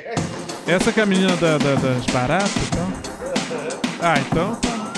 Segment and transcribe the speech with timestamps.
[0.66, 2.92] Essa que é a menina da- da- das baratas, então?
[4.00, 4.92] Ah, então tá.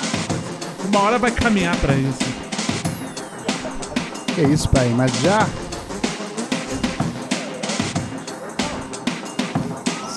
[0.89, 2.19] Uma hora vai caminhar pra isso.
[4.35, 4.89] Que isso, pai?
[4.97, 5.47] Mas já?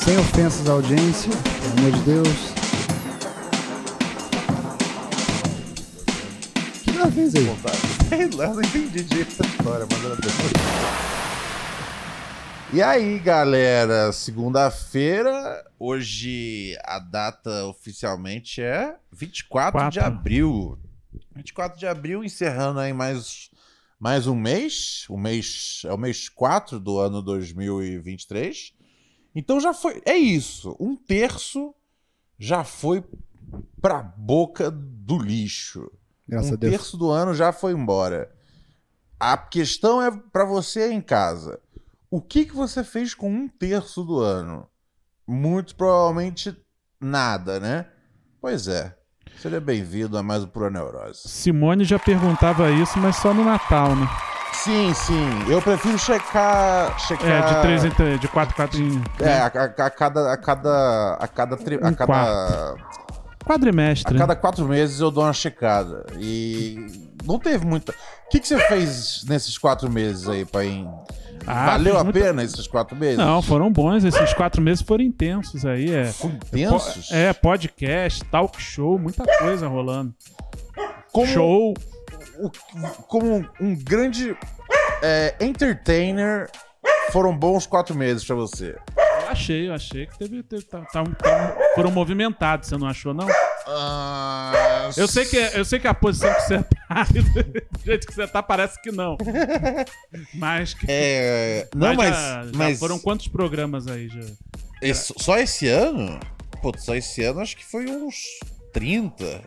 [0.03, 1.29] Sem ofensas à audiência,
[1.75, 2.27] pelo amor de Deus.
[6.87, 7.55] O que ela fez aí?
[8.09, 10.31] Sei lá, não entendi direito essa história, mas ela deu.
[12.73, 20.03] E aí, galera, segunda-feira, hoje a data oficialmente é 24 de Quatro.
[20.17, 20.79] abril.
[21.35, 23.49] 24 de abril, encerrando aí mais,
[23.99, 25.05] mais um mês.
[25.09, 28.73] O mês é o mês 4 do ano 2023.
[29.35, 30.01] Então já foi.
[30.05, 30.75] É isso.
[30.79, 31.75] Um terço
[32.39, 33.03] já foi
[33.81, 35.91] pra boca do lixo
[36.27, 36.71] Graças um a Deus.
[36.71, 38.33] terço do ano já foi embora.
[39.19, 41.60] A questão é pra você aí em casa.
[42.11, 44.67] O que, que você fez com um terço do ano?
[45.25, 46.53] Muito provavelmente
[46.99, 47.85] nada, né?
[48.41, 48.93] Pois é.
[49.37, 51.21] Seja bem-vindo a mais um Pura Neurose.
[51.25, 54.05] Simone já perguntava isso, mas só no Natal, né?
[54.51, 55.49] Sim, sim.
[55.49, 56.99] Eu prefiro checar.
[56.99, 59.01] checar É, de 3 em 3, de 4 4 em.
[59.21, 60.33] É, a, a- a cada.
[60.33, 61.13] A cada.
[61.15, 61.55] A cada.
[61.57, 64.17] tri- a Um cada A Quadrimestre.
[64.17, 66.05] cada quatro meses eu dou uma checada.
[66.19, 67.93] E não teve muita.
[67.93, 70.87] O que, que você fez nesses quatro meses aí, Paim?
[71.47, 73.17] Ah, Valeu a pena esses quatro meses?
[73.17, 74.03] Não, foram bons.
[74.03, 75.93] Esses quatro meses foram intensos aí.
[75.93, 77.11] É, Foram intensos?
[77.11, 80.13] É podcast, talk show, muita coisa rolando.
[81.11, 81.73] Como, Show.
[82.39, 82.51] o-
[83.07, 84.35] como um grande
[85.01, 86.49] é, entertainer,
[87.11, 88.75] foram bons quatro meses pra você.
[89.31, 90.43] Eu achei, eu achei que teve.
[90.43, 93.27] teve tá- tá- tá- foram movimentados, você não achou, não?
[93.65, 97.05] Ah, Eu sei que, eu sei que a posição que você tá,
[97.71, 99.17] do jeito que você tá, parece que não.
[100.33, 100.73] Mas.
[100.73, 104.19] que- É, não, mas mas, já- já mas foram quantos programas aí já?
[104.81, 106.19] esse- só esse ano?
[106.61, 108.15] Pô, só esse ano acho que foi uns
[108.73, 109.41] 30.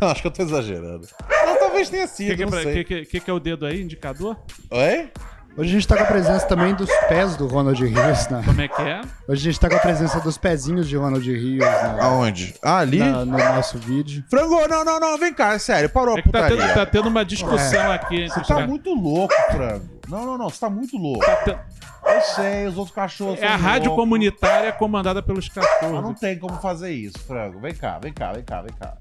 [0.00, 1.08] Não, acho que eu tô exagerando.
[1.28, 2.84] Não, talvez tenha O sido, é sei.
[2.84, 4.38] que, que- que que é o dedo aí, indicador?
[4.70, 5.10] Oi?
[5.56, 8.28] Hoje a gente tá com a presença também dos pés do Ronald Rios.
[8.28, 8.42] Né?
[8.44, 9.00] Como é que é?
[9.26, 11.98] Hoje a gente tá com a presença dos pezinhos de Ronald Rios né?
[12.00, 12.54] Aonde?
[12.62, 12.98] Ah, ali?
[12.98, 14.22] Na- no nosso vídeo.
[14.28, 16.56] Frango, não, não, não, vem cá, é sério, parou a É tá putaria.
[16.58, 18.68] tendo, tá tendo uma discussão aqui entre Você tá caras.
[18.68, 19.88] muito louco, Frango.
[20.08, 21.24] Não, não, não, você tá muito louco.
[21.24, 21.58] Tá tendo-
[22.04, 24.04] Eu sei, os outros cachorros É a rádio loucos.
[24.04, 26.02] comunitária comandada pelos Mas cachorros.
[26.02, 27.58] não tem como fazer isso, Frango.
[27.60, 28.94] Vem cá, vem cá, vem cá, vem cá.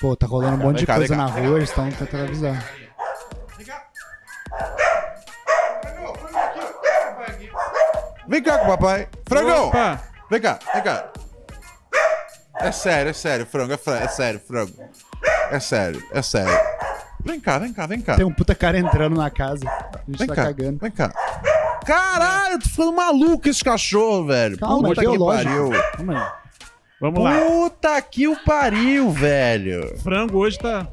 [0.00, 1.40] Pô, tá rolando um monte de cá, coisa vem na cá.
[1.40, 2.64] rua, eles estão tentando avisar.
[3.58, 3.82] Vem cá
[8.28, 9.08] com o papai.
[9.28, 9.68] Frangão!
[9.68, 10.00] Opa!
[10.30, 11.08] Vem cá, vem cá.
[12.60, 14.72] É sério, é sério, frango, é, fra- é sério, frango.
[15.50, 16.58] É sério, é sério.
[17.24, 18.16] Vem cá, vem cá, vem cá.
[18.16, 19.64] Tem um puta cara entrando na casa.
[19.68, 20.78] A gente Vem tá cá, cagando.
[20.80, 21.12] vem cá.
[21.86, 24.58] Caralho, eu tô ficando maluco esse cachorro, velho.
[24.58, 25.70] Calma, Puta é que pariu.
[25.96, 26.32] Calma aí.
[27.00, 27.40] Vamos lá.
[27.40, 29.96] Puta que o pariu, velho.
[30.02, 30.86] Frango hoje tá.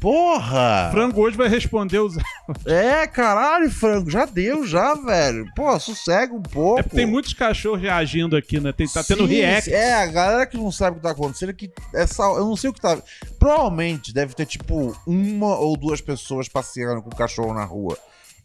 [0.00, 0.88] Porra!
[0.90, 2.16] Frango hoje vai responder os.
[2.66, 5.46] É, caralho, frango, já deu, já, velho.
[5.54, 6.80] Pô, sossega um pouco.
[6.80, 8.72] É porque tem muitos cachorros reagindo aqui, né?
[8.72, 9.72] Tem, tá tendo Sim, react.
[9.72, 12.70] É, a galera que não sabe o que tá acontecendo, que essa, eu não sei
[12.70, 12.98] o que tá.
[13.38, 17.96] Provavelmente deve ter, tipo, uma ou duas pessoas passeando com o cachorro na rua.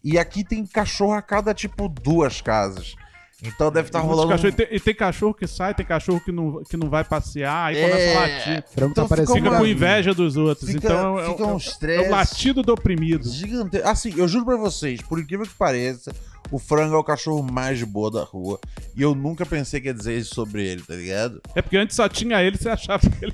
[0.04, 2.96] E aqui tem cachorro a cada, tipo, duas casas.
[3.44, 4.32] Então deve estar muitos rolando.
[4.32, 4.54] cachorros.
[4.54, 7.66] E, tem, e tem cachorro que sai, tem cachorro que não, que não vai passear,
[7.68, 8.64] aí começa a É, latir.
[8.74, 9.18] Frango Então tá.
[9.18, 10.70] Fica uma- com inveja dos outros.
[10.72, 12.08] Fica- então é, fica é- um é- é estresse.
[12.08, 13.28] o latido do oprimido.
[13.30, 13.78] Gigante.
[13.84, 16.14] Assim, eu juro pra vocês, por incrível que pareça,
[16.52, 18.60] o frango é o cachorro mais de boa da rua.
[18.96, 21.42] E eu nunca pensei que ia dizer isso sobre ele, tá ligado?
[21.56, 23.34] É porque antes só tinha ele, você achava que ele,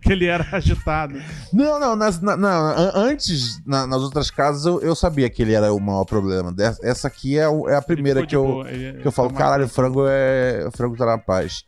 [0.00, 1.20] que ele era agitado.
[1.52, 5.72] Não, não, nas, na- antes, na- nas outras casas, eu, eu sabia que ele era
[5.72, 6.54] o maior problema.
[6.82, 9.68] Essa aqui é, é a primeira que eu, boa, ele- que eu falo, caralho, o
[9.68, 10.64] frango é.
[10.66, 11.64] O frango tá na paz.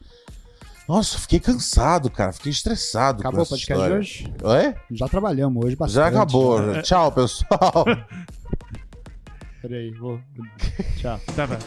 [0.87, 2.31] Nossa, eu fiquei cansado, cara.
[2.31, 4.35] Fiquei estressado Acabou o podcast de hoje?
[4.43, 4.75] Oi?
[4.91, 5.95] Já trabalhamos hoje bastante.
[5.95, 6.75] Já acabou.
[6.75, 6.83] É.
[6.83, 7.85] Tchau, pessoal.
[9.67, 10.21] Peraí, vou.
[11.01, 11.19] Tchau.
[11.35, 11.59] Tá, vai.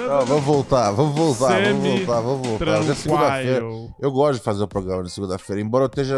[0.00, 2.80] Não, vamos voltar, vamos voltar, vamos voltar, vamos voltar.
[2.80, 3.64] Hoje é segunda-feira.
[4.00, 6.16] Eu gosto de fazer o programa de segunda-feira, embora eu esteja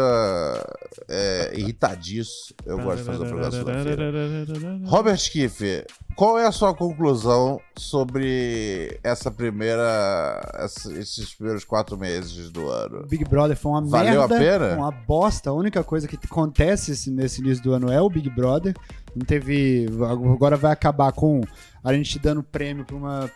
[1.07, 2.55] é, irritadiço.
[2.65, 4.11] Eu gosto de fazer o programa de segunda-feira.
[4.89, 5.85] Robert Kiff,
[6.21, 10.39] qual é a sua conclusão sobre essa primeira.
[10.99, 13.07] esses primeiros quatro meses do ano?
[13.07, 14.37] Big Brother foi uma Valeu a merda.
[14.69, 14.75] pena?
[14.77, 15.49] Uma bosta.
[15.49, 18.75] A única coisa que acontece esse- nesse início do ano é o Big Brother.
[19.15, 19.87] Não teve.
[20.07, 21.41] Agora vai acabar com
[21.83, 23.31] a gente dando prêmio pra uma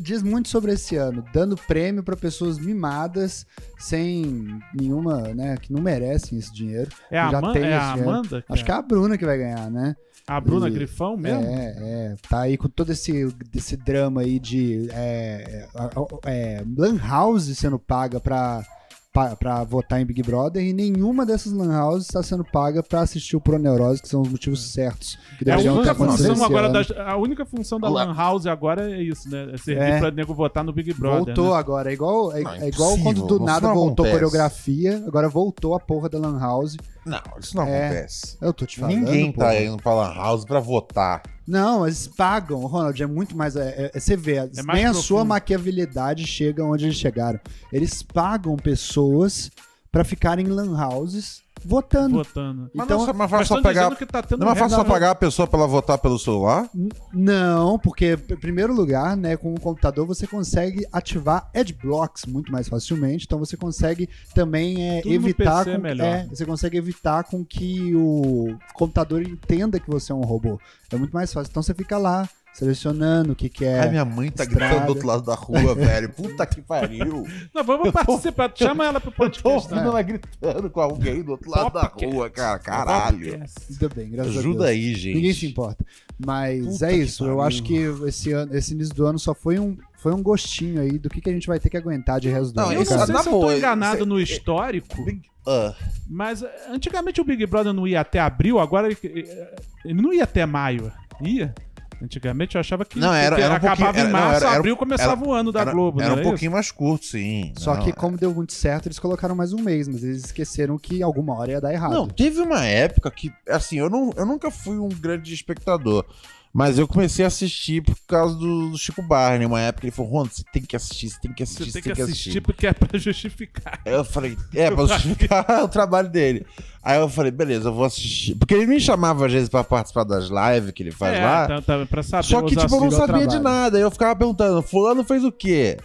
[0.00, 3.46] diz muito sobre esse ano, dando prêmio pra pessoas mimadas,
[3.78, 6.90] sem nenhuma, né, que não merecem esse dinheiro.
[7.10, 8.10] É a, Já Aman- tem é a esse dinheiro.
[8.10, 8.44] Amanda?
[8.48, 9.94] Acho que é a Bruna que vai ganhar, né?
[10.30, 11.42] A Bruna E- Grifão mesmo?
[11.44, 12.14] É, é.
[12.28, 17.78] Tá aí com todo esse, esse drama aí de é, é, é, Lan House sendo
[17.80, 18.64] paga pra,
[19.12, 23.00] pra, pra votar em Big Brother e nenhuma dessas Lan Houses está sendo paga pra
[23.00, 26.68] assistir o Pro Neurose, que são os motivos certos que É a única função agora
[26.68, 26.80] da,
[27.10, 28.04] a única função da Olá.
[28.04, 29.50] Lan House agora é isso, né?
[29.52, 29.98] É servir É.
[29.98, 31.24] pra nego votar no Big Brother.
[31.34, 31.58] Voltou né?
[31.58, 34.12] agora, é igual, é, Não, é igual quando do nada voltou acontece.
[34.12, 36.76] coreografia, agora voltou a porra da Lan House.
[37.10, 37.86] Não, isso não É.
[37.86, 38.36] acontece.
[38.40, 38.94] Eu tô te falando.
[38.96, 41.22] Ninguém tá indo pra Lan House pra votar.
[41.46, 43.56] Não, eles pagam, Ronald, é muito mais.
[43.56, 45.28] É, é- é- você vê, mais nem a sua profundo.
[45.28, 47.40] maquiavelidade chega onde eles chegaram.
[47.72, 49.50] Eles pagam pessoas
[49.90, 52.16] pra ficarem em lan houses votando.
[52.16, 52.70] Votando.
[52.74, 53.94] Mas Então, não é mais Mas fácil só pegar.
[53.96, 56.18] que tá tendo Não é mais fácil só pagar a pessoa pra ela votar pelo
[56.18, 56.68] celular?
[57.12, 62.68] Não, porque, em primeiro lugar, né, com o computador você consegue ativar adblocks muito mais
[62.68, 66.06] facilmente, então você consegue também é, evitar é com, melhor.
[66.06, 70.58] é, você consegue evitar com que o computador entenda que você é um robô.
[70.92, 71.50] É muito mais fácil.
[71.50, 73.80] Então você fica lá selecionando o que que é.
[73.80, 74.66] Ai, minha mãe tá estrada.
[74.66, 76.08] gritando do outro lado da rua, velho.
[76.10, 77.26] Puta que pariu.
[77.54, 78.52] Não, vamos participar.
[78.54, 79.48] Chama ela pro Tô podcast.
[79.48, 79.86] ouvindo né?
[79.88, 82.14] ela gritando com alguém do outro lado da Podcast.
[82.14, 82.58] rua, cara.
[82.58, 83.18] Caralho.
[83.30, 83.58] Podcast.
[83.70, 84.70] Ainda bem, graças a Ajuda Deus.
[84.70, 85.14] aí, gente.
[85.14, 85.84] Ninguém se importa.
[86.24, 87.24] Mas Puta é isso.
[87.24, 87.74] Eu acho que
[88.06, 91.20] esse, ano, esse início do ano só foi um, foi um gostinho aí do que,
[91.20, 92.72] que a gente vai ter que aguentar de resto do Não, ano.
[92.74, 93.06] Eu não cara.
[93.06, 95.74] sei na se eu tô enganado no histórico, Big- ah,
[96.06, 99.54] mas eh, antigamente o Big Brother não ia até abril, agora ele, eh,
[99.86, 100.92] ele não ia até maio.
[101.22, 101.54] Ia?
[102.02, 104.56] Antigamente eu achava que, Não, era- era um acabava pouquinho- em era- não, março, era-
[104.56, 107.52] abril começava o ano da era, Globo, era não um é pouquinho mais curto, sim.
[107.56, 110.78] Só Não, que, como deu muito certo, eles colocaram mais um mês, mas eles esqueceram
[110.78, 111.92] que alguma hora ia dar errado.
[111.92, 116.04] Não, teve uma época que, assim, eu, não, eu nunca fui um grande espectador.
[116.52, 119.46] Mas eu comecei a assistir por causa do, do Chico Barney.
[119.46, 121.94] Uma época ele falou, Ron, você tem que assistir, você tem que assistir, Você tem
[121.94, 123.80] que assistir porque é pra justificar.
[123.86, 126.44] Aí eu falei, é, pra justificar o trabalho dele.
[126.82, 128.34] Aí eu falei, beleza, eu vou assistir.
[128.34, 131.46] Porque ele me chamava às vezes pra participar das lives que ele faz é, lá.
[131.46, 133.76] tá, tá, pra saber Só que, tipo, eu não sabia de nada.
[133.76, 135.76] Aí eu ficava perguntando, fulano fez o quê?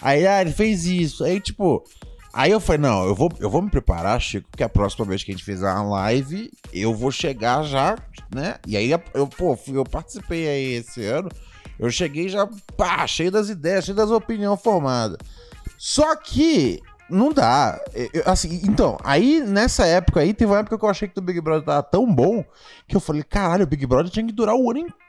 [0.00, 1.22] Aí, ah, ele fez isso.
[1.22, 1.84] Aí, tipo.
[2.34, 5.22] Aí eu falei, não, eu vou, eu vou me preparar, Chico, que a próxima vez
[5.22, 7.96] que a gente fizer uma live, eu vou chegar já,
[8.34, 8.56] né?
[8.66, 11.28] E aí, eu, pô, eu participei aí esse ano.
[11.78, 15.18] Eu cheguei já, pá, cheio das ideias, cheio das opiniões formadas.
[15.78, 17.80] Só que não dá.
[17.94, 21.22] Eu- assim, então, aí nessa época aí, teve uma época que eu achei que o
[21.22, 22.44] Big Brother tava tão bom
[22.88, 25.03] que eu falei, caralho, o Big Brother tinha que durar o ano inteiro,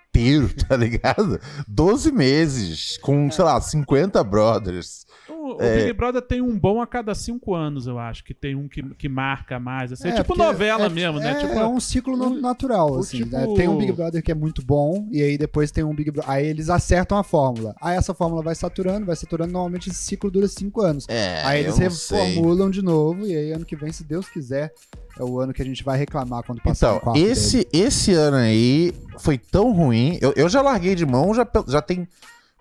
[0.67, 1.39] tá ligado?
[1.67, 5.05] 12 meses, com, sei lá, 50 brothers.
[5.29, 5.77] O, o É.
[5.85, 8.81] Big Brother tem um bom a cada cinco anos, eu acho, que tem um que,
[8.95, 9.91] que marca mais.
[9.91, 11.31] Assim, é, tipo porque novela é- mesmo, né?
[11.31, 13.17] É, Tipo, é um ciclo o- natural, o assim.
[13.19, 13.45] tipo- né?
[13.55, 16.29] Tem um Big Brother que é muito bom, e aí depois tem um Big Brother.
[16.29, 17.75] Aí eles acertam a fórmula.
[17.81, 19.51] Aí essa fórmula vai saturando, vai saturando.
[19.51, 21.05] Normalmente esse ciclo dura cinco anos.
[21.07, 22.17] É, aí eles não sei.
[22.19, 24.73] reformulam de novo, e aí ano que vem, se Deus quiser,
[25.19, 27.27] é o ano que a gente vai reclamar quando passar Então, dele.
[27.31, 30.17] esse, esse ano aí foi tão ruim.
[30.21, 32.07] Eu, eu já larguei de mão, já, já tem.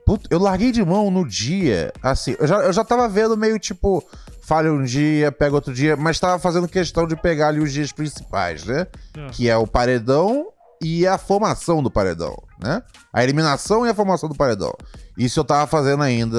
[0.06, 1.92] Puta, eu larguei de mão no dia.
[2.02, 4.04] Assim, eu já, eu já tava vendo meio tipo.
[4.42, 7.90] Falha um dia, pega outro dia, mas tava fazendo questão de pegar ali os dias
[7.92, 8.86] principais, né?
[9.16, 9.26] É.
[9.30, 10.48] Que é o paredão
[10.82, 12.82] e a formação do paredão, né?
[13.10, 14.74] A eliminação e a formação do paredão.
[15.16, 16.38] Isso eu tava fazendo ainda,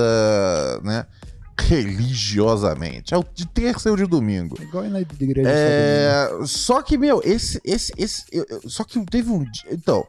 [0.84, 1.08] né?
[1.60, 3.14] Religiosamente.
[3.14, 4.56] É o de terça e o de domingo.
[4.60, 5.44] É igual na igreja.
[5.44, 7.60] só É, só que, meu, esse.
[7.64, 9.72] esse, esse eu- eu- só que teve um dia.
[9.72, 10.06] Então.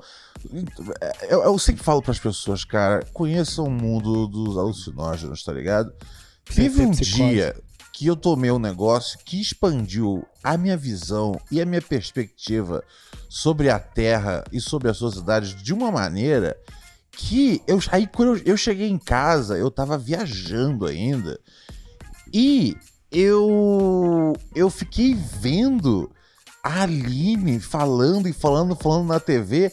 [1.29, 5.93] Eu, eu sempre falo pras pessoas, cara, conheçam o mundo dos alucinógenos, tá ligado?
[6.55, 7.15] Teve um psicose.
[7.15, 7.57] dia
[7.93, 12.85] que eu tomei um negócio que expandiu a minha visão e a minha perspectiva
[13.29, 16.57] sobre a Terra e sobre a sociedade de uma maneira
[17.17, 21.41] que eu, aí quando eu, eu cheguei em casa, eu tava viajando ainda
[22.33, 22.77] e
[23.11, 26.11] eu eu fiquei vendo
[26.63, 29.73] a Aline falando e falando, falando na TV.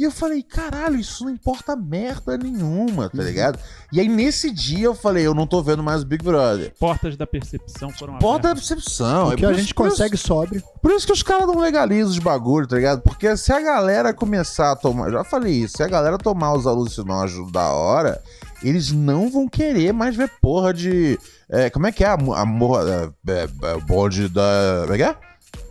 [0.00, 3.58] E eu falei, caralho, isso não importa merda nenhuma, tá ligado?
[3.92, 6.72] E aí nesse dia eu falei, eu não tô vendo mais o Big Brother.
[6.80, 8.66] Portas da percepção foram Porta da abertas.
[8.70, 9.28] percepção.
[9.28, 10.64] O é que a por isso- gente por isso- consegue sobre.
[10.80, 13.02] por isso que os caras não legalizam os bagulho, tá ligado?
[13.02, 15.10] Porque se a galera começar a tomar.
[15.10, 18.22] Já falei isso, se a galera tomar os alucinógenos da hora,
[18.62, 21.18] eles não vão querer mais ver porra de.
[21.50, 23.12] é, como é que é a, mo- a morra.
[23.28, 24.80] É, é, é, o bonde da.
[24.82, 25.16] Como é que é?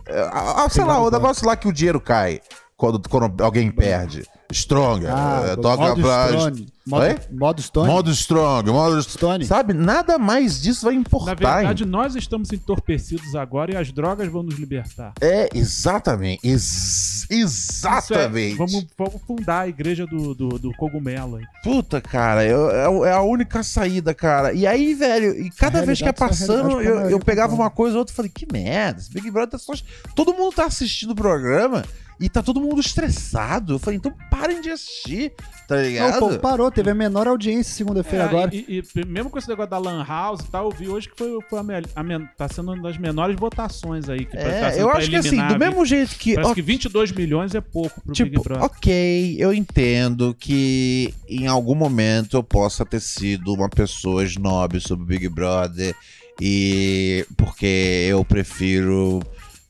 [0.06, 2.40] É, a- a- sei lá, o negócio lá que o dinheiro cai
[2.80, 4.24] quando, quando alguém perde.
[4.50, 5.06] Strong.
[5.06, 6.28] Ah, é, toca modo pra.
[6.28, 6.68] Stone.
[6.86, 7.18] Modo, Oi?
[7.30, 7.86] modo Stone.
[7.88, 9.02] Modo Strong, modo.
[9.02, 9.44] Stone.
[9.44, 11.34] Sabe, nada mais disso vai Na importar.
[11.36, 15.12] verdade, nós estamos entorpecidos agora e as drogas vão nos libertar.
[15.20, 16.40] É, exatamente.
[16.44, 18.56] Ex- é- exatamente.
[18.56, 21.44] vamos, vamos fundar a igreja do, do, do cogumelo aí.
[21.62, 24.52] Puta, cara, eu- é, é a única saída, cara.
[24.52, 28.00] E aí, velho, e cada vez que é passando, eu, eu pegava uma coisa ou
[28.00, 29.74] outra e falei, que merda, esse Big Brother tá só.
[30.16, 31.84] Todo mundo tá assistindo o programa
[32.20, 33.74] e tá todo mundo estressado.
[33.74, 35.32] Eu falei, então parem de assistir,
[35.66, 36.16] tá Não, ligado?
[36.16, 38.54] o povo parou, teve a menor audiência segunda-feira É, agora.
[38.54, 41.16] E, e- mesmo com esse negócio da Lan House e tal, eu vi hoje que
[41.16, 41.62] foi, foi a,
[41.96, 44.26] a tá sendo uma das menores votações aí.
[44.26, 46.34] Que tá É, sendo eu acho que assim, do mesmo jeito que.
[46.34, 48.64] Parece ó, que 22 milhões é pouco pro Big Tipo, Brother.
[48.64, 55.04] ok, eu entendo que em algum momento eu possa ter sido uma pessoa snob sobre
[55.04, 55.94] o Big Brother
[56.40, 59.20] e porque eu prefiro,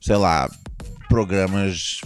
[0.01, 0.51] sei lá,
[1.09, 2.01] programas.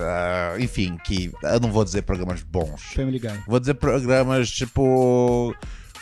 [0.00, 1.30] Ah, Enfim, que.
[1.42, 2.82] Eu não vou dizer programas bons.
[2.94, 3.42] Family Guy.
[3.46, 5.54] Vou dizer programas tipo.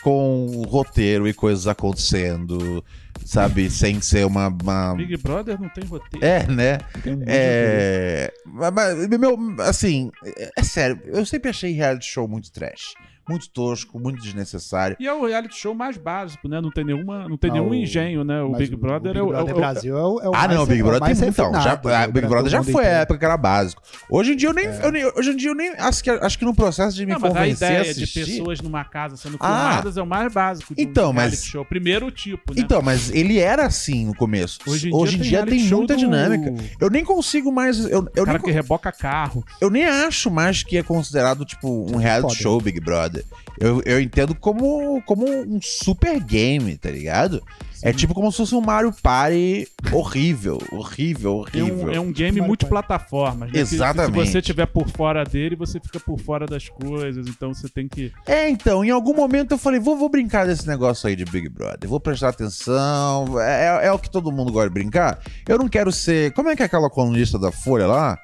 [0.02, 2.84] com roteiro e coisas acontecendo,
[3.24, 3.68] sabe?
[3.70, 4.48] Sem ser uma.
[4.48, 6.24] uma- Big Brother não tem roteiro.
[6.24, 6.78] É, né?
[7.02, 8.32] Tem É.
[8.46, 12.94] Mas, mas, meu, assim, é, é sério, eu sempre achei reality show muito trash.
[13.28, 14.96] Muito tosco, muito desnecessário.
[15.00, 16.60] E é o reality show mais básico, né?
[16.60, 18.40] Não tem nenhuma, não tem Não, nenhum o- engenho, né?
[18.42, 20.20] O Mas Big Brother Big é o- é o- Brother é o- Brasil é o,
[20.20, 21.52] é o Ah, mais, não, o Big é o Brother tem então.
[21.60, 23.82] Já, a do Big Brother já foi a época que era básico.
[24.08, 24.66] Hoje em dia eu nem.
[24.66, 25.70] eu nem- hoje em dia eu nem.
[25.76, 27.90] Acho que, acho que no processo de me Não, mas a convencer a ideia de
[28.04, 28.24] assistir.
[28.26, 29.70] pessoas numa casa sendo Ah.
[29.70, 31.64] filmadas é o mais básico de um Então, mas- reality show.
[31.64, 32.60] Primeiro tipo, né?
[32.62, 34.60] Então, mas ele era assim no começo.
[34.66, 36.54] Hoje Hoje em dia dia, tem muita do- dinâmica.
[36.80, 37.80] Eu nem consigo mais.
[37.80, 39.44] Eu, eu, o cara nem, que reboca carro.
[39.60, 43.15] eu nem acho mais que é considerado, tipo, um reality show Big Brother.
[43.58, 47.42] Eu, eu entendo como, como um super game, tá ligado?
[47.82, 51.86] É tipo como se fosse um Mario Party horrível, horrível, É horrível.
[51.86, 53.40] um, é um game Mario multiplataformas.
[53.40, 53.46] Né?
[53.46, 54.26] Que- que Exatamente.
[54.26, 57.26] se você estiver por fora dele, você fica por fora das coisas.
[57.28, 58.12] Então você tem que.
[58.26, 61.48] É, então, em algum momento eu falei, vou, vou brincar desse negócio aí de Big
[61.48, 65.18] Brother, vou prestar atenção, é, é- é o que todo mundo gosta de brincar.
[65.48, 66.32] Eu não quero ser.
[66.32, 68.18] Como é que é aquela colunista da Folha lá?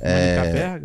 [0.00, 0.80] É...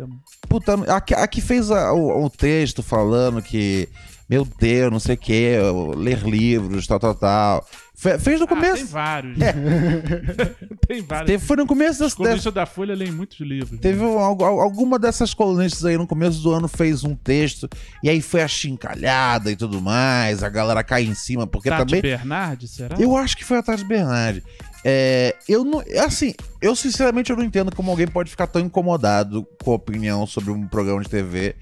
[0.48, 3.88] Puta, a, que- a que fez a- o, o texto falando que,
[4.28, 5.56] meu Deus, não sei o que,
[5.96, 7.66] ler livros, tal, tal, tal.
[7.94, 8.86] Fe- fez no Ah, tem começo.
[8.86, 9.40] vários.
[9.40, 9.52] É.
[10.88, 11.26] tem vários.
[11.26, 13.78] teve, foi no começo colunistas da Folha leem muitos livros.
[13.80, 17.68] Teve um- algu- alguma dessas colunistas aí no começo do ano fez um texto
[18.02, 22.02] e aí foi achincalhada e tudo mais, a galera cai em cima, porque Tati também.
[22.02, 22.96] Bernardi, será?
[22.98, 24.42] Eu acho que foi a Tati Bernardi.
[24.84, 25.82] É, eu não.
[26.04, 30.26] Assim, eu sinceramente eu não entendo como alguém pode ficar tão incomodado com a opinião
[30.26, 31.54] sobre um programa de TV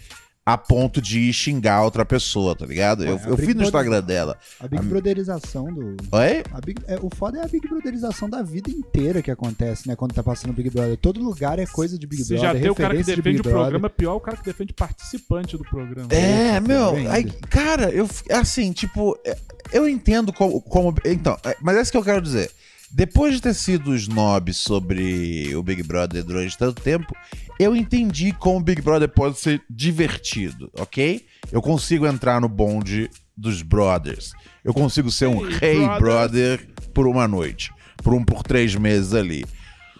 [0.46, 3.04] a ponto de xingar outra pessoa, tá ligado?
[3.04, 4.36] Eu, Ué, eu vi no Instagram dela.
[4.58, 5.96] A Big A- Brotherização do.
[6.10, 6.42] Oi?
[6.50, 9.94] a Big- é, o foda é a Big Brotherização da vida inteira que acontece, né?
[9.94, 10.96] Quando tá passando Big Brother.
[10.96, 12.54] Todo lugar é coisa de Big Você Brother.
[12.54, 14.72] já tem o cara que referência de defende o programa, pior o cara que defende
[14.72, 16.08] participante do programa.
[16.10, 17.12] É, meu, ainda.
[17.12, 19.36] aí, cara, eu assim, tipo, é,
[19.72, 22.50] eu entendo como, como- então, é, mas é isso que eu quero dizer.
[22.92, 27.14] Depois de ter sido snob sobre o Big Brother durante tanto tempo,
[27.59, 31.25] eu entendi como o Big Brother pode ser divertido, ok?
[31.52, 34.32] Eu consigo entrar no bonde dos brothers.
[34.64, 35.99] Eu consigo ser um Hey, rei brothers.
[36.00, 39.44] brother por uma noite, por um por três meses ali.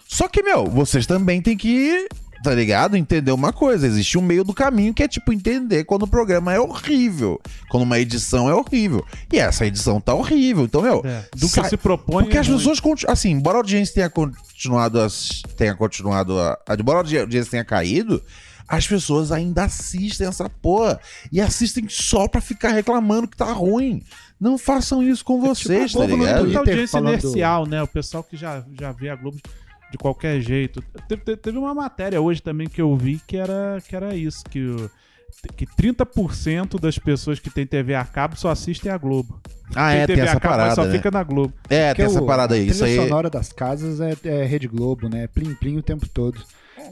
[0.07, 2.07] Só que, meu, vocês também têm que,
[2.43, 2.95] tá ligado?
[2.97, 3.85] Entender uma coisa.
[3.85, 7.39] Existe um meio do caminho que é, tipo, entender quando o programa é horrível.
[7.69, 9.05] Quando uma edição é horrível.
[9.31, 10.65] E essa edição tá horrível.
[10.65, 11.01] Então, meu.
[11.05, 12.23] É, do que se propõe.
[12.23, 12.57] Porque é as ruim.
[12.57, 15.07] pessoas, assim, embora a audiência tenha continuado a,
[15.55, 18.21] tenha continuado a, embora a audiência tenha caído,
[18.67, 20.99] as pessoas ainda assistem essa porra
[21.31, 24.01] e assistem só pra ficar reclamando que tá ruim.
[24.39, 26.43] Não façam isso com vocês, o tá povo no ligado?
[26.45, 27.83] Muita Twitter audiência falando- inercial, né?
[27.83, 29.37] O pessoal que já, já vê a Globo
[29.91, 30.81] de qualquer jeito.
[31.07, 34.89] Teve, teve- uma matéria hoje também que eu vi que era, que era isso, que,
[35.55, 39.39] que 30% das pessoas que têm TV a cabo só assistem a Globo.
[39.75, 40.91] Ah, é, tem TV essa a cabo parada, só né?
[40.91, 41.53] fica na Globo.
[41.69, 42.61] É, Porque tem essa o- parada aí.
[42.61, 43.07] A Isso trilha aí.
[43.09, 45.27] sonora das casas é, é Rede Globo, né?
[45.27, 46.41] Plim plim o tempo todo.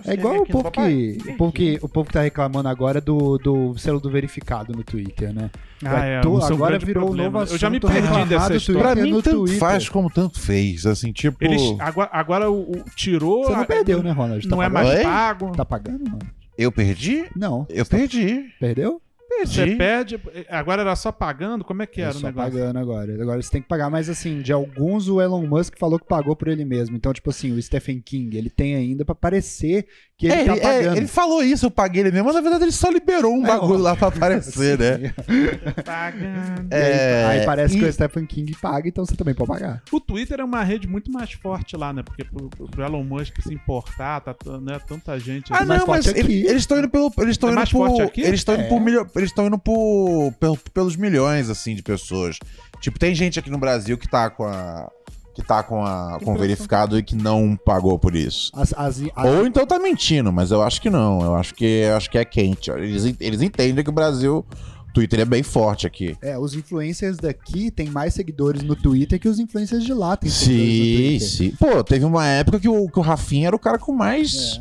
[0.05, 3.37] É igual o povo que, o povo que o povo que tá reclamando agora do,
[3.37, 5.49] do selo do verificado no Twitter, né?
[5.83, 7.39] Ah, é, é um agora virou um problema.
[7.41, 8.81] novo Eu já me assunto perdi dessa do história.
[8.81, 9.59] Pra mim, no tanto Twitter.
[9.59, 10.85] faz como tanto fez.
[10.85, 11.37] Assim, tipo.
[11.43, 13.45] Eles, agora, agora o, o- tirou.
[13.45, 14.47] Você não a- perdeu, né, Ronald?
[14.47, 14.85] Tá Não é pagando?
[14.87, 15.03] mais Oi?
[15.03, 15.51] pago.
[15.55, 16.19] Tá pagando, mano?
[16.57, 17.25] Eu perdi?
[17.35, 17.65] Não.
[17.69, 18.43] Eu tá- perdi.
[18.59, 19.01] Perdeu?
[19.45, 20.17] Você Perdi.
[20.17, 20.45] pede.
[20.49, 21.63] Agora era só pagando?
[21.63, 22.51] Como é que era É o só negócio?
[22.51, 23.13] pagando agora.
[23.21, 26.35] Agora você tem que pagar, mas assim, de alguns o Elon Musk falou que pagou
[26.35, 26.95] por ele mesmo.
[26.95, 29.87] Então, tipo assim, o Stephen King, ele tem ainda pra parecer
[30.19, 30.97] que ele É, tá é, pagando.
[30.97, 33.47] ele falou isso, eu paguei ele mesmo, mas na verdade ele só liberou um É,
[33.47, 33.83] bagulho ó.
[33.83, 35.13] lá pra aparecer, né?
[35.85, 36.67] Pagando.
[36.71, 39.47] E aí- É, aí parece e- que o Stephen King paga, então você também pode
[39.49, 39.81] pagar.
[39.91, 42.03] O Twitter é uma rede muito mais forte lá, né?
[42.03, 45.53] Porque pro, pro Elon Musk se importar, tá né, tanta gente.
[45.53, 45.67] Ah, ali.
[45.67, 47.11] mais não, mas ele- eles estão indo pelo.
[47.19, 47.87] Eles estão É indo mais por.
[47.87, 48.21] forte aqui?
[48.21, 48.67] Eles estão indo É.
[48.67, 52.37] por milho- Eles estão indo por, pel- pelos milhões, assim, de pessoas.
[52.81, 54.89] Tipo, tem gente aqui no Brasil que tá com a.
[55.39, 56.19] Que tá com a.
[56.23, 58.51] com o verificado e que não pagou por isso.
[58.53, 61.21] As, as, as- Ou então tá mentindo, mas eu acho que não.
[61.21, 62.69] Eu acho que, eu acho que é quente.
[62.71, 64.45] Eles, eles entendem que o Brasil.
[64.89, 66.17] O Twitter é bem forte aqui.
[66.19, 70.31] é, os influencers daqui têm mais seguidores no Twitter que os influencers de lá têm
[70.31, 71.27] seguidores no Sim, Twitter.
[71.29, 71.51] sim.
[71.75, 74.59] Pô, teve uma época que o, que o Rafinha era o cara com mais.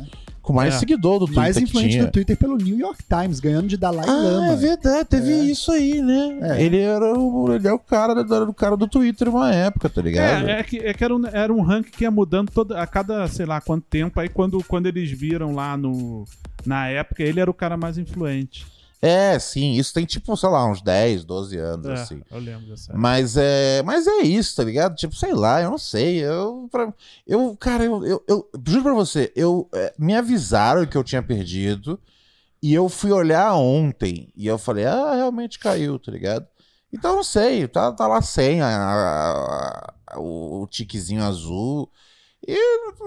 [0.49, 0.79] Com mais É.
[0.79, 1.43] seguidor do Twitter.
[1.43, 2.05] Mais que influente tinha.
[2.05, 4.47] do Twitter pelo New York Times, ganhando de Dalai Ah, Lama.
[4.53, 5.43] é verdade, teve É.
[5.43, 6.39] isso aí, né?
[6.41, 6.63] É.
[6.63, 10.01] Ele era o, ele é o cara, era o cara do Twitter uma época, tá
[10.01, 10.49] ligado?
[10.49, 12.87] É, é que, é que era, um, era um ranking que ia mudando toda, a
[12.87, 14.19] cada, sei lá, quanto tempo.
[14.19, 16.25] Aí quando, quando eles viram lá no.
[16.65, 18.65] Na época, ele era o cara mais influente.
[19.01, 22.21] É, sim, isso tem tipo, sei lá, uns 10, 12 anos, É, assim.
[22.29, 22.93] eu lembro dessa.
[22.93, 24.95] Mas é, mas é isso, tá ligado?
[24.95, 26.17] Tipo, sei lá, eu não sei.
[26.19, 26.93] Eu, pra-
[27.25, 31.23] eu cara, eu, eu, eu juro pra você, eu é, me avisaram que eu tinha
[31.23, 31.97] perdido
[32.61, 36.45] e eu fui olhar ontem e eu falei, ah, realmente caiu, tá ligado?
[36.91, 41.89] Então eu não sei, tá, tá lá sem a, a- a- o, o tiquezinho azul.
[42.45, 42.55] E,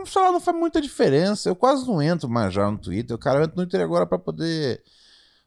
[0.06, 1.48] sei lá, não faz muita diferença.
[1.50, 3.14] Eu quase não entro mais já no Twitter.
[3.14, 4.82] O cara entra no Twitter agora pra poder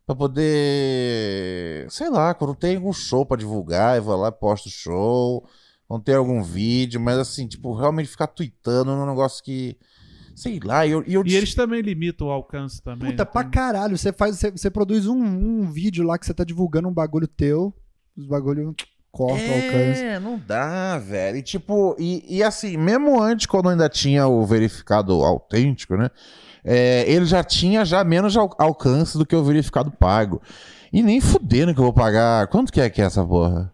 [0.06, 1.88] Pra poder.
[1.90, 5.48] Sei lá, quando tem algum show pra divulgar, eu vou lá e posto o show.
[5.88, 9.78] Quando tem algum vídeo, mas assim, tipo, realmente ficar tweetando é um negócio que.
[10.36, 11.04] Sei lá, e eu.
[11.08, 13.12] E, eu E eles também limitam o alcance também.
[13.12, 13.30] Puta, né?
[13.32, 13.98] pra caralho.
[13.98, 17.28] Você faz, você, você produz um, um vídeo lá que você tá divulgando um bagulho
[17.28, 17.74] teu,
[18.16, 18.76] os bagulho
[19.12, 20.04] corta o alcance.
[20.04, 21.38] É, não dá, velho.
[21.38, 26.12] E tipo, e, e assim, mesmo antes, quando ainda tinha o verificado autêntico, né?
[26.66, 30.42] É, ele já tinha já menos al- alcance do que o verificado pago.
[30.92, 32.48] E nem fudendo que eu vou pagar.
[32.48, 33.72] Quanto que é que é essa porra?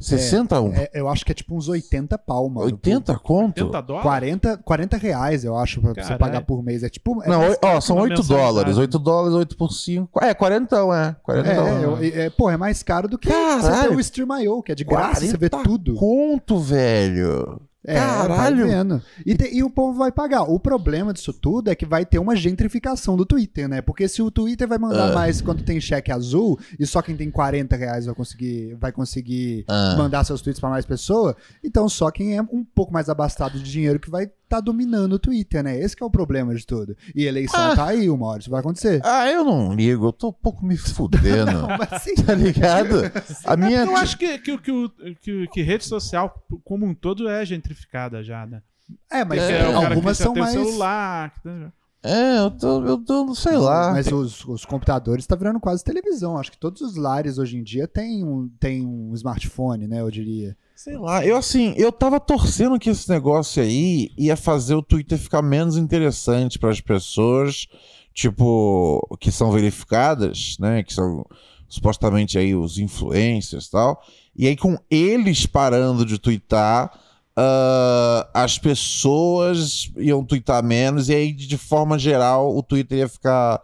[0.00, 0.60] 60?
[0.60, 0.72] um?
[0.74, 2.66] É, eu acho que é tipo uns 80 pau, mano.
[2.66, 3.60] 80 conto?
[3.66, 4.02] 80 dólares?
[4.02, 6.18] 40, 40 reais, eu acho, pra você Caralho.
[6.18, 6.82] pagar por mês.
[6.82, 7.22] É tipo.
[7.22, 8.48] É, Não, ó, são uma 8 mensalidade.
[8.48, 8.78] dólares.
[8.78, 10.24] 8 dólares, 8 por 5.
[10.24, 11.14] É, 40, é.
[11.22, 11.82] 40 É, dólares.
[12.14, 13.90] eu- é, pô, é mais caro do que você Caralho.
[13.90, 15.94] ter o Stream.io, que é de graça, você vê 40 tudo.
[15.94, 17.60] Conto, velho.
[17.84, 18.66] É, Caralho.
[18.66, 19.02] vendo.
[19.26, 20.42] E, te- e o povo vai pagar.
[20.42, 23.82] O problema disso tudo é que vai ter uma gentrificação do Twitter, né?
[23.82, 25.14] Porque se o Twitter vai mandar Ah.
[25.14, 29.64] mais quando tem cheque azul e só quem tem 40 reais vai conseguir, vai conseguir
[29.68, 29.96] Ah.
[29.98, 33.70] mandar seus tweets pra mais pessoa, então só quem é um pouco mais abastado de
[33.70, 35.78] dinheiro que vai estar dominando o Twitter, né?
[35.78, 36.96] Esse que é o problema de tudo.
[37.14, 37.74] E eleição Ah.
[37.76, 39.00] tá aí, uma hora isso vai acontecer.
[39.04, 40.06] Ah, eu não ligo.
[40.06, 41.22] Eu tô um pouco me fudendo.
[41.52, 42.14] Não, mas sim.
[42.14, 42.94] tá ligado?
[43.44, 43.84] A minha.
[43.84, 44.72] Eu acho que, que, que,
[45.20, 46.34] que, que rede social,
[46.64, 48.62] como um todo, é gentrificada já, né?
[49.10, 50.54] É, mas É, é, algumas são tem mais.
[50.54, 51.32] celular.
[51.42, 51.72] tem-
[52.04, 53.92] É, eu tô, eu tô, sei lá.
[53.92, 56.36] Mas os, os computadores tá virando quase televisão.
[56.36, 60.00] Acho que todos os lares hoje em dia têm um, têm um smartphone, né?
[60.00, 60.56] Eu diria.
[60.82, 65.16] Sei lá, eu assim, eu tava torcendo que esse negócio aí ia fazer o Twitter
[65.16, 67.68] ficar menos interessante para as pessoas,
[68.12, 71.24] tipo, que são verificadas, né, que são
[71.68, 74.02] supostamente aí os influencers e tal.
[74.34, 76.92] E aí com eles parando de twittar,
[77.36, 83.62] ah, as pessoas iam twittar menos e aí de forma geral o Twitter ia ficar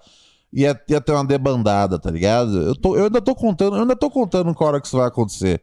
[0.53, 2.63] ia, ia ter uma debandada, tá ligado?
[2.63, 5.09] Eu, tô, eu ainda tô contando, eu ainda tô contando a hora que isso vai
[5.09, 5.61] acontecer.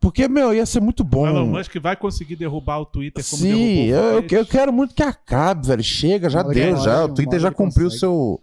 [0.00, 1.26] Porque, meu, ia ser muito O bom.
[1.28, 4.94] Elon Musk vai conseguir derrubar o Twitter como Sim, derrubou eu, o eu, quero muito
[4.94, 5.84] que acabe, velho.
[5.84, 7.04] Chega, já hora deu, ele já.
[7.04, 8.40] O Twitter já cumpriu o seu.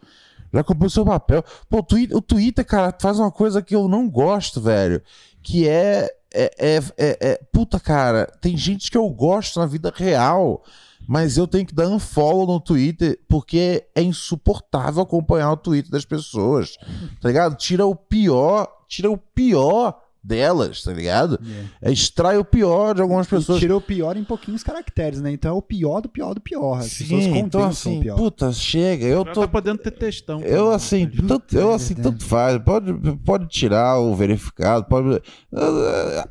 [0.53, 1.43] Já cumpriu o seu papel.
[1.67, 5.01] Pô, o Twitter, o Twitter, cara, faz uma coisa que eu não gosto, velho.
[5.41, 6.07] Que é.
[6.31, 10.63] É, é, é, é- Puta, cara, tem gente que eu gosto na vida real.
[11.07, 16.03] Mas eu tenho que dar unfollow no Twitter porque é insuportável acompanhar o Twitter das
[16.03, 16.77] pessoas.
[17.21, 17.55] Tá ligado?
[17.55, 21.39] Tira o pior, tira o pior delas, tá ligado?
[21.81, 23.57] É, extrai o pior de algumas pessoas.
[23.57, 25.31] E tira o pior em pouquinhos caracteres, né?
[25.31, 26.79] Então é o pior do pior do pior.
[26.79, 28.15] As pessoas Sim, condensam então o assim, pior.
[28.17, 29.41] puta, chega, eu tô.
[29.41, 30.41] tá podendo ter textão.
[30.41, 31.11] Eu assim, né?
[31.27, 32.15] tanto, eu assim, verdade.
[32.17, 32.57] tanto faz.
[32.63, 35.21] Pode, pode tirar o verificado, pode.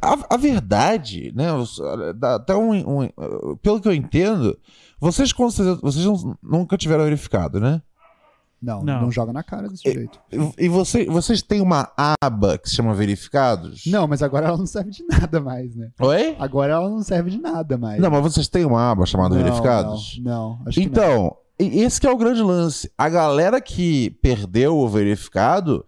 [0.00, 1.46] A, a verdade, né?
[2.34, 2.72] Até um,
[3.02, 4.56] um- Pelo que eu entendo,
[5.00, 6.06] vocês com certeza- vocês
[6.42, 7.80] nunca tiveram verificado, né?
[8.66, 9.12] Não, não, Não.
[9.12, 10.18] joga na cara desse jeito.
[10.32, 13.86] E e você, vocês têm uma aba que se chama verificados?
[13.86, 15.90] Não, mas agora ela não serve de nada mais, né?
[16.00, 16.34] Oi?
[16.40, 18.00] Agora ela não serve de nada mais.
[18.00, 20.18] Não, mas vocês têm uma aba chamada Não, verificados?
[20.20, 20.90] Não, não acho que não.
[20.90, 22.90] Então, esse que é o grande lance.
[22.98, 25.84] A galera que perdeu o verificado,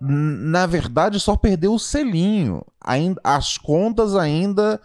[0.00, 2.62] na verdade, só perdeu o selinho.
[3.24, 4.80] As contas ainda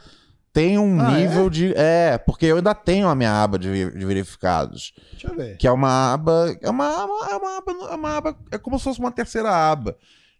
[0.54, 1.74] tem um Ah, nível de.
[1.76, 4.94] É, porque eu ainda tenho a minha aba de, de verificados.
[5.12, 5.58] Deixa eu ver.
[5.58, 6.56] Que é uma aba.
[6.62, 7.72] É uma, aba- é uma aba.
[7.92, 8.38] É uma aba.
[8.52, 9.96] É como se fosse uma terceira aba.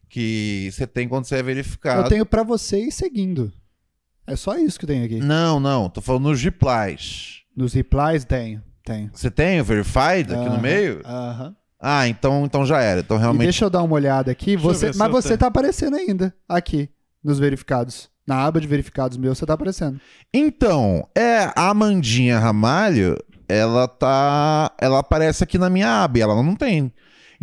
[0.10, 2.02] Que você tem quando você é verificado.
[2.02, 3.52] Eu tenho pra você ir seguindo.
[4.28, 5.20] É só isso que tem aqui.
[5.20, 7.44] Não, não, tô falando nos replies.
[7.56, 8.62] Nos replies, tenho.
[8.84, 9.10] Tenho.
[9.14, 11.02] Você tem o verified aqui no Aham, meio?
[11.06, 11.56] Aham.
[11.80, 13.00] Ah, então, então já era.
[13.00, 13.44] Então E realmente.
[13.44, 14.56] deixa eu dar uma olhada aqui.
[14.58, 15.40] Você, mas você tenho.
[15.40, 16.36] tá aparecendo ainda.
[16.48, 16.90] Aqui,
[17.24, 18.11] nos verificados.
[18.26, 20.00] Na aba de verificados meu, você tá aparecendo.
[20.34, 24.72] Então, é, a Amandinha Ramalho, ela tá.
[24.80, 26.92] Ela aparece aqui na minha aba ela não tem.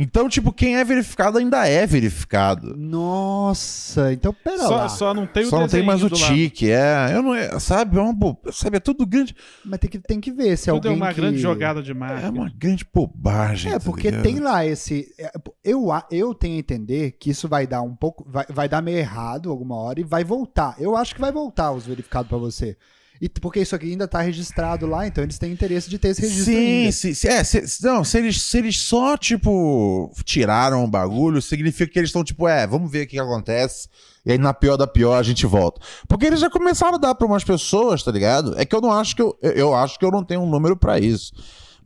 [0.00, 2.76] Então, tipo, quem é verificado ainda é verificado.
[2.76, 4.88] Nossa, então pera Só, lá.
[4.88, 7.08] só não tem o Só não tem mais o tique, é.
[7.12, 9.34] Eu não, é, sabe, é uma, bo- sabe, é tudo grande.
[9.64, 11.20] Mas tem que, tem que ver se Tudo alguém é uma que...
[11.20, 12.26] grande jogada de marketing.
[12.26, 13.72] É uma grande bobagem.
[13.72, 14.22] É, tá porque ligado?
[14.22, 15.12] tem lá esse.
[15.18, 15.32] é,
[15.64, 18.24] Eu, a- eu tenho a entender que isso vai dar um pouco.
[18.30, 20.76] Vai, vai dar meio errado alguma hora e vai voltar.
[20.78, 22.76] Eu acho que vai voltar os verificados pra você.
[23.20, 26.22] E, porque isso aqui ainda tá registrado lá, então eles têm interesse de ter esse
[26.22, 26.92] registro Sim, ainda.
[26.92, 27.28] sim, sim.
[27.28, 32.10] É, se, não, se eles, se eles só, tipo, tiraram o bagulho, significa que eles
[32.10, 33.88] estão, tipo, é, vamos ver o que, que acontece.
[34.24, 35.80] E aí, na pior da pior, a gente volta.
[36.06, 38.58] Porque eles já começaram a dar pra umas pessoas, tá ligado?
[38.58, 39.36] É que eu não acho que eu.
[39.40, 41.32] Eu, acho que eu não tenho um número pra isso.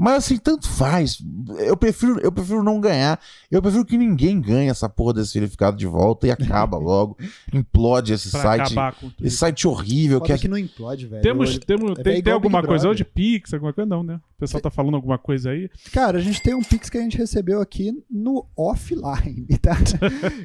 [0.03, 1.23] Mas assim, tanto faz.
[1.59, 3.21] Eu prefiro, eu prefiro não ganhar.
[3.51, 7.17] Eu prefiro que ninguém ganhe essa porra desse verificado de volta e acaba logo.
[7.53, 8.61] Implode esse Pra site.
[8.73, 9.25] acabar com tudo.
[9.27, 11.23] Esse site horrível que Foda é que não implode, velho.
[11.23, 14.17] Temos, Eu- temos, é tem, tem alguma coisa de Pix, alguma coisa não, né?
[14.37, 15.71] O pessoal tá falando alguma coisa aí.
[15.93, 19.77] Cara, a gente tem um Pix que a gente recebeu aqui no offline, tá?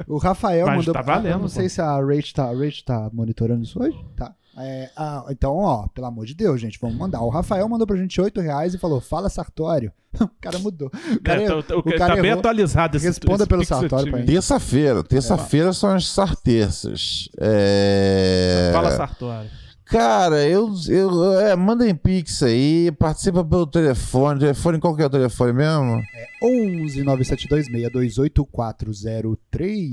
[0.07, 0.93] O Rafael Mas mandou.
[0.93, 1.69] tá valendo, Eu não sei pô.
[1.69, 3.97] se a Rach tá, a Rach tá monitorando isso hoje.
[4.15, 4.35] Tá.
[4.59, 7.21] É, ah, então, ó, pelo amor de Deus, gente, vamos mandar.
[7.21, 9.91] O Rafael mandou pra gente 8 reais e falou: Fala Sartório.
[10.19, 10.87] O cara mudou.
[10.87, 12.39] O cara, É, tá, tá- o tá cara bem errou.
[12.39, 14.27] atualizado esse Responda esse pelo Sartório pra gente.
[14.27, 15.03] Terça-feira.
[15.03, 17.29] Terça-feira são as sarterças.
[17.39, 18.71] É...
[18.73, 19.49] Fala Sartori.
[19.85, 20.69] Cara, eu.
[20.89, 24.39] eu é, mandem pix aí, participa pelo telefone.
[24.39, 26.01] Telefone, qual que é o telefone mesmo?
[26.43, 28.47] 11 972 628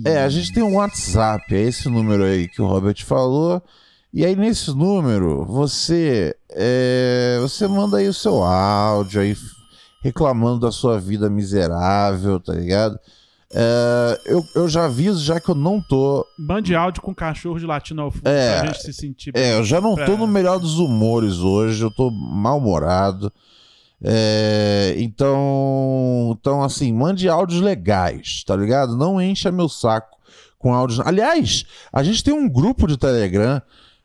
[0.05, 3.63] É, a gente tem um WhatsApp, é esse número aí que o Robert falou.
[4.17, 6.37] E aí, nesse número, você.
[6.51, 9.37] é, você manda aí o seu áudio aí,
[10.05, 12.97] reclamando da sua vida miserável, tá ligado?
[13.53, 16.25] É, eu, eu já aviso, já que eu não tô.
[16.39, 19.65] Mande áudio com cachorro de latino ao fundo É, pra gente se sentir É, eu
[19.65, 23.33] já não tô no melhor dos humores hoje, eu tô mal-humorado.
[24.01, 28.97] É, então, então, assim, mande áudios legais, tá ligado?
[28.97, 30.17] Não encha meu saco
[30.57, 31.01] com áudios.
[31.01, 33.61] Aliás, a gente tem um grupo de Telegram.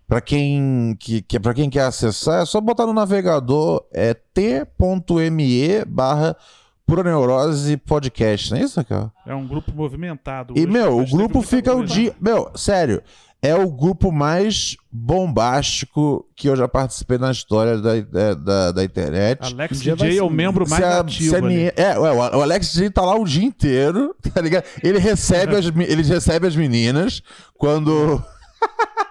[0.10, 5.86] Pra quem, que, que, pra quem quer acessar, é só botar no navegador é t.me
[5.86, 6.36] barra
[6.84, 9.12] Pura Neurose Podcast, não é isso, cara?
[9.24, 10.56] É um grupo movimentado.
[10.58, 12.15] E, meu, o grupo fica o dia.
[12.19, 13.04] Meu, sério,
[13.39, 18.84] é o grupo mais bombástico que eu já participei na história da, da, da, da
[18.84, 19.54] internet.
[19.54, 22.41] Alex Um vai DJ é o membro mais a- ativo a minha- é, ué, o
[22.41, 24.63] Alex DJ tá lá o dia inteiro, tá ligado?
[24.82, 27.22] Ele recebe, as, ele recebe as meninas
[27.56, 28.19] quando.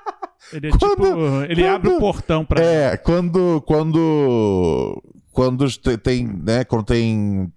[0.52, 1.42] Ele é Quando- tipo.
[1.48, 2.62] Ele quando- abre o portão pra.
[2.62, 3.62] É, quando.
[3.66, 5.02] Quando.
[5.32, 6.64] Quando te- tem, né?
[6.64, 7.52] Quando tem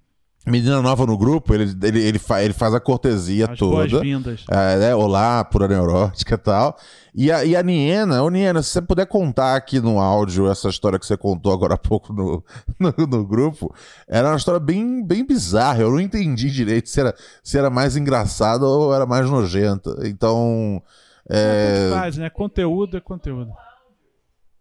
[0.46, 3.88] menina nova no grupo, ele, ele, ele, fa- ele faz a cortesia as toda.
[3.88, 4.44] boas-vindas.
[4.50, 4.96] É, né?
[4.96, 6.76] Olá, pura neurótica e tal.
[7.14, 10.68] E a, e a Niena, ô Niena, se você puder contar aqui no áudio essa
[10.70, 12.44] história que você contou agora há pouco no,
[12.80, 13.74] no, no grupo,
[14.08, 15.82] era uma história bem, bem bizarra.
[15.82, 19.96] Eu não entendi direito se era, se era mais engraçada ou era mais nojenta.
[20.06, 20.82] Então,
[21.30, 21.88] É...
[21.88, 22.30] é, faz, né?
[22.30, 23.52] Conteúdo é conteúdo.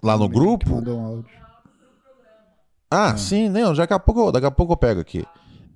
[0.02, 0.68] lá no grupo.
[0.70, 1.30] mandou um áudio.
[2.90, 5.24] Ah, sim, não, daqui a pouco, eu- daqui a pouco eu pego aqui.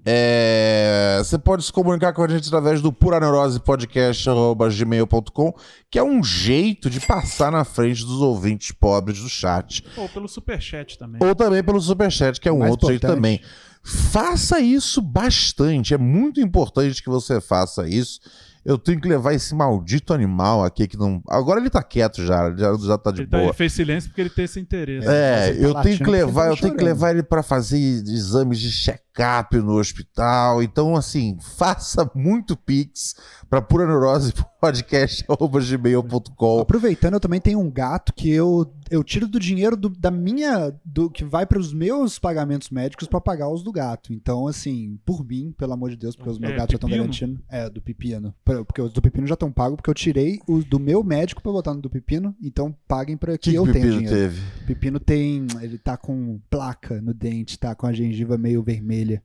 [0.07, 5.55] É, você pode se comunicar com a gente através do puraneurosepodcast.gmail.com,
[5.91, 9.83] que é um jeito de passar na frente dos ouvintes pobres do chat.
[9.97, 11.27] Ou pelo superchat também.
[11.27, 13.17] Ou também pelo Superchat, que é um Mais outro jeito importante.
[13.17, 13.41] também.
[13.83, 15.95] Faça isso bastante.
[15.95, 18.21] É muito importante que você faça isso.
[18.65, 21.23] Eu tenho que levar esse maldito animal aqui que não.
[21.29, 23.49] Agora ele tá quieto já, já, já tá de Ele, tá- boa.
[23.49, 25.07] ele fez silêncio porque ele tem esse interesse.
[25.07, 27.77] É, tá eu tenho que levar, ele eu tá tenho que levar ele para fazer
[27.79, 30.63] exames de check-up no hospital.
[30.63, 33.15] Então, assim, faça muito pix
[33.51, 36.61] para pura neurose podcast@gmail.com.
[36.61, 40.75] Aproveitando, eu também tenho um gato que eu, eu tiro do dinheiro do- da minha.
[40.85, 44.13] Do, que vai para os meus pagamentos médicos para pagar os do gato.
[44.13, 46.91] Então, assim, por mim, pelo amor de Deus, porque os meus É, gatos já estão
[46.91, 47.41] garantindo.
[47.49, 48.35] É, do pepino.
[48.45, 51.53] Porque os do pepino já estão pagos, porque eu tirei os do meu médico para
[51.53, 52.35] botar no do pepino.
[52.43, 54.17] Então, paguem para que, que, eu tenha Pepino dinheiro.
[54.17, 54.41] teve?
[54.63, 55.47] O pepino tem.
[55.61, 59.23] Ele tá com placa no dente, tá com a gengiva meio vermelha.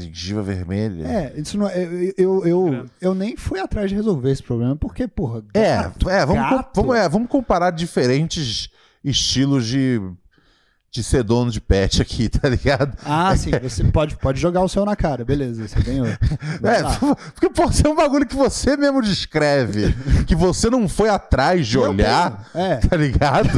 [0.00, 1.06] Gengiva vermelha.
[1.06, 1.82] É, isso não é.
[1.84, 5.42] Eu, eu, eu, eu nem fui atrás de resolver esse problema, porque, porra.
[5.54, 6.70] É, gato, é, vamos, com- gato.
[6.80, 8.68] vamos, é, vamos comparar diferentes
[9.04, 10.00] estilos de,
[10.90, 12.96] de ser dono de pet aqui, tá ligado?
[13.04, 16.06] Ah, sim, você pode, pode jogar o seu na cara, beleza, você ganhou.
[16.62, 16.82] É,
[17.34, 19.94] porque pode ser um bagulho que você mesmo descreve,
[20.26, 22.76] que você não foi atrás de Eu olhar, É.
[22.76, 23.48] tá ligado?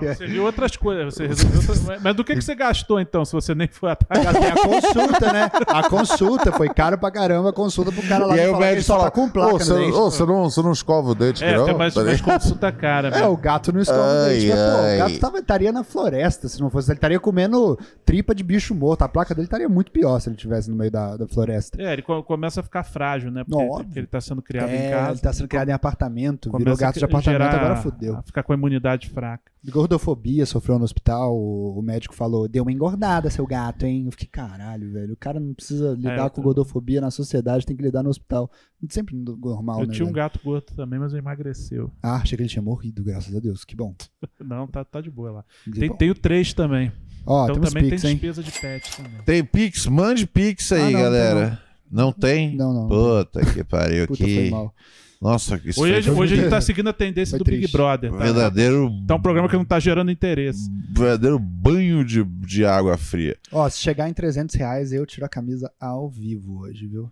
[0.00, 1.80] Mas Você viu outras coisas, você resolveu outras...
[1.82, 4.24] Mas- Mas do que, que você gastou então, se você nem foi atrás?
[4.38, 5.50] Tem a consulta, né?
[5.66, 8.86] A consulta foi caro pra caramba a consulta pro cara lá e aí o médico
[8.86, 11.66] fala, com placa "Ô, você, ô, você não, você não escova o dente, É, não?
[11.66, 12.22] Tá mais ligado?
[12.22, 14.48] consulta cara, É, o gato não escova o Ai, dente.
[14.48, 16.90] Mas, pô, o gato tava, estaria na floresta se não fosse.
[16.90, 19.02] Ele estaria comendo tripa de bicho morto.
[19.02, 21.80] A placa dele estaria muito pior se ele estivesse no meio da, da floresta.
[21.80, 23.44] É, ele co- começa a ficar frágil, né?
[23.44, 25.10] Porque, porque ele tá sendo criado em É, casa.
[25.12, 28.22] ele tá sendo criado em apartamento, virou gato de apartamento, gerar- agora fodeu.
[28.24, 29.51] Ficar com a imunidade fraca.
[29.70, 34.04] Gordofobia, sofreu no hospital, o, o médico falou, deu uma engordada seu gato, hein?
[34.06, 37.64] Eu fiquei, caralho, velho, o cara não precisa lidar eu com tô- gordofobia na sociedade,
[37.64, 38.50] tem que lidar no hospital.
[38.88, 39.94] Sempre normal, eu né?
[39.94, 41.92] tinha um gato gordo também, mas emagreceu.
[42.02, 43.94] Ah, achei que ele tinha morrido, graças a Deus, que bom.
[44.40, 45.44] Não, tá, tá de boa lá.
[45.64, 45.96] Que Tem, bom.
[45.96, 46.90] tenho três também.
[47.24, 48.16] Ó, então temos também Pix, tem hein?
[48.16, 49.22] despesa de pet também.
[49.24, 49.86] Tem Pix?
[49.86, 51.62] Mande Pix aí, Ah, não, galera.
[51.88, 52.56] Não tem?
[52.56, 52.88] Não, não.
[52.88, 54.50] Puta que pariu Puta, foi aqui.
[54.50, 54.74] mal.
[55.22, 57.70] Nossa, isso Hoje, foi hoje a gente tá seguindo a tendência Foi do Big.
[57.70, 58.10] Brother.
[58.10, 58.16] Tá?
[58.18, 60.68] verdadeiro, Tá um programa que não tá gerando interesse.
[60.92, 63.36] verdadeiro banho de, de água fria.
[63.52, 67.08] Ó, se chegar em 300 reais, eu tiro a camisa ao vivo hoje, viu?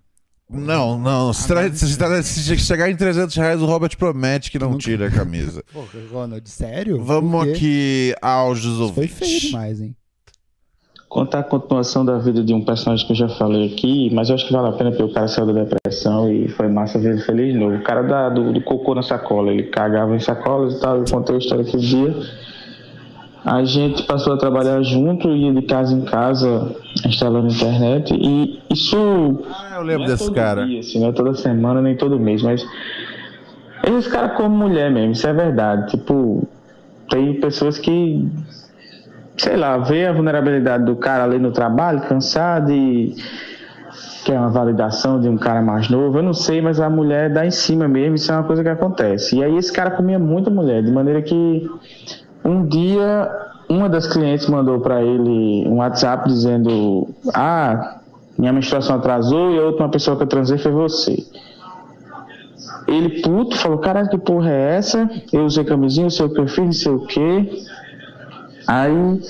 [0.53, 1.33] Não, não.
[1.33, 4.83] Se, tra- se, tra- se chegar em 300 reais, o Robert promete que não Nunca.
[4.83, 5.63] tira a camisa.
[5.73, 7.01] Pô, Ronald, sério?
[7.05, 9.17] Vamos aqui aos Isso foi ouvintes.
[9.19, 9.95] feio demais, hein?
[11.11, 14.37] Contar a continuação da vida de um personagem que eu já falei aqui, mas eu
[14.37, 17.15] acho que vale a pena porque o cara saiu da depressão e foi massa ver
[17.15, 17.75] ele feliz de novo.
[17.75, 21.05] O cara da- do, do cocô na sacola, ele cagava em sacolas e tal, eu
[21.11, 22.15] contei a história aquele dia.
[23.45, 28.97] A gente passou a trabalhar junto, ia de casa em casa, instalando internet, e isso
[29.51, 30.65] Ah, eu lembro é desse todo cara.
[30.65, 32.65] Dia, assim, não é toda semana, nem todo mês, mas
[33.83, 35.91] esse cara come mulher mesmo, isso é verdade.
[35.91, 36.47] Tipo,
[37.09, 38.29] tem pessoas que,
[39.41, 43.17] sei lá, vê a vulnerabilidade do cara ali no trabalho, cansado e
[44.25, 47.47] quer uma validação de um cara mais novo, eu não sei, mas a mulher dá
[47.47, 49.37] em cima mesmo, isso é uma coisa que acontece.
[49.37, 51.67] E aí esse cara comia muita mulher, de maneira que
[52.45, 53.31] um dia
[53.67, 58.01] uma das clientes mandou para ele um WhatsApp dizendo: Ah,
[58.37, 61.17] minha menstruação atrasou e a última pessoa que eu transei foi você.
[62.87, 65.09] Ele puto falou: Caralho, que porra é essa?
[65.33, 67.80] Eu usei camisinha, não sei o que eu fiz, não sei o que.
[68.71, 69.21] Aí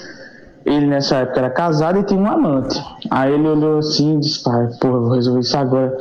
[0.67, 2.79] ele nessa época era casado e tinha um amante.
[3.11, 5.97] Aí ele olhou assim e disse: Pai, porra, vou resolver isso agora.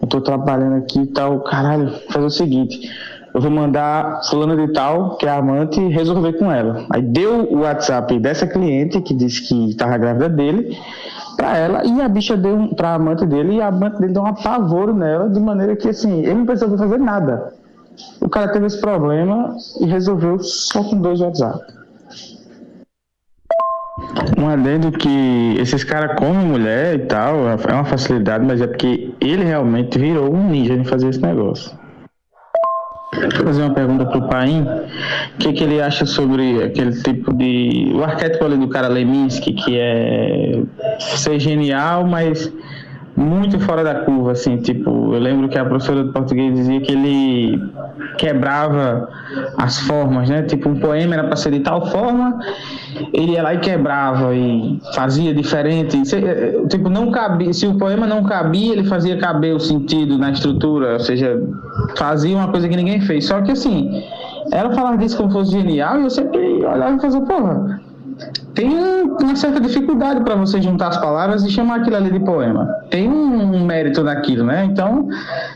[0.00, 1.40] Eu tô trabalhando aqui e tal.
[1.40, 2.90] Caralho, fazer o seguinte:
[3.34, 6.86] eu vou mandar fulana de tal, que é a amante, resolver com ela.
[6.88, 10.74] Aí deu o WhatsApp dessa cliente que disse que estava grávida dele
[11.36, 14.22] pra ela e a bicha deu um- pra amante dele e a amante dele deu
[14.22, 17.52] um apavoro nela de maneira que assim, ele não precisava fazer nada.
[18.20, 21.77] O cara teve esse problema e resolveu só com dois WhatsApp.
[24.38, 29.12] Um adendo que esses caras comem mulher e tal, é uma facilidade, mas é porque
[29.20, 31.76] ele realmente virou um ninja em fazer esse negócio.
[33.14, 34.62] Vou fazer uma pergunta pro Paim.
[34.62, 37.90] O que, que ele acha sobre aquele tipo de.
[37.94, 40.62] O arquétipo ali do cara Leminski, que é
[40.98, 42.52] ser genial, mas
[43.18, 46.92] muito fora da curva, assim, tipo, eu lembro que a professora de português dizia que
[46.92, 47.72] ele
[48.16, 49.08] quebrava
[49.56, 50.42] as formas, né?
[50.42, 52.38] Tipo, um poema era para ser de tal forma,
[53.12, 56.00] ele ia lá e quebrava e fazia diferente.
[56.14, 60.30] Eh, Tipo, não cabia, se o poema não cabia, ele fazia caber o sentido na
[60.30, 61.42] estrutura, ou seja,
[61.96, 63.26] fazia uma coisa que ninguém fez.
[63.26, 64.02] Só que assim,
[64.52, 67.80] ela falava disso como fosse genial e eu sempre olhava e fazia, porra,
[68.54, 72.20] tem um- uma certa dificuldade para você juntar as palavras e chamar aquilo ali de
[72.20, 72.66] poema.
[72.90, 74.64] Tem um, mérito naquilo, né?
[74.64, 75.08] Então,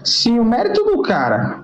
[0.05, 1.61] se o mérito do cara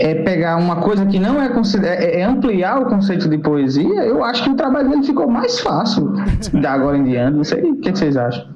[0.00, 1.48] é pegar uma coisa que não é,
[1.84, 5.58] é, é ampliar o conceito de poesia, eu acho que o trabalho dele ficou mais
[5.60, 6.12] fácil
[6.60, 7.36] da agora em diante.
[7.36, 8.52] Não sei o que, que vocês acham.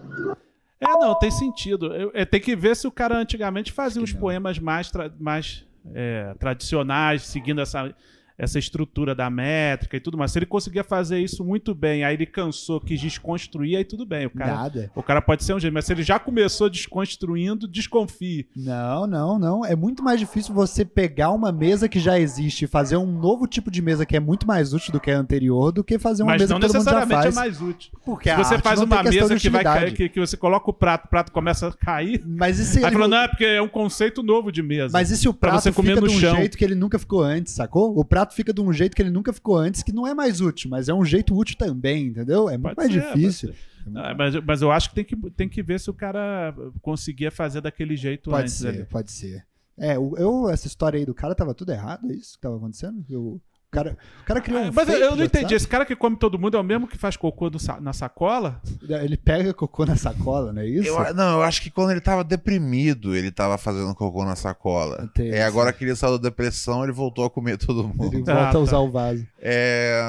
[0.80, 1.86] É, não, tem sentido.
[1.94, 5.64] Eu- é, tem que ver se o cara antigamente fazia uns poemas mais, tra- mais
[5.94, 7.90] é, tradicionais, seguindo essa,
[8.38, 10.30] essa estrutura da métrica e tudo mais.
[10.30, 14.26] Se ele conseguia fazer isso muito bem, aí ele cansou, quis desconstruir, aí tudo bem.
[14.26, 14.90] O cara, Nada.
[14.94, 18.46] o cara pode ser um gênio, mas se ele já começou desconstruindo, desconfie.
[18.54, 19.64] Não, não, não.
[19.64, 23.46] É muito mais difícil você pegar uma mesa que já existe e fazer um novo
[23.46, 26.22] tipo de mesa que é muito mais útil do que a anterior do que fazer
[26.22, 27.34] uma Mas mesa não que todo mundo já necessariamente é faz.
[27.34, 27.92] mais útil.
[28.04, 30.70] Porque Se a você faz não uma mesa que vai cair, que, que você coloca
[30.70, 32.22] o prato, o prato começa a cair.
[32.24, 32.92] Mas e se Aí ele...
[32.92, 34.90] falou, não, é porque é um conceito novo de mesa.
[34.92, 36.36] Mas e se o Pra prato fica de um chão.
[36.36, 37.98] jeito que ele nunca ficou antes, sacou?
[37.98, 40.40] O prato fica de um jeito que ele nunca ficou antes, que não é mais
[40.40, 42.48] útil, mas é um jeito útil também, entendeu?
[42.48, 43.48] É muito Pode mais ser, difícil.
[43.50, 45.94] pode muito Ah, mas, mas eu acho que tem, que tem que ver se o
[45.94, 48.84] cara conseguia fazer daquele jeito Pode antes ser, ali.
[48.84, 49.46] pode ser.
[49.76, 53.04] É, eu, essa história aí do cara tava tudo errado, é isso que tava acontecendo?
[53.08, 55.44] Eu- o, cara, o cara criou um Ah, mas eu, fake eu não entendi.
[55.44, 55.54] WhatsApp?
[55.54, 58.60] Esse cara que come todo mundo é o mesmo que faz cocô sa- na sacola?
[58.88, 60.88] Ele pega cocô na sacola, não é isso?
[60.88, 65.02] Eu, não, eu acho que quando ele tava deprimido, ele tava fazendo cocô na sacola.
[65.04, 65.30] Entendi.
[65.36, 68.14] É, agora que ele saiu da depressão, ele voltou a comer todo mundo.
[68.14, 68.58] Ele Ah, volta tá.
[68.58, 69.26] a usar o vaso.
[69.38, 70.00] É,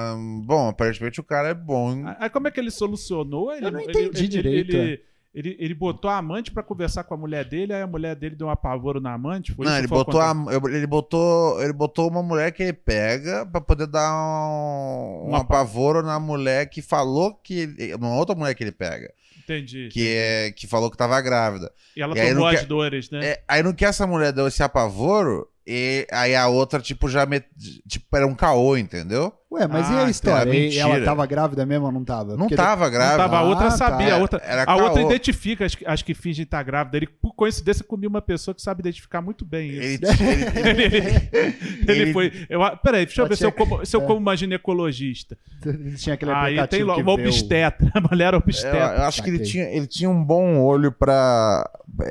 [0.45, 2.03] bom, aparentemente o cara é bom.
[2.17, 3.53] Aí como é que ele solucionou?
[3.53, 4.99] Ele, Eu não ele- entendi ele- direito, é.
[5.39, 8.35] Ele, ele, botou a amante pra conversar com a mulher dele, aí a mulher dele
[8.35, 9.53] deu um apavoro na amante.
[9.53, 10.33] Foi Não, ele botou, a,
[10.69, 15.35] ele, botou, ele botou uma mulher que ele pega pra poder dar um, um Um
[15.35, 17.73] apa- apavoro na mulher que falou que.
[17.77, 19.13] Ele, uma outra mulher que ele pega.
[19.41, 19.87] Entendi.
[19.91, 21.71] Que, é, que falou que tava grávida.
[21.95, 23.25] E ela e tomou não as quer- dores, né?
[23.25, 27.25] É, aí no que essa mulher deu esse apavoro, e aí a outra, tipo, já.
[27.25, 27.45] Met,
[27.87, 29.31] tipo, era um caô, entendeu?
[29.51, 30.41] Ué, mas e Ah, a história?
[30.49, 30.81] era E- mentira.
[30.83, 32.31] ela tava grávida mesmo ou não tava?
[32.33, 33.17] Não Porque tava Não grávida.
[33.17, 34.15] tava, a outra Ah, sabia, tá.
[34.15, 36.97] a outra, Era a outra identifica as, que- as que fingem estar grávida.
[36.97, 39.79] Ele, por coincidência, comia uma pessoa que sabe identificar muito bem isso.
[39.81, 39.99] Ele,
[40.69, 40.95] ele-
[41.33, 41.55] Ele,
[41.87, 42.31] ele Ele- foi.
[42.47, 44.05] Eu, peraí, deixa eu ver se eu como, se eu é.
[44.05, 45.35] como uma ginecologista.
[45.65, 48.77] Ele tinha aquele Aí tem aplicativo lo- que uma obstetra, a mulher eu, obstetra.
[48.97, 51.67] eu acho que ele tinha, ele tinha um bom olho pra.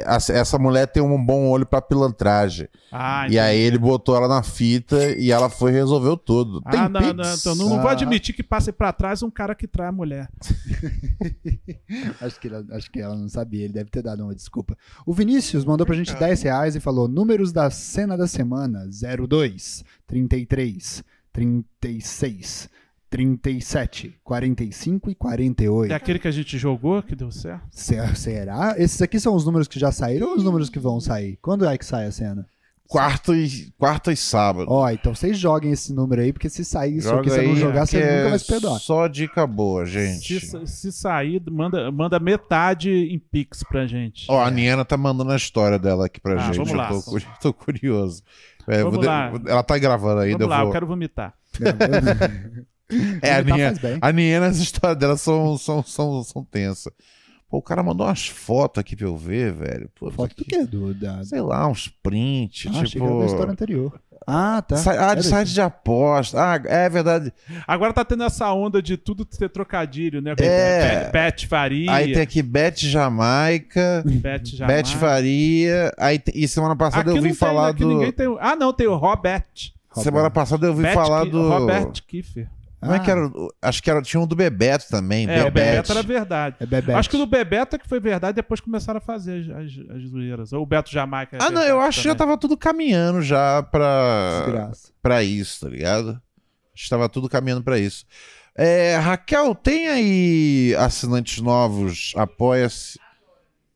[0.06, 2.68] essa- mulher tem um bom olho pra pilantragem.
[2.90, 3.38] Ah, e entendi.
[3.48, 6.60] Aí ele botou ela na fita e ela foi e resolveu tudo.
[6.62, 7.14] Tem Ah, não, Pix?
[7.14, 7.92] não, então não, não vou Ah.
[7.92, 10.28] admitir que passe pra trás um cara que trai a mulher.
[12.20, 14.76] Acho que, ela, acho que ela não sabia, ele deve ter dado uma desculpa.
[15.06, 18.86] O Vinícius mandou pra gente 10 reais e falou: números da cena da semana:
[19.26, 22.68] 02, 33, 36,
[23.10, 25.90] 37, 45 e 48.
[25.92, 27.66] É aquele que a gente jogou que deu certo?
[27.70, 28.74] Se- Será?
[28.76, 31.38] Esses aqui são os números que já saíram ou os números que vão sair?
[31.40, 32.46] Quando é que sai a cena?
[32.88, 34.66] Quarto e, quarto e sábado.
[34.70, 37.50] Ó, então vocês joguem esse número aí, porque se sair isso Joga aqui, você não
[37.52, 38.78] aí, jogar, você que nunca é vai se perdoar.
[38.80, 40.40] Só dica boa, gente.
[40.40, 44.24] Se, se sair, manda, manda metade em Pix pra gente.
[44.30, 46.56] Ó, a Niana tá mandando a história dela aqui pra Ah, gente.
[46.56, 46.88] vamos eu lá.
[46.88, 48.22] tô, curi- tô curioso.
[48.66, 49.32] É, Vamos de- lá.
[49.46, 50.38] Ela tá gravando ainda.
[50.38, 50.72] Vamos lá, eu eu vou...
[50.72, 51.34] quero vomitar.
[53.20, 53.98] É, a faz bem.
[54.00, 56.90] a Niana, as histórias dela são, são, são, são tensas.
[57.50, 59.88] Pô, o cara mandou umas fotos aqui pra eu ver, velho.
[59.98, 60.66] Pô, Foto do que- quê?
[60.66, 61.24] Do, da...
[61.24, 62.66] Sei lá, uns prints.
[62.66, 63.20] Ah, achei que era tipo.
[63.20, 64.00] da história anterior.
[64.26, 64.76] Ah, tá.
[64.76, 66.38] Sa- Ah, de site de aposta.
[66.38, 67.32] Ah, é verdade.
[67.66, 70.34] Agora tá tendo essa onda de tudo ter trocadilho, né?
[70.38, 71.04] É.
[71.04, 71.90] Pet Faria.
[71.90, 74.82] Aí tem aqui Beth Jamaica, Pet Jamaica.
[74.82, 75.92] Beth Faria.
[75.96, 77.88] Aí, e semana passada Aqui eu tem, falar aqui do.
[77.88, 78.36] ninguém tem.
[78.40, 79.46] Ah, não, tem o Robert.
[79.94, 81.48] Semana passada eu Bet falar do.
[81.48, 82.48] Robert Kiefer.
[82.80, 83.26] Como é que era?
[83.26, 85.28] o- Acho que era, tinha um do Bebeto também.
[85.28, 85.50] É, o.
[85.50, 86.56] Bebeto era verdade.
[86.60, 86.96] É Bebete.
[86.98, 89.96] Acho que o do Bebeto é que foi verdade, depois começaram a fazer as, as,
[89.96, 90.52] as zoeiras.
[90.52, 91.38] Ou o Beto Jamaica.
[91.40, 94.92] Ah, não, eu acho que já tava tudo caminhando já pra, Desgraça.
[95.02, 96.20] pra isso, tá ligado?
[96.74, 98.04] Estava tudo caminhando pra isso.
[98.56, 102.12] É, Raquel, tem aí assinantes novos?
[102.16, 102.98] Apoia-se.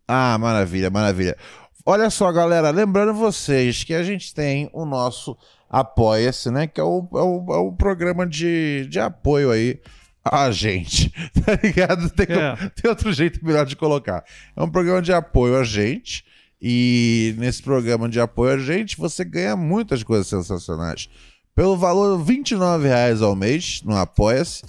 [0.06, 1.36] Ah, maravilha, maravilha.
[1.84, 5.36] Olha só, galera, lembrando vocês que a gente tem o nosso
[5.72, 6.66] Apoia-se, né?
[6.66, 9.80] Que é o, é o, é o programa de, de apoio aí
[10.22, 11.10] a gente,
[11.44, 12.10] tá ligado?
[12.10, 12.56] Tem, É.
[12.80, 14.22] tem outro jeito melhor de colocar.
[14.54, 16.24] É um programa de apoio a gente.
[16.64, 21.08] E nesse programa de apoio a gente, você ganha muitas coisas sensacionais.
[21.56, 24.62] Pelo valor 29 reais ao mês no Apoia-se,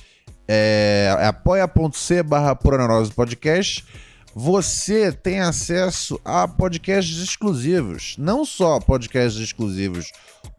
[0.47, 3.85] é, é apoia.c barra Podcast,
[4.33, 8.15] você tem acesso a podcasts exclusivos.
[8.17, 10.11] Não só podcasts exclusivos,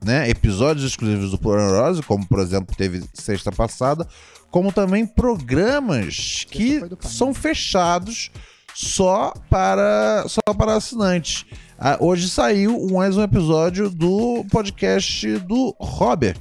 [0.03, 0.29] né?
[0.29, 4.07] Episódios exclusivos do Pura Neurose, como por exemplo teve sexta passada,
[4.51, 8.31] como também programas que são fechados
[8.75, 11.45] só para só para assinantes.
[11.79, 16.41] Ah, hoje saiu mais um episódio do podcast do Robert.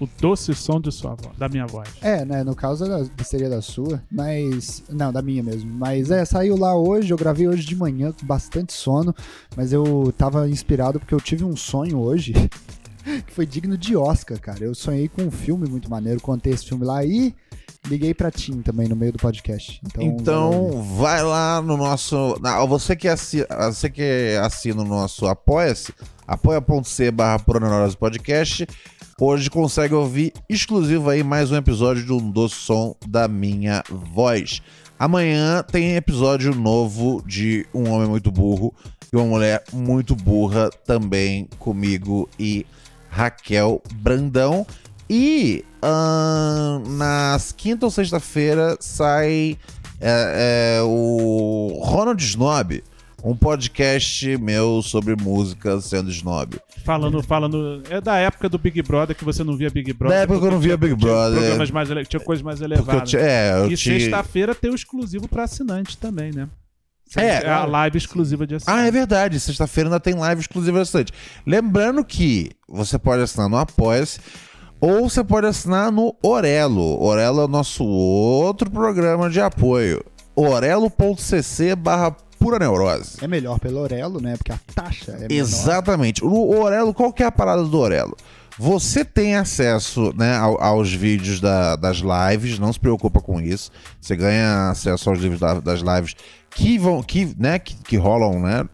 [0.00, 1.88] O doce som de sua voz, da minha voz.
[2.02, 2.42] É, né?
[2.42, 4.82] No caso era, seria da sua, mas.
[4.88, 5.72] Não, da minha mesmo.
[5.72, 9.14] Mas é, saiu lá hoje, eu gravei hoje de manhã com bastante sono,
[9.56, 12.32] mas eu tava inspirado porque eu tive um sonho hoje
[13.26, 14.64] que foi digno de Oscar, cara.
[14.64, 17.34] Eu sonhei com um filme muito maneiro, contei esse filme lá e
[17.86, 19.80] liguei pra Tim também no meio do podcast.
[19.86, 22.34] Então, Então, vai lá no nosso.
[22.40, 25.92] na- você, que assina, você que assina o nosso Apoia-se,
[26.26, 27.38] apoia.c barra
[27.98, 28.66] Podcast.
[29.20, 34.60] Hoje consegue ouvir exclusivo aí mais um episódio do Doce Som da Minha Voz.
[34.98, 38.74] Amanhã tem episódio novo de Um Homem Muito Burro
[39.12, 42.66] e uma Mulher Muito Burra também comigo e
[43.08, 44.66] Raquel Brandão.
[45.08, 45.64] E
[46.98, 49.56] nas quinta ou sexta-feira sai
[50.00, 52.82] é, é, o Ronald Snob
[53.24, 56.56] um podcast meu sobre música sendo snob.
[56.84, 57.82] Falando, falando.
[57.88, 60.16] É da época do Big Brother que você não via Big Brother.
[60.18, 61.38] Da época que eu não via Big Brother.
[61.38, 63.08] Programas mais ele- tinha coisas mais elevadas.
[63.08, 63.22] tinha.
[63.22, 63.98] É, E tinha.
[63.98, 66.48] sexta-feira tem o exclusivo pra assinante também, né?
[67.16, 68.78] É, a live exclusiva de assinante.
[68.78, 69.38] Ah, é verdade.
[69.40, 71.12] Sexta-feira ainda tem live exclusiva bastante.
[71.46, 74.18] Lembrando que você pode assinar no Apoia-se
[74.80, 77.00] ou você pode assinar no Orelo.
[77.02, 80.04] Orelo é o nosso outro programa de apoio.
[80.36, 83.16] orelo.cc barra pura neurose.
[83.22, 84.36] É melhor pelo Orelo, né?
[84.36, 85.30] Porque a taxa é menor.
[85.32, 86.22] Exatamente.
[86.22, 88.14] O Orelo, qual que é a parada do Orelo?
[88.58, 93.70] Você tem acesso né, ao- aos vídeos da- das lives, não se preocupa com isso.
[94.00, 96.14] Você ganha acesso aos vídeos da- das lives
[96.50, 98.64] que vão, que, né, que, que rolam né,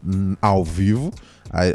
[0.41, 1.11] ao vivo,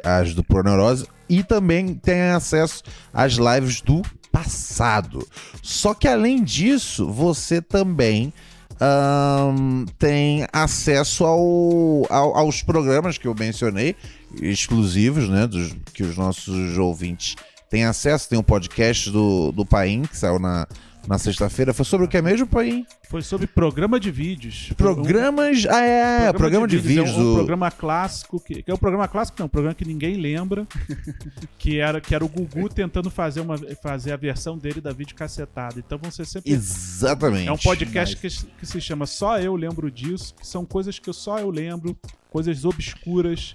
[0.04, 2.82] as do Pro Neurose, e também tem acesso
[3.12, 5.26] às lives do passado.
[5.62, 8.32] Só que além disso, você também
[8.80, 13.94] ahn, tem acesso ao- ao- aos programas que eu mencionei,
[14.40, 15.46] exclusivos, né?
[15.46, 17.36] Dos, que os nossos ouvintes
[17.70, 18.28] têm acesso.
[18.28, 20.66] Tem um podcast do, do Paim, que saiu na,
[21.06, 21.72] na sexta-feira.
[21.72, 22.86] Foi sobre o que é mesmo, Paim?
[23.08, 24.72] Foi sobre programa de vídeos.
[24.76, 25.66] Programas.
[25.66, 27.10] Ah, é, programa, de, vídeos.
[27.10, 29.84] É um, um programa clássico, que, que é um programa clássico, não, um programa que
[29.84, 30.66] ninguém lembra,
[31.58, 35.14] que era, que era o Gugu tentando fazer, uma, fazer a versão dele da vídeo
[35.14, 35.78] cacetada.
[35.78, 36.50] Então vão ser sempre.
[36.50, 37.48] Exatamente.
[37.48, 41.12] É um podcast que, que se chama Só Eu Lembro Disso, que são coisas que
[41.12, 41.96] só eu lembro,
[42.30, 43.54] coisas obscuras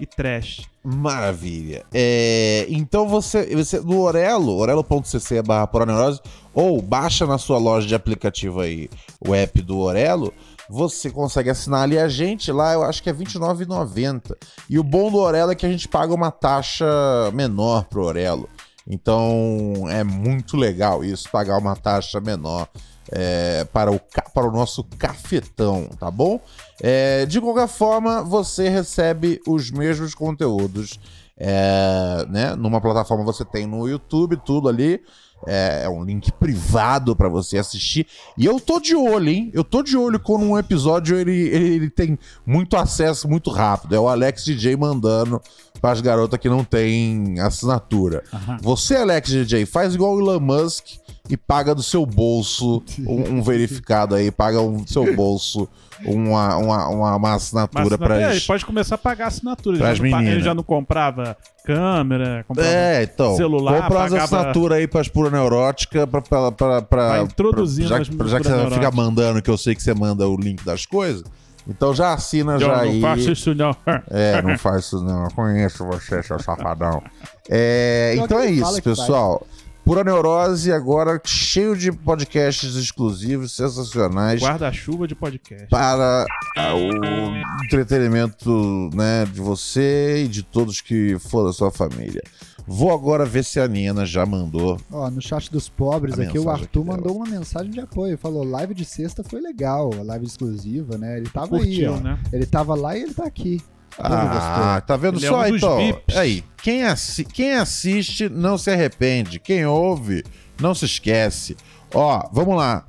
[0.00, 0.62] e trash.
[0.82, 1.84] Maravilha.
[1.92, 6.20] É, então você, você no Orelo, orelo.cc barra Poroneurose,
[6.52, 8.88] ou baixa na sua loja de aplicativo aí
[9.26, 10.32] o app do Orelo,
[10.68, 14.36] você consegue assinar ali a gente, lá eu acho que é R$29,90.
[14.68, 16.86] E o bom do Orelo é que a gente paga uma taxa
[17.32, 18.48] menor pro Orelo.
[18.86, 22.68] Então é muito legal isso, pagar uma taxa menor
[23.10, 24.00] é, para, o,
[24.34, 26.40] para o nosso cafetão, tá bom?
[26.80, 30.98] É, de qualquer forma, você recebe os mesmos conteúdos.
[31.36, 32.54] é, né?
[32.54, 35.00] Numa plataforma você tem no YouTube, tudo ali.
[35.46, 38.06] É, é um link privado para você assistir.
[38.38, 39.50] E eu tô de olho, hein?
[39.52, 43.94] Eu tô de olho quando um episódio ele, ele, ele tem muito acesso muito rápido.
[43.94, 45.42] É o Alex DJ mandando
[45.80, 48.24] para as garotas que não tem assinatura.
[48.62, 50.86] Você, Alex DJ, faz igual o Elon Musk
[51.28, 55.68] e paga do seu bolso um, um verificado aí, paga do seu bolso
[56.04, 59.76] uma, uma, uma, uma assinatura é, para ele pode começar a pagar assinatura.
[59.76, 63.36] Ele pras já, não, ele já não comprava câmera, comprava É, então.
[63.36, 67.88] celular, compra umas pagava- assinaturas aí pras pura neurótica pra, pra, pra, pra- Vai introduzindo
[67.88, 70.36] pra- as já, já que você fica mandando, que eu sei que você manda o
[70.36, 71.22] link das coisas.
[71.66, 73.00] Então já assina Eu já não aí.
[73.00, 73.74] faço isso não.
[74.10, 75.24] É, não faz isso não.
[75.24, 77.02] Eu conheço você, seu safadão.
[77.50, 79.46] É, então é ele isso, pessoal.
[79.84, 85.66] Pura Neurose agora cheio de podcasts exclusivos, sensacionais Guarda-chuva de podcast.
[85.68, 86.24] para
[86.56, 92.22] ah, o entretenimento né, de você e de todos que for da sua família.
[92.66, 94.80] Vou agora ver se a Nina já mandou.
[94.90, 98.16] Ó, no chat dos pobres aqui, o Arthur aqui mandou uma mensagem de apoio.
[98.16, 101.18] Falou, live de sexta foi legal, a live exclusiva, né?
[101.18, 102.00] Ele tava aí, Curtiu, ó.
[102.00, 102.18] né?
[102.32, 103.60] Ele tava lá e ele tá aqui.
[103.98, 105.40] Ah, tá vendo Ele é só?
[105.44, 106.16] um dos então, VIPs.
[106.16, 109.38] aí, quem, assi- quem assiste não se arrepende.
[109.38, 110.24] Quem ouve
[110.60, 111.56] não se esquece.
[111.92, 112.84] Ó, vamos lá.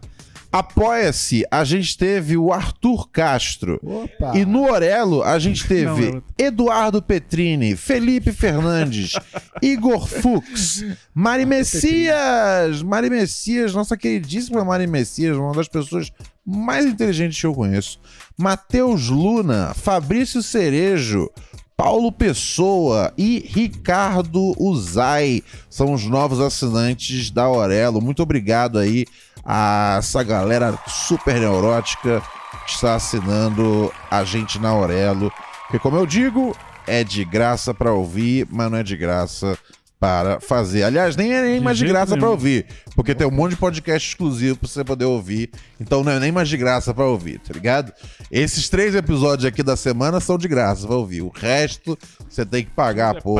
[0.51, 3.77] Apoia-se, a gente teve o Arthur Castro.
[3.83, 4.37] Opa!
[4.37, 6.23] E no Orelo, a gente Não, teve é outro.
[6.37, 9.11] Eduardo Petrini, Felipe Fernandes,
[9.61, 16.09] Igor Fux, Mari Messias, Mari Messias, nossa queridíssima Mari Messias, uma das pessoas
[16.45, 17.99] mais inteligentes que eu conheço.
[18.37, 21.29] Matheus Luna, Fabrício Cerejo,
[21.75, 28.01] Paulo Pessoa e Ricardo Uzai são os novos assinantes da Orelo.
[28.01, 29.05] Muito obrigado aí
[29.43, 32.21] a essa galera super neurótica
[32.65, 35.31] que está assinando a gente na Aurelo.
[35.63, 36.55] Porque, como eu digo,
[36.87, 39.57] é de graça para ouvir, mas não é de graça
[40.05, 40.83] para fazer.
[40.83, 44.07] Aliás, nem é nem mais de graça para ouvir, porque tem um monte de podcast
[44.07, 45.49] exclusivo para você poder ouvir.
[45.79, 47.91] Então não é nem mais de graça para ouvir, tá ligado?
[48.29, 51.23] Esses três episódios aqui da semana são de graça para ouvir.
[51.23, 51.97] O resto
[52.29, 53.39] você tem que pagar, É pô.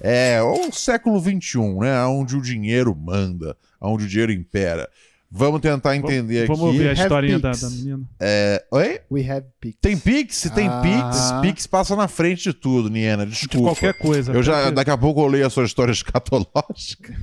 [0.00, 2.02] É, o século XXI, né?
[2.04, 4.88] Onde o dinheiro manda, onde o dinheiro impera.
[5.30, 6.66] Vamos tentar entender Vamos aqui.
[6.72, 8.02] ouvir a Have historinha da, da menina.
[8.18, 9.00] É, Oi?
[9.10, 9.78] We have Pix.
[9.80, 10.36] Tem Pix?
[10.36, 10.80] Se tem Ah.
[10.82, 13.24] Pix, Pix passa na frente de tudo, Niena.
[13.24, 13.68] De Desculpa.
[13.68, 14.32] qualquer coisa.
[14.32, 17.14] Eu já, que- daqui a pouco eu leio a sua história escatológica.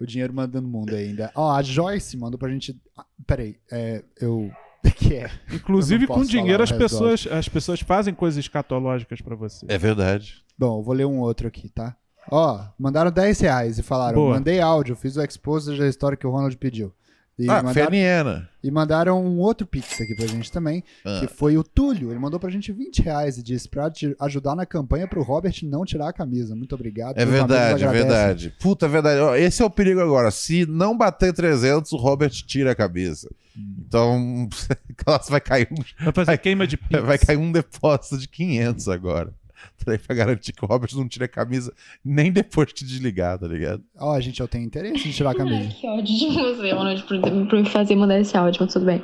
[0.00, 1.30] O dinheiro mandando mundo ainda.
[1.34, 2.74] Ó, a Joyce mandou pra gente.
[2.96, 4.02] Ah, peraí, é.
[4.20, 4.50] Eu.
[4.96, 5.30] que é?
[5.52, 9.64] Inclusive, com dinheiro, as pessoas, as pessoas fazem coisas escatológicas pra você.
[9.68, 10.42] É verdade.
[10.58, 11.94] Bom, eu vou ler um outro aqui, tá?
[12.30, 14.34] Ó, mandaram 10 reais e falaram: Boa.
[14.34, 16.92] mandei áudio, fiz o expose da história que o Ronald pediu.
[17.38, 18.48] E, Ah, mandaram, Feniana.
[18.62, 21.20] e mandaram um outro pix aqui pra gente também, Ah.
[21.20, 22.10] que foi o Túlio.
[22.10, 25.54] Ele mandou pra gente 20 reais e disse pra te ajudar na campanha pro Robert
[25.64, 26.54] não tirar a camisa.
[26.54, 27.16] Muito obrigado.
[27.18, 28.54] É verdade, é verdade.
[28.60, 29.40] Puta, é verdade.
[29.42, 30.30] Esse é o perigo agora.
[30.30, 33.28] Se não bater 300, o Robert tira a cabeça.
[33.56, 37.02] Então, você vai cair um, Vai fazer queima de pix.
[37.02, 39.32] vai cair um depósito de 500 agora.
[39.84, 41.72] Pra pra garantir que o Robert não tire a camisa
[42.04, 43.82] nem depois de desligar, tá ligado?
[43.98, 45.74] Ó, gente, eu tenho interesse em tirar a Ai, camisa.
[45.74, 49.02] que ódio de você, mano, por, por me fazer mudar esse áudio, mas tudo bem.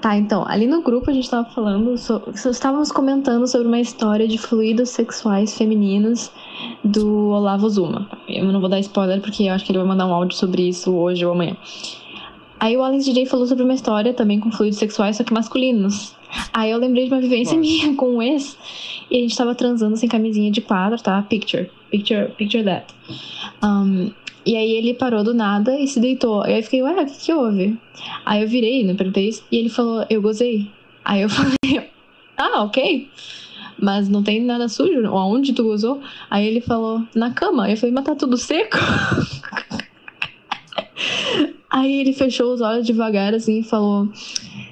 [0.00, 4.28] Tá, então, ali no grupo a gente tava falando, so- estávamos comentando sobre uma história
[4.28, 6.30] de fluidos sexuais femininos
[6.84, 8.08] do Olavo Zuma.
[8.28, 10.62] Eu não vou dar spoiler porque eu acho que ele vai mandar um áudio sobre
[10.68, 11.56] isso hoje ou amanhã.
[12.60, 16.16] Aí o Alex DJ falou sobre uma história também com fluidos sexuais, só que masculinos.
[16.52, 18.56] Aí eu lembrei de uma vivência minha com um ex,
[19.10, 21.22] e a gente tava transando sem camisinha de quadro, tá?
[21.22, 21.70] Picture.
[21.90, 22.86] Picture, picture that.
[23.62, 24.10] Um,
[24.44, 26.44] e aí ele parou do nada e se deitou.
[26.46, 27.78] E aí eu fiquei, ué, o que, que houve?
[28.24, 30.70] Aí eu virei, não perguntei isso, e ele falou, eu gozei.
[31.04, 31.90] Aí eu falei,
[32.36, 33.08] ah, ok.
[33.80, 35.06] Mas não tem nada sujo?
[35.06, 36.00] Aonde tu gozou?
[36.28, 37.70] Aí ele falou, na cama.
[37.70, 38.76] Eu falei, mas tá tudo seco?
[41.70, 44.08] Aí ele fechou os olhos devagar assim e falou,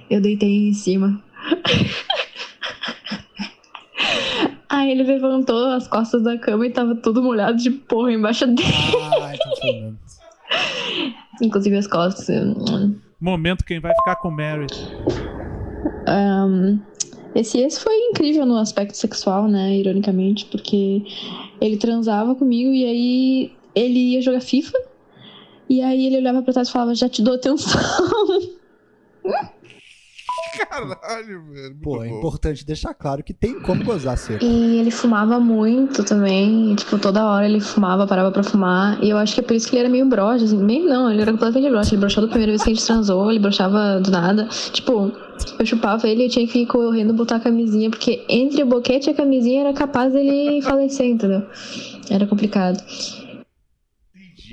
[0.08, 1.22] eu deitei em cima.
[4.68, 8.68] Aí ele levantou as costas da cama e tava tudo molhado de porra embaixo dele.
[9.22, 9.98] Ai, tô falando.
[11.42, 12.28] Inclusive as costas.
[13.20, 14.66] Momento quem vai ficar com Mary.
[16.06, 16.78] Ahn,
[17.34, 19.76] esse esse foi incrível no aspecto sexual, né?
[19.76, 21.02] Ironicamente, porque
[21.60, 24.78] ele transava comigo e aí ele ia jogar FIFA.
[25.68, 27.80] E aí ele olhava pra trás e falava, já te dou atenção.
[30.56, 31.76] Caralho, velho.
[31.82, 32.18] Pô, é bom.
[32.18, 34.44] importante deixar claro que tem como gozar seco.
[34.44, 36.72] E ele fumava muito também.
[36.72, 39.02] e, tipo, toda hora ele fumava, parava pra fumar.
[39.02, 40.56] E eu acho que é por isso que ele era meio broxa, assim.
[40.56, 41.90] Meio não, ele era completamente broxa.
[41.90, 44.48] Ele broxou da primeira vez que a gente transou, ele broxava do nada.
[44.72, 45.12] Tipo,
[45.58, 48.66] eu chupava ele e eu tinha que ir correndo botar a camisinha, porque entre o
[48.66, 51.42] boquete e a camisinha era capaz dele falecer, entendeu?
[52.10, 52.82] Era complicado.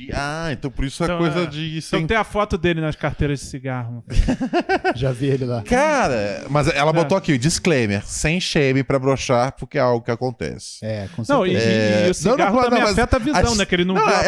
[0.03, 0.11] Entendi.
[0.13, 1.45] Ah, então por isso a Então, coisa é.
[1.45, 4.03] de Então sem tem a foto dele nas carteiras de cigarro.
[4.95, 5.61] Já vi ele lá.
[5.63, 6.93] Cara, mas ela É.
[6.93, 10.83] botou aqui, disclaimer, sem shame pra brochar, porque é algo que acontece.
[10.83, 11.69] É, com Não, e, certeza.
[11.71, 13.65] e- É, e o cigarro não, não, também mas afeta a visão, as- né?
[13.65, 14.21] Que ele não, Não, vê a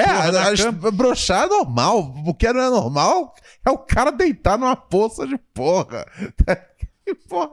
[0.52, 0.92] é, cama.
[0.92, 2.14] brochar é normal.
[2.26, 3.34] O que não é normal
[3.66, 6.06] é o cara deitar numa poça de porra.
[7.08, 7.50] Que porra.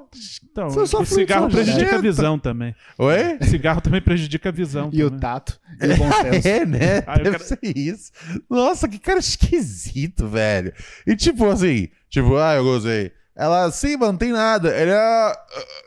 [0.50, 2.74] Então, o cigarro prejudica a visão também.
[2.98, 3.36] Oi?
[3.40, 4.88] O cigarro também prejudica a visão.
[4.92, 5.20] E o também.
[5.20, 5.60] tato.
[5.80, 6.48] E o bom senso.
[6.48, 7.02] É, né?
[7.06, 8.10] Ah, eu Deve quero- ser isso.
[8.48, 10.72] Nossa, que cara esquisito, velho.
[11.06, 13.12] E tipo assim, tipo, ah, eu gozei.
[13.34, 14.74] Ela, sim, mano, não tem nada.
[14.78, 15.32] Ele, ah,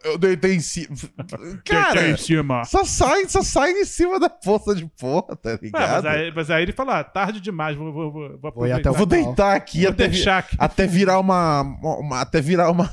[0.03, 0.87] eu deitei em cima.
[1.39, 2.63] Deitei Cara, em cima.
[2.65, 6.07] só sai, só sai em cima da poça de porra, tá Ah, mas, ligado?
[6.07, 8.79] aí, mas aí ele fala, ah, tarde demais, vou, vou, vou, vou Vou aproveitar.
[8.79, 10.55] até o Eu vou deitar aqui Vou até, deixar aqui.
[10.59, 12.91] até virar uma, uma- Até virar uma.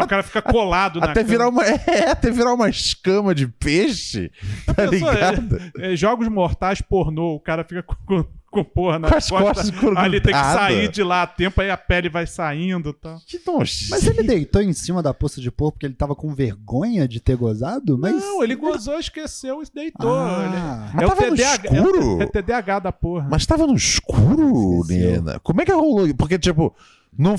[0.00, 1.28] Aí o cara fica colado na Até cama.
[1.30, 1.64] virar uma.
[1.90, 4.30] É, até virar uma escama de peixe.
[4.66, 5.58] Tá Pensou, ligado?
[5.78, 9.72] É, jogos mortais pornô, o cara fica com, com, com porra na Com as costas
[9.96, 12.92] Aí ele tem que sair de lá a tempo, aí a pele vai saindo e
[12.94, 13.18] tal.
[13.26, 13.90] Que nojento.
[13.90, 17.20] Mas ele deitou em cima da poça de porco porque ele tava com vergonha de
[17.20, 17.96] ter gozado?
[17.98, 18.14] Mas...
[18.16, 20.12] Não, ele gozou, esqueceu e deitou.
[20.12, 20.90] Ah.
[20.92, 22.22] Ele- Mas é, o tava no TDAH, escuro?
[22.22, 23.28] é, o TDAH da porra.
[23.30, 24.84] Mas tava no escuro.
[24.88, 25.38] Nena.
[25.40, 26.12] Como é que rolou?
[26.14, 26.74] Porque, tipo,
[27.16, 27.36] não,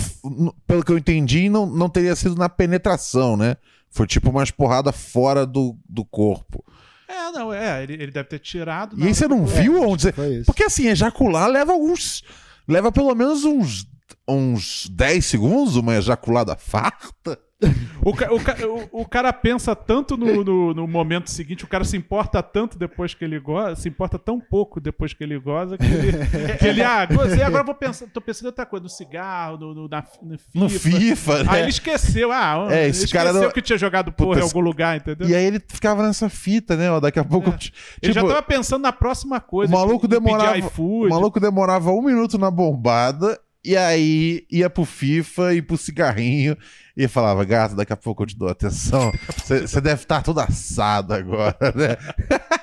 [0.67, 3.57] pelo que eu entendi, não, não teria sido na penetração, né?
[3.89, 6.63] Foi tipo umas porradas fora do, do corpo.
[7.07, 8.97] É, não, é, ele, ele deve ter tirado.
[8.97, 10.43] E aí você não viu onde você.
[10.45, 12.23] Porque assim, ejacular leva alguns.
[12.67, 13.89] Leva pelo menos uns.
[14.27, 17.37] Uns 10 segundos, uma ejaculada farta.
[18.03, 21.67] O, ca- o ca- o- o cara pensa tanto no, no, no momento seguinte, o
[21.67, 25.37] cara se importa tanto depois que ele goza, se importa tão pouco depois que ele
[25.37, 26.11] goza, que ele,
[26.57, 29.55] que ele ah, gozei, agora eu vou pensar, tô pensando em outra coisa, no cigarro,
[29.59, 30.59] no, no, na, no FIFA.
[30.59, 31.49] No FIFA, né?
[31.51, 34.45] Aí ele esqueceu, ah, É, esse esqueceu cara não- que tinha jogado porra em Puta,
[34.57, 35.29] algum lugar, entendeu?
[35.29, 36.89] E aí ele ficava nessa fita, né?
[36.91, 37.51] Ó, daqui a pouco.
[37.51, 37.53] É.
[38.01, 39.71] Ele já tipo, tava pensando na próxima coisa.
[39.71, 40.71] o maluco em pedir demorava-.
[40.79, 46.57] O maluco demorava um minuto na bombada e aí ia pro FIFA e pro cigarrinho
[47.05, 49.11] e falava, gato, daqui a pouco eu te dou atenção.
[49.45, 51.97] Você deve estar todo assado agora, né?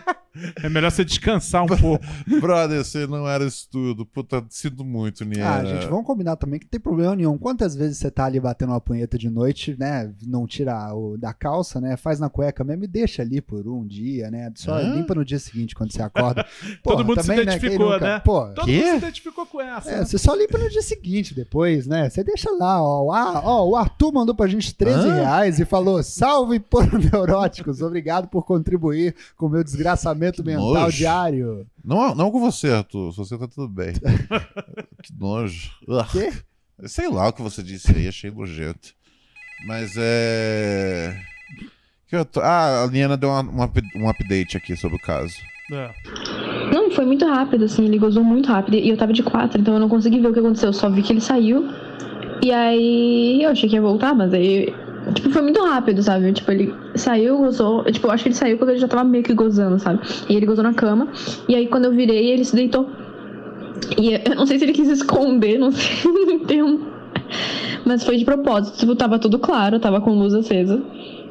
[0.63, 2.05] É melhor você descansar um pouco.
[2.41, 4.05] Brother, você não era isso tudo.
[4.07, 5.55] Puta, sinto muito, Niera.
[5.57, 7.37] Ah, gente, vamos combinar também que não tem problema nenhum.
[7.39, 10.13] Quantas vezes você tá ali batendo uma punheta de noite, né?
[10.27, 11.97] Não tira o da calça, né?
[11.97, 14.51] Faz na cueca mesmo e deixa ali por um dia, né?
[14.55, 14.95] Só Hã?
[14.95, 16.47] limpa no dia seguinte quando você acorda.
[16.83, 18.05] Todo mundo se também, identificou, nunca?
[18.05, 18.21] né?
[18.21, 18.77] Pô, Todo Quê?
[18.83, 19.91] mundo se identificou com essa.
[19.91, 20.05] é, né?
[20.05, 22.09] você só limpa no dia seguinte depois, né?
[22.11, 23.05] Você deixa lá, ó.
[23.05, 25.15] O, Ar- ó, o Arthur mandou pra gente 13 Hã?
[25.15, 30.75] reais e falou: salve por neuróticos, obrigado por contribuir com o meu desgraçamento Que mental
[30.75, 30.97] nojo.
[30.97, 31.67] diário.
[31.85, 33.13] Não, não com você, Arthur.
[33.13, 33.93] Se você tá tudo bem.
[35.03, 35.71] que nojo.
[36.13, 36.33] Quê?
[36.87, 38.91] Sei lá o que você disse aí, achei nojento.
[39.67, 41.19] Mas é.
[42.09, 45.01] que eu tô- Ah, a Liana deu uma- um up- um update aqui sobre o
[45.01, 45.35] caso.
[45.73, 45.91] É.
[46.73, 48.75] Não, foi muito rápido, assim, ele gozou muito rápido.
[48.77, 50.69] E eu tava de quatro, então eu não consegui ver o que aconteceu.
[50.69, 51.69] Eu só vi que ele saiu.
[52.43, 54.73] E aí eu achei que ia voltar, mas aí.
[55.15, 56.33] Tipo, foi muito rápido, sabe?
[56.33, 57.85] Tipo, ele saiu, gozou.
[57.85, 60.01] Tipo, eu acho que ele saiu quando ele já tava meio que gozando, sabe?
[60.29, 61.11] E ele gozou na cama.
[61.49, 62.89] E aí quando eu virei, ele se deitou.
[63.99, 66.87] E eu não sei se ele quis esconder, não sei, não entendo.
[67.85, 68.79] Mas foi de propósito.
[68.79, 70.83] Tipo, tava tudo claro, tava com luz acesa.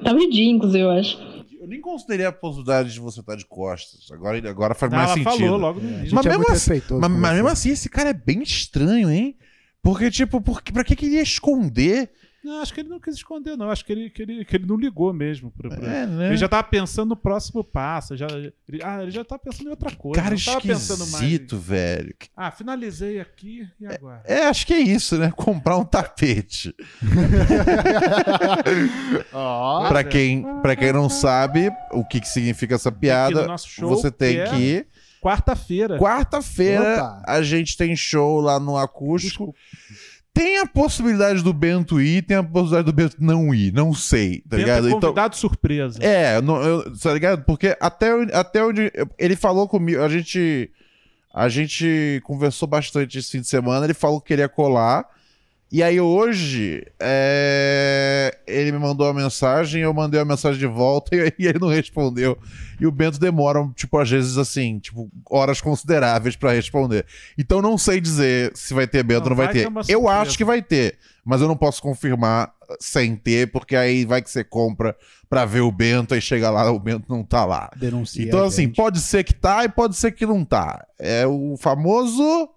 [0.03, 1.17] Tava de dia, inclusive, eu acho.
[1.59, 4.09] Eu nem considerei a possibilidade de você estar de costas.
[4.11, 5.45] Agora, agora faz Não, mais ela sentido.
[5.45, 6.05] falou logo no A início.
[6.05, 6.81] gente Mas é mesmo assim-.
[6.99, 9.35] Mas, mas mesmo assim, esse cara é bem estranho, hein?
[9.83, 12.09] Porque, tipo, por, que- pra que que ele ia esconder?
[12.47, 13.69] Não, acho que ele não quis esconder, não.
[13.69, 15.51] Acho que ele, que ele, que ele não ligou mesmo.
[15.51, 16.27] Pra, pra- É, né?
[16.27, 18.15] Ele já tava pensando no próximo passo.
[18.15, 20.21] Já, ele, ah, ele já tava pensando em outra coisa.
[20.21, 21.51] Cara não tava pensando mais.
[21.51, 22.15] velho.
[22.35, 24.21] Ah, finalizei aqui e agora?
[24.25, 25.31] É, acho que é isso, né?
[25.35, 26.73] Comprar um tapete.
[29.33, 33.67] Ó, Pra quem, pra quem não sabe o que, que significa essa piada, no nosso
[33.69, 34.87] show, você tem que é que ir.
[35.21, 35.97] Quarta-feira.
[35.97, 39.53] Quarta-feira a gente tem show lá no acústico.
[40.37, 43.73] Tem a possibilidade do Bento ir, tem a possibilidade do Bento não ir.
[43.73, 44.87] Não sei, tá Tenta ligado?
[44.87, 45.97] Então, convidado surpresa.
[46.01, 47.43] é, não, eu, tá ligado?
[47.43, 48.91] Porque até, até onde.
[49.17, 50.69] Ele falou comigo, a gente.
[51.33, 55.05] A gente conversou bastante esse fim de semana, ele falou que queria colar.
[55.69, 61.13] E aí hoje, é, ele me mandou uma mensagem, eu mandei uma mensagem de volta
[61.15, 62.37] e, e ele não respondeu.
[62.79, 67.05] E o Bento demora, tipo, às vezes assim, tipo, horas consideráveis pra responder.
[67.37, 69.61] Então não sei dizer se vai ter Bento ou não vai, vai ter.
[69.63, 70.09] é eu surpresa.
[70.09, 74.29] acho que vai ter, mas eu não posso confirmar sem ter, porque aí vai que
[74.29, 74.95] você compra
[75.29, 77.69] pra ver o Bento e chega lá, o Bento não tá lá.
[77.75, 78.23] denuncia.
[78.23, 80.85] Então, a assim, pode ser que tá e pode ser que não tá.
[80.97, 82.49] É o famoso.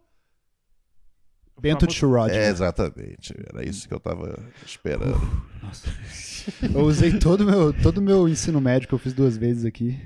[1.60, 2.30] Bento de Rod.
[2.30, 3.34] É, exatamente.
[3.52, 5.20] Era isso que eu tava esperando.
[6.74, 9.64] Eu usei todo o meu, todo o meu ensino médio que eu fiz duas vezes
[9.64, 10.00] aqui.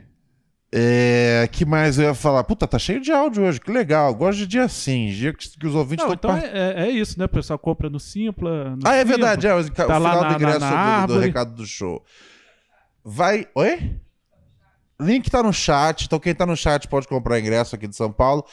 [0.73, 2.43] É, que mais eu ia falar?
[2.43, 4.13] Puta, tá cheio de áudio hoje, que legal.
[4.13, 7.17] Gosto de dia assim, dia que, que os ouvintes estão então é, é- é isso,
[7.17, 7.27] né?
[7.27, 8.71] O pessoal compra no Simpla.
[8.75, 9.17] no Ah, é Simpla.
[9.17, 9.55] verdade, é.
[9.55, 12.05] O, o Tá final lá na- do ingresso na- na do- do, recado do show.
[13.05, 13.47] Vai.
[13.55, 13.95] Oi?
[15.01, 18.11] Link tá no chat, então quem tá no chat pode comprar ingresso aqui de São
[18.13, 18.45] Paulo.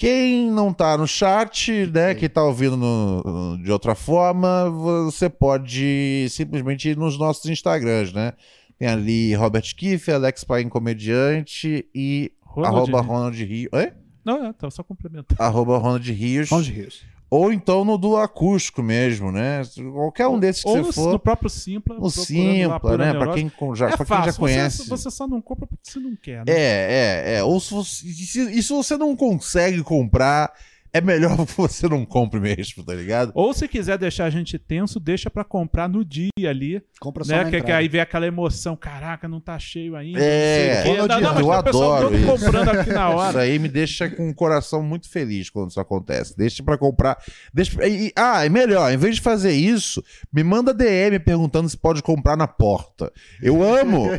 [0.00, 6.26] Quem não tá no chat, né, quem tá ouvindo no- de outra forma, você pode
[6.30, 8.32] simplesmente ir nos nossos Instagrams, né?
[8.78, 13.06] Tem ali Robert Kiff, Alex Paim Comediante e Ronald arroba Rios.
[13.10, 13.68] Ronald Rios.
[13.74, 13.92] Oi?
[14.24, 15.36] Não, é, tá só complementando.
[15.42, 16.48] Arroba Ronald Rios.
[16.48, 17.02] Ronald Rios.
[17.30, 19.62] Ou então no do acústico mesmo, né?
[19.92, 21.12] Qualquer um desses que Ou você no, for.
[21.12, 21.96] no próprio Simpla.
[21.96, 23.12] No Simpla, né?
[23.12, 23.50] Pra Neurose.
[23.56, 24.78] quem, já, é pra quem já fácil, conhece.
[24.78, 26.52] Você, você só não compra porque você não quer, né?
[26.52, 27.44] É, é, é.
[27.44, 30.52] Ou se você, e se, e se você não consegue comprar,
[30.92, 33.32] é melhor que você não compre mesmo, tá ligado?
[33.34, 37.32] Ou se quiser deixar a gente tenso, deixa pra comprar no dia ali, Compra só
[37.32, 37.44] né?
[37.44, 40.18] na Que, que aí vem aquela emoção, caraca, não tá cheio ainda.
[40.20, 42.26] É, não Não, não, mas eu adoro isso.
[42.26, 43.40] comprando aqui na Isso hora.
[43.40, 46.36] aí me deixa com o coração muito feliz quando isso acontece.
[46.36, 47.16] Deixa pra comprar.
[47.54, 51.76] Deixa, e- ah, e melhor, em vez de fazer isso, me manda DM perguntando se
[51.76, 53.12] pode comprar na porta.
[53.42, 54.08] Eu amo.
[54.12, 54.18] o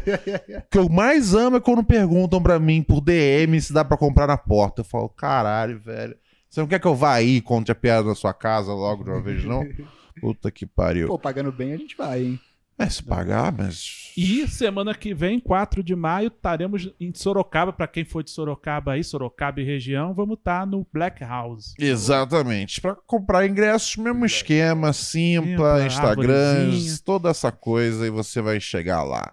[0.70, 4.28] que eu mais amo é quando perguntam pra mim por DM se dá pra comprar
[4.28, 4.82] na porta.
[4.82, 6.16] Eu falo, caralho, velho.
[6.52, 9.06] Você não quer que eu vá aí e conte a piada na sua casa logo
[9.06, 9.66] de uma vez, não?
[10.20, 11.08] Puta que pariu.
[11.08, 12.40] Pô, pagando bem a gente vai, hein?
[12.78, 14.12] É, se pagar, mas.
[14.18, 17.72] E semana que vem, 4 de maio, estaremos em Sorocaba.
[17.72, 21.74] Pra quem for de Sorocaba aí, Sorocaba e região, vamos estar no Black House.
[21.80, 22.82] Exatamente.
[22.82, 26.98] Pra comprar ingressos, mesmo esquema, Simpla, arvorezinha.
[27.06, 29.32] toda essa coisa e você vai chegar lá.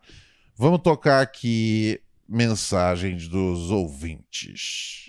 [0.57, 5.07] Vamos tocar aqui mensagens dos ouvintes.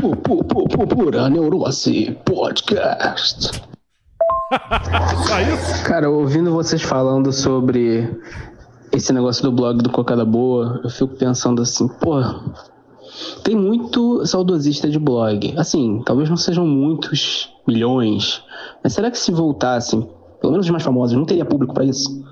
[0.00, 3.50] Pu- pu- pu- pu- Pura Neurose Podcast.
[5.28, 5.84] Só isso?
[5.84, 8.10] Cara, ouvindo vocês falando sobre
[8.92, 12.16] esse negócio do blog do Cocada Boa, eu fico pensando assim, pô,
[13.44, 15.54] tem muito saudosista de blog.
[15.56, 18.42] Assim, talvez não sejam muitos milhões,
[18.82, 20.00] mas será que se voltassem,
[20.40, 22.24] pelo menos os mais famosos, não teria público pra isso?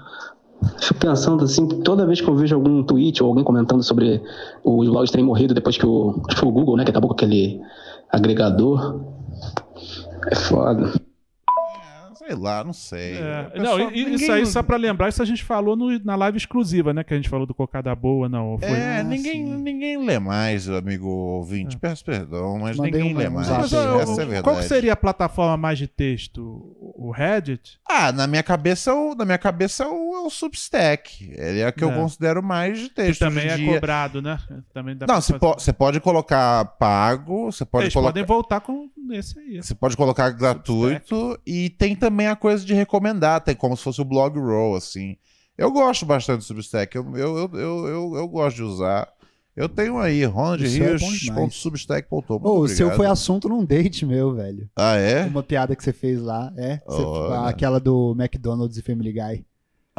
[0.78, 4.22] Fico pensando assim, toda vez que eu vejo algum tweet ou alguém comentando sobre
[4.62, 7.08] os blogs terem morrido depois que o, acho que foi o Google, né, que acabou
[7.08, 7.60] com aquele
[8.10, 9.00] agregador.
[10.30, 10.92] É foda.
[12.28, 13.14] Sei lá, não sei.
[13.16, 16.36] É, O não, isso aí, só pra lembrar, isso a gente falou no- na live
[16.36, 17.02] exclusiva, né?
[17.02, 18.58] Que a gente falou do Cocada Boa, não.
[18.58, 18.68] Foi...
[18.68, 19.56] É, Ah, ninguém, sim.
[19.56, 21.76] ninguém lê mais, amigo ouvinte.
[21.76, 21.78] É.
[21.78, 23.48] Peço perdão, mas Mandei ninguém um- lê mais.
[23.48, 24.42] Mas, ó, Essa é a verdade.
[24.42, 26.74] qual que seria a plataforma mais de texto?
[27.00, 27.78] o Reddit?
[27.88, 31.32] Ah, na minha cabeça, o, na minha cabeça é o, é o Substack.
[31.36, 31.94] Ele é o que eu É.
[31.94, 33.20] considero mais de Que texto.
[33.20, 34.38] também Hoje é dia- cobrado, né?
[34.74, 35.38] Também dá Não, você, fazer.
[35.38, 38.10] po- você pode colocar pago, você pode Eles colocar.
[38.12, 39.62] podem voltar com esse aí.
[39.62, 44.00] Você pode colocar gratuito e tem também a coisa de recomendar, tem como se fosse
[44.00, 45.16] o blog roll, assim.
[45.56, 49.08] Eu gosto bastante do Substack, eu, eu, eu, eu, eu, gosto de usar.
[49.56, 52.40] Eu tenho aí, seu é ronaldrios.substack.com.
[52.42, 54.70] Ô, o seu foi assunto num date meu, velho.
[54.76, 55.24] Ah, é?
[55.24, 56.80] Uma piada que você fez lá, é?
[56.86, 57.02] Você-
[57.44, 59.44] aquela do McDonald's e Family Guy.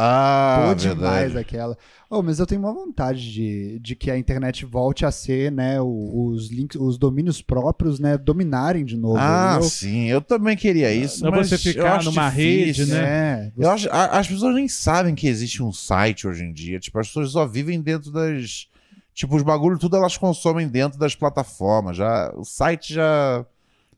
[0.01, 1.77] Ah, Boa demais aquela.
[2.09, 5.79] Oh, mas eu tenho uma vontade de, de que a internet volte a ser, né,
[5.81, 9.17] os links, os domínios próprios, né, dominarem de novo.
[9.19, 12.71] Ah, eu, sim, eu também queria isso, Não mas você eu ficar acho numa rede,
[12.71, 12.95] difícil.
[12.95, 13.51] né?
[13.57, 16.79] é, Eu acho, a- as pessoas nem sabem que existe um site hoje em dia.
[16.79, 18.67] Tipo, as pessoas só vivem dentro das.
[19.13, 21.97] Tipo, os bagulho tudo elas consomem dentro das plataformas.
[21.97, 23.45] Já, o site já.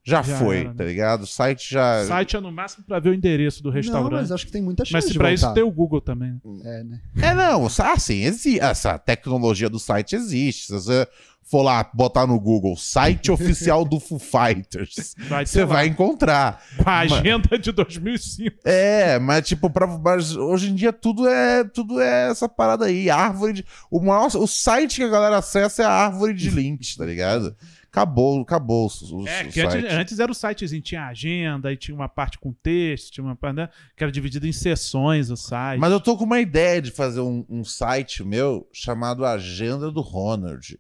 [0.03, 0.75] Já, Já foi, era, né?
[0.75, 1.21] tá ligado?
[1.23, 2.03] O site já.
[2.05, 4.11] Site é no máximo pra ver o endereço do Não, restaurante.
[4.13, 6.41] mas mas acho que tem muita chance se de pra isso tem o Google também.
[6.63, 6.99] É, né?
[7.21, 7.67] É, não.
[7.97, 10.65] Sim, exi- essa tecnologia do site existe.
[10.67, 11.07] Se você
[11.43, 16.63] for lá botar no Google site oficial do Foo Fighters, Vai você lá, vai encontrar.
[16.83, 18.57] Com a agenda de 2005.
[18.65, 23.07] É, mas tipo, pra, mas hoje em dia tudo é tudo é essa parada aí.
[23.09, 23.65] Árvore de.
[23.91, 27.55] O, maior, o site que a galera acessa é a árvore de links, tá ligado?
[27.91, 29.87] Acabou, acabou o, o, É, que antes, site.
[29.87, 33.57] antes era o sitezinho, tinha agenda, aí tinha uma parte com texto, tinha uma parte
[33.57, 35.77] né, que era dividida em seções o site.
[35.77, 39.99] Mas eu tô com uma ideia de fazer um, um site meu chamado Agenda do
[39.99, 40.79] Ronald.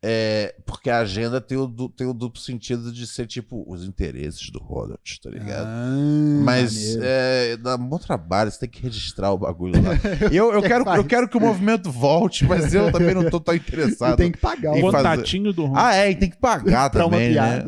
[0.00, 4.48] É, porque a agenda tem o, tem o duplo sentido de ser tipo os interesses
[4.48, 5.66] do Ronald, tá ligado?
[5.66, 9.94] Ah, Mas é, dá um bom trabalho, você tem que registrar o bagulho lá.
[10.32, 13.54] Eu, eu, quero, eu quero que o movimento volte, mas eu também não tô tão
[13.54, 14.16] E interessado.
[14.16, 15.74] tem que pagar o fazer- Contatinho do Ron.
[15.76, 17.64] Ah, é, e tem que pagar também, né?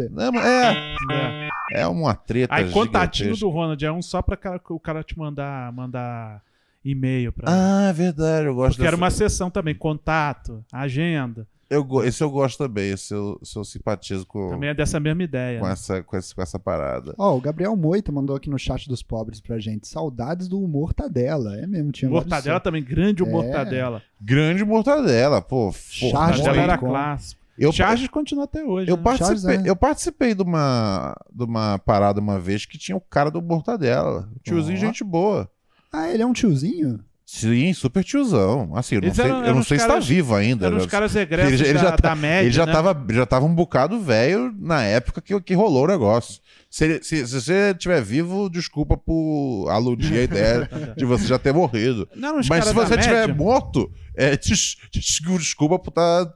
[1.10, 1.80] É, É.
[1.82, 5.18] é uma treta Aí contatinho do Ronald é um só pra cara- o cara te
[5.18, 6.42] mandar, mandar
[6.84, 7.46] e-mail pra.
[7.48, 11.44] Ah, é verdade, eu gosto Porque era dessa- uma seção também, contato, agenda.
[11.70, 15.22] Eu, Esse eu gosto também, esse eu, esse eu simpatizo com, Também é dessa mesma
[15.22, 15.60] ideia.
[15.60, 15.72] com, né?
[15.72, 17.14] essa, com, essa, com essa parada.
[17.16, 19.86] Ó, o Gabriel Moita mandou aqui no chat dos pobres pra gente.
[19.86, 21.56] Saudades do Mortadela.
[21.56, 23.30] É mesmo, tinha Mortadela também, grande o É.
[23.30, 24.02] Mortadela.
[24.20, 25.72] Grande mortadela, pô.
[25.72, 27.40] Charge Mortadela era clássico.
[27.56, 28.90] Eu, Charges continua até hoje.
[28.90, 29.02] eu, né?
[29.02, 29.70] participei, Charles, é.
[29.70, 34.28] eu participei de uma, de uma parada uma vez que tinha o cara do Mortadela.
[34.42, 34.80] Tiozinho, Ó.
[34.80, 35.48] gente boa.
[35.92, 36.98] Ah, ele é um tiozinho?
[37.32, 38.72] Sim, super tiozão.
[38.74, 40.66] Assim, eu não Eles sei, eram- eu não sei se caras- tá vivo ainda.
[40.66, 40.90] Eram os né?
[40.90, 42.72] caras egressos Ele já- ele da, já tá- da média, Ele já, né?
[42.72, 46.40] tava, já tava um bocado velho na época que, que rolou o negócio.
[46.68, 50.68] Se, ele- se, se você estiver vivo, desculpa por aludir a ideia
[50.98, 52.08] de você já ter morrido.
[52.16, 53.34] Não Mas se você estiver média?
[53.34, 56.26] morto, é, des- des- desculpa por estar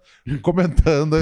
[0.43, 1.17] comentando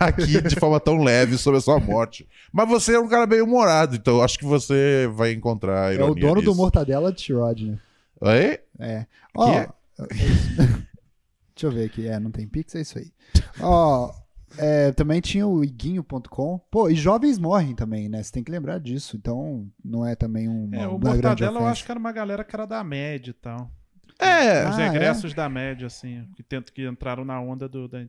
[0.00, 2.26] aqui de forma tão leve sobre a sua morte.
[2.52, 6.14] Mas você é um cara bem humorado, então acho que você vai encontrar É o
[6.14, 6.54] dono do nisso.
[6.56, 7.76] Mortadela de Rodney.
[8.20, 8.58] Oi?
[8.78, 9.06] É.
[9.36, 9.68] Ó, é?
[10.08, 12.06] deixa eu ver aqui.
[12.06, 13.12] É, não tem Pix, é isso aí.
[13.60, 14.12] Ó,
[14.56, 16.58] é, também tinha o iguinho.com.
[16.70, 18.22] Pô, e jovens morrem também, né?
[18.22, 19.16] Você tem que lembrar disso.
[19.16, 22.54] Então, não é também um, É, o Mortadela eu acho que era uma galera que
[22.54, 23.70] era da média e tal.
[24.18, 28.04] É, Os Ah, egressos da média, assim, que, tentam, que entraram na onda do, da-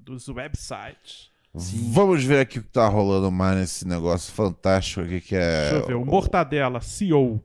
[0.00, 1.30] dos websites.
[1.54, 5.60] vamos ver aqui o que tá rolando mais nesse negócio fantástico aqui que é.
[5.60, 7.40] Deixa eu ver, o Mortadela, CEO.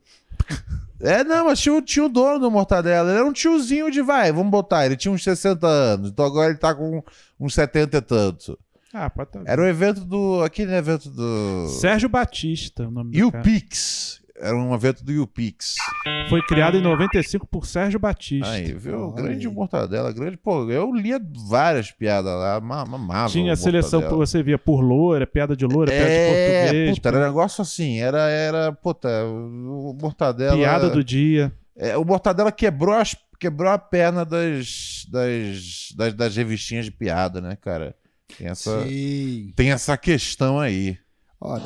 [1.00, 3.10] É, não, mas tinha, o- tinha o dono do Mortadela.
[3.10, 4.86] Ele era um tiozinho de vai, vamos botar.
[4.86, 7.04] Ele tinha uns 60 anos, então agora ele tá com
[7.40, 8.58] uns 70 e tanto.
[8.94, 9.42] Ah, pode tá...
[9.46, 10.42] Era o evento do.
[10.44, 11.68] Aquele evento do.
[11.80, 13.44] Sérgio Batista, o nome do cara.
[13.44, 14.22] YouPix.
[14.44, 15.76] Era um evento do YouPix.
[16.30, 18.50] Foi criado em 95 por Sérgio Batista.
[18.50, 19.08] Aí, viu?
[19.08, 19.48] Olha grande.
[19.48, 20.36] Mortadela, grande.
[20.36, 21.18] Pô, eu lia
[21.48, 23.30] várias piadas lá, ma- amava.
[23.30, 24.26] Tinha a seleção, Mortadela.
[24.26, 27.62] você via por loura, piada de loura, piada de É, português, puta, era um negócio
[27.62, 30.58] assim, era, era, puta, o Mortadela...
[30.58, 31.52] piada do dia.
[31.78, 37.40] É, o Mortadela quebrou, as, quebrou a perna das, das, das, das revistinhas de piada,
[37.40, 37.96] né, cara?
[38.38, 39.54] Tem essa, Sim.
[39.56, 40.98] tem essa questão aí.
[41.40, 41.58] Ó,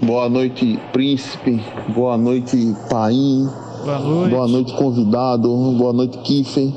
[0.00, 1.60] Boa noite, príncipe.
[1.94, 2.56] Boa noite,
[2.88, 3.48] Paim.
[3.84, 4.30] Boa noite.
[4.30, 5.48] Boa noite, convidado.
[5.76, 6.72] Boa noite, Kiffer.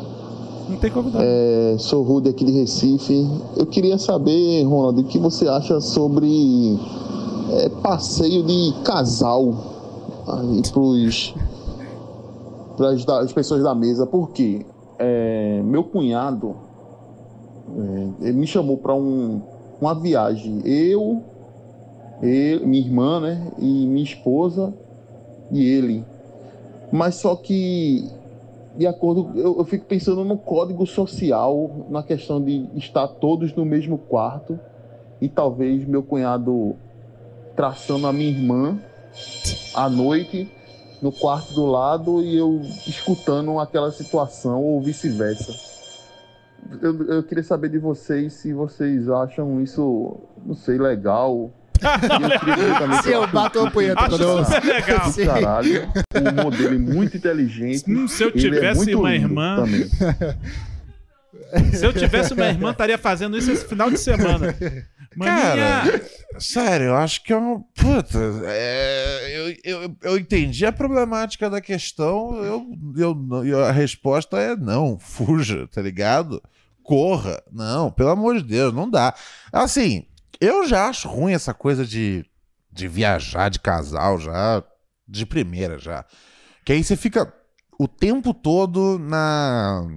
[0.67, 1.24] Não tem convidado.
[1.26, 3.28] É, sou Rude aqui de Recife.
[3.55, 6.80] Eu queria saber, Ronald, o que você acha sobre
[7.51, 9.53] é, passeio de casal
[12.78, 12.89] para
[13.22, 14.07] as pessoas da mesa.
[14.07, 14.65] Por quê?
[14.97, 16.55] É, meu cunhado
[17.78, 19.41] é, ele me chamou para um,
[19.80, 20.61] uma viagem.
[20.65, 21.24] Eu,
[22.22, 23.51] eu, minha irmã, né?
[23.57, 24.74] E minha esposa
[25.51, 26.05] e ele.
[26.91, 28.09] Mas só que
[28.76, 33.65] de acordo, eu, eu fico pensando no código social, na questão de estar todos no
[33.65, 34.59] mesmo quarto
[35.19, 36.76] e talvez meu cunhado
[37.55, 38.80] traçando a minha irmã
[39.74, 40.49] à noite
[41.01, 45.53] no quarto do lado e eu escutando aquela situação ou vice-versa.
[46.82, 50.15] Eu, eu queria saber de vocês se vocês acham isso,
[50.45, 51.51] não sei, legal.
[51.82, 54.46] Eu Se eu bato a punheta quando eu...
[54.46, 55.12] super legal.
[55.12, 55.26] Sim.
[55.26, 57.84] caralho, um modelo muito inteligente.
[57.90, 59.90] Hum, se eu é tivesse muito uma irmã, também.
[61.74, 64.56] se eu tivesse uma irmã, estaria fazendo isso esse final de semana.
[65.16, 66.02] Maninha, Cara,
[66.40, 67.60] sério, eu acho que é um.
[67.76, 72.66] Puta, é, eu, eu, eu entendi a problemática da questão, eu,
[72.96, 76.42] eu, eu- a resposta é não, fuja, tá ligado?
[76.82, 77.42] Corra.
[77.52, 79.14] Não, pelo amor de Deus, não dá.
[79.52, 80.06] Assim,
[80.42, 82.26] eu já acho ruim essa coisa de,
[82.72, 84.64] de viajar de casal, já,
[85.08, 86.04] de primeira já.
[86.66, 87.32] Que aí você fica
[87.80, 89.88] o tempo todo na.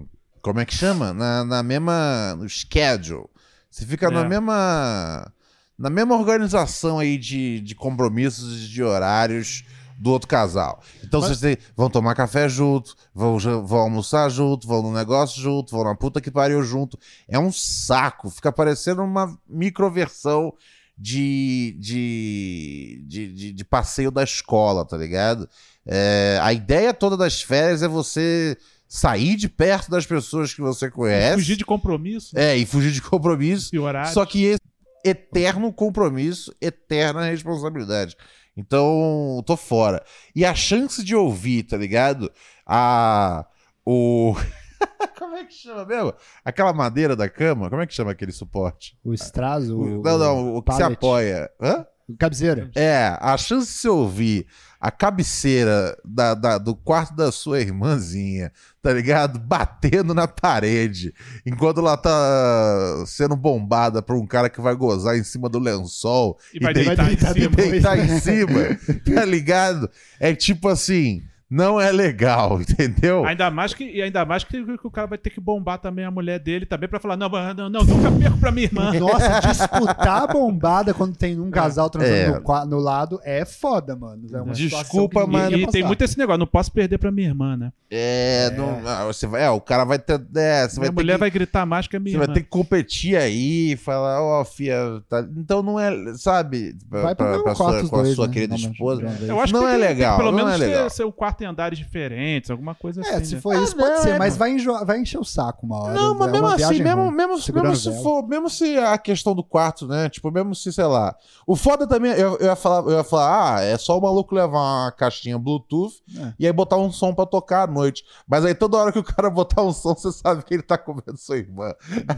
[0.43, 1.13] Como é que chama?
[1.13, 2.35] Na, na mesma.
[2.37, 3.27] No schedule.
[3.71, 4.29] Você fica na É.
[4.29, 5.33] mesma.
[5.77, 9.65] Na mesma organização aí de, de compromissos e de horários
[9.99, 10.83] do outro casal.
[11.03, 15.71] Então vocês têm- vão tomar café junto, vão, vão almoçar junto, vão no negócio junto,
[15.71, 16.99] vão na puta que pariu junto.
[17.29, 18.29] É um saco.
[18.31, 20.53] Fica parecendo uma microversão
[20.99, 25.49] de, de, de, de, de passeio da escola, tá ligado?
[25.87, 28.57] É, a ideia toda das férias é você
[28.89, 31.35] sair de perto das pessoas que você conhece.
[31.35, 33.71] fugir de compromisso É, e fugir de compromisso.
[33.75, 34.13] e horário.
[34.13, 34.61] Só que esse
[35.05, 38.17] eterno compromisso, eterna responsabilidade.
[38.57, 40.05] Então, tô fora.
[40.35, 42.33] E a chance de ouvir, tá ligado?
[42.67, 43.47] A.
[43.85, 44.35] O.
[45.19, 46.15] como é que chama mesmo?
[46.45, 48.97] Aquela madeira da cama, como é que chama aquele suporte?
[49.05, 51.51] O estraso, o, não, não, o que se apoia.
[51.61, 51.87] Hã?
[52.19, 52.71] Cabeceira.
[52.77, 54.47] É, a chance de você ouvir
[54.81, 58.53] a cabeceira da, da- do quarto da sua irmãzinha,
[58.83, 59.39] tá ligado?
[59.39, 61.15] Batendo na parede,
[61.47, 66.39] enquanto ela tá sendo bombada por um cara que vai gozar em cima do lençol
[66.53, 67.53] E vai deitar- deitar em cima.
[67.63, 68.61] e deitar em cima,
[69.15, 69.89] tá ligado?
[70.21, 71.23] É tipo assim,
[71.55, 73.25] não é legal, entendeu?
[73.25, 76.05] Ainda mais que, e ainda mais que, que o cara vai ter que bombar também
[76.05, 78.93] a mulher dele também pra falar: não, não, não, nunca perco pra minha irmã.
[78.99, 82.41] Nossa, disputar a bombada quando tem um casal transando É.
[82.41, 84.23] no, no lado é foda, mano.
[84.33, 87.29] É uma Desculpa, mas- quer E tem muito esse negócio: não posso perder pra minha
[87.29, 87.73] irmã, né?
[87.91, 91.13] É, não- ah, você vai, é, o cara vai ter, é, você vai ter mulher
[91.15, 92.35] que- vai gritar mais que a minha Você vai irmã.
[92.35, 94.77] ter que competir aí, falar, ó, fia,
[95.09, 98.27] tá- então não é, sabe, pra, Vai pra- pra quarto sua, com a dois, sua
[98.27, 99.03] né, querida esposa.
[99.29, 100.91] Eu acho Não que é legal, pelo não menos é ser- legal.
[100.91, 103.25] Ser, um quarto em andares diferentes, alguma coisa É, assim.
[103.27, 103.41] se né?
[103.41, 105.95] for isso, Ah, pode não, ser, é, mas vai, vai encher o saco uma hora.
[105.95, 107.15] Não, mas é mesmo assim, mesmo, ruim.
[107.17, 108.03] mesmo, mesmo se vela.
[108.03, 110.09] for, mesmo se a questão do quarto, né?
[110.09, 111.15] Tipo, mesmo se, sei lá.
[111.47, 114.35] O foda também, eu, eu ia falar, eu ia falar, ah, é só o maluco
[114.35, 116.33] levar uma caixinha Bluetooth É.
[116.39, 118.05] e aí botar um som pra tocar à noite.
[118.27, 120.79] Mas aí toda hora que o cara botar um som, você sabe que ele tá
[120.79, 121.73] comendo sua irmã.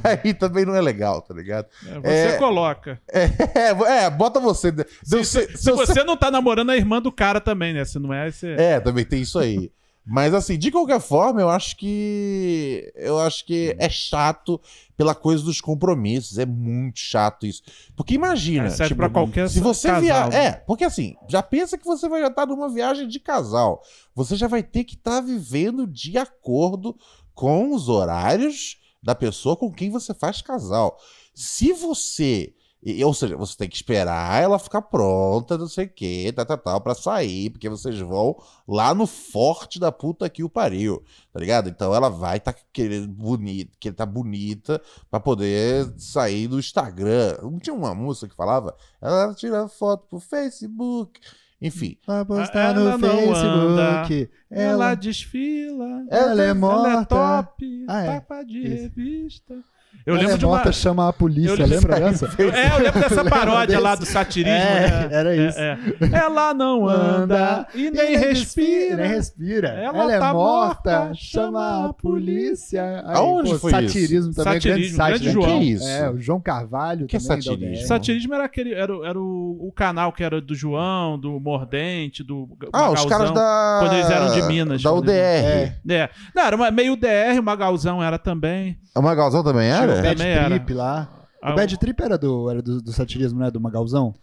[0.04, 1.66] Aí também não é legal, tá ligado?
[1.86, 2.38] É, Você É.
[2.38, 3.00] coloca.
[3.12, 4.72] É, é, bota você.
[5.02, 7.84] Se, se- se você não tá namorando a irmã do cara também, né?
[7.84, 8.54] Se não é, você.
[8.58, 9.70] É, também tem isso aí.
[10.08, 14.60] Mas assim, de qualquer forma, eu acho que eu acho que é chato
[14.96, 17.60] pela coisa dos compromissos, é muito chato isso.
[17.96, 20.44] Porque imagina, É, tipo, pra qualquer se você casal, viaja, né?
[20.46, 23.82] é, porque assim, já pensa que você vai estar numa viagem de casal.
[24.14, 26.96] Você já vai ter que estar vivendo de acordo
[27.34, 30.96] com os horários da pessoa com quem você faz casal.
[31.34, 35.92] Se você e- ou seja, você tem que esperar ela ficar pronta, não sei o
[35.92, 38.36] que, tal, tal, tal, pra sair, porque vocês vão
[38.68, 41.02] lá no forte da puta que o pariu,
[41.32, 41.68] tá ligado?
[41.68, 47.36] Então ela vai tá querendo bonita, que tá bonita pra poder sair do Instagram.
[47.42, 48.76] Não tinha uma música que falava?
[49.00, 51.18] Ela tira foto pro Facebook,
[51.60, 51.96] enfim.
[52.06, 54.30] Vai postar Ela no não Facebook.
[54.50, 56.04] Ela, Ela, desfila.
[56.10, 56.88] ela é morta.
[56.90, 57.84] Ela é top.
[57.88, 58.06] Ah, é.
[58.06, 58.82] Capa de Isso.
[58.82, 59.64] revista.
[60.04, 60.54] Eu ela lembro é de uma.
[60.56, 61.62] morta, chama a polícia.
[61.62, 62.26] Eu- Lembra dessa?
[62.38, 62.42] É,
[62.76, 64.56] eu lembro dessa paródia lá do satirismo.
[64.56, 65.08] É, né?
[65.10, 65.58] era isso.
[65.58, 65.78] É,
[66.12, 66.16] é.
[66.18, 68.96] Ela não anda e nem respira.
[68.96, 69.68] Nem respira.
[69.68, 73.02] Ela Ela, é tá morta, morta, chama a polícia.
[73.06, 74.42] Aí, Aonde pô, foi satirismo isso?
[74.44, 75.08] também, grande Satirismo, site.
[75.10, 75.32] grande né?
[75.32, 75.58] João.
[75.58, 75.88] Que isso?
[75.88, 77.36] É, o João Carvalho Que é também.
[77.36, 77.74] da satirismo?
[77.74, 77.86] UDR.
[77.86, 78.74] Satirismo era aquele.
[78.74, 82.48] Era, era o, o canal que era do João, do Mordente, do.
[82.72, 83.08] Ah, os Magalzão.
[83.08, 83.78] caras da.
[83.80, 85.10] quando eles eram de Minas, Da UDR.
[85.10, 86.10] eles- É.
[86.34, 88.78] Não, era uma, meio DR, o Magalzão era também.
[88.94, 90.02] O Magalzão também o era?
[90.02, 90.48] Bad era.
[90.50, 91.08] Trip lá.
[91.42, 93.50] Ah, O Bad Trip era do, era do, do satirismo, né?
[93.50, 94.14] Do Magalzão?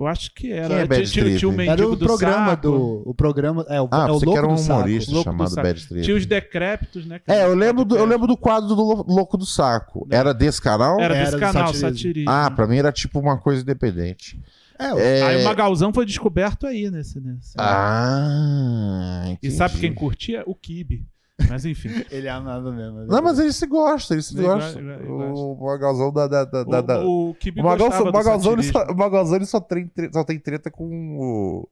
[0.00, 0.68] Eu acho que era.
[0.68, 1.66] Quem é Bad tinha, tinha, tinha o Trip?
[1.68, 3.02] mendigo Era o do programa saco, do.
[3.04, 3.66] O programa.
[3.68, 4.78] É, o, Ah, é o você louco que era um saco.
[4.80, 5.62] humorista do chamado Saco.
[5.66, 6.02] Bad Trip.
[6.04, 7.20] Tinha os decrépitos, né?
[7.26, 10.06] É, eu lembro, do, eu lembro do quadro do Lo- Louco do Saco.
[10.08, 11.00] Era desse canal?
[11.00, 11.88] Era desse Era canal, satirismo.
[11.98, 12.30] satirismo.
[12.30, 14.40] Ah, pra mim era tipo uma coisa independente.
[14.78, 14.84] É,
[15.18, 15.22] É...
[15.24, 17.18] Aí o Magalzão foi descoberto aí nesse.
[17.18, 17.54] nesse.
[17.58, 19.54] Ah, e entendi.
[19.54, 20.44] sabe quem curtia?
[20.46, 21.04] O Kibe.
[21.48, 21.88] Mas enfim.
[22.10, 23.06] ele amava mesmo.
[23.06, 24.80] Não, mas ele se gosta, ele se Ele gosta.
[24.80, 26.26] gosta, ele O Magalzão da...
[26.26, 29.36] da, da, da- da- o, o Kibe O Magalzão, o Magalzão, ele só, o Magalzão
[29.36, 30.84] ele só, tem, só tem treta com
[31.18, 31.68] o,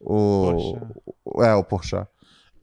[0.00, 0.86] O, Porchat.
[1.24, 2.08] o- é, o Porchat.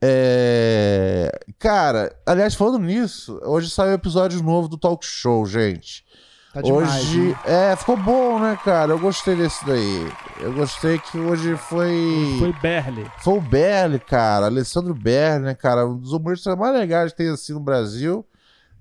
[0.00, 6.04] É, Cara, aliás, falando nisso, hoje saiu um episódio novo do Talk Show, gente.
[6.52, 6.90] Tá demais.
[6.90, 7.28] hoje.
[7.28, 7.36] né?
[7.44, 8.92] É, ficou bom, né, cara?
[8.92, 10.10] Eu gostei desse daí.
[10.40, 12.36] Eu gostei que hoje foi.
[12.38, 13.06] Foi Berle.
[13.18, 14.46] Foi o Berli, cara.
[14.46, 15.86] Alessandro Berli, né, cara?
[15.86, 18.24] Um dos humoristas mais legais que tem assim no Brasil.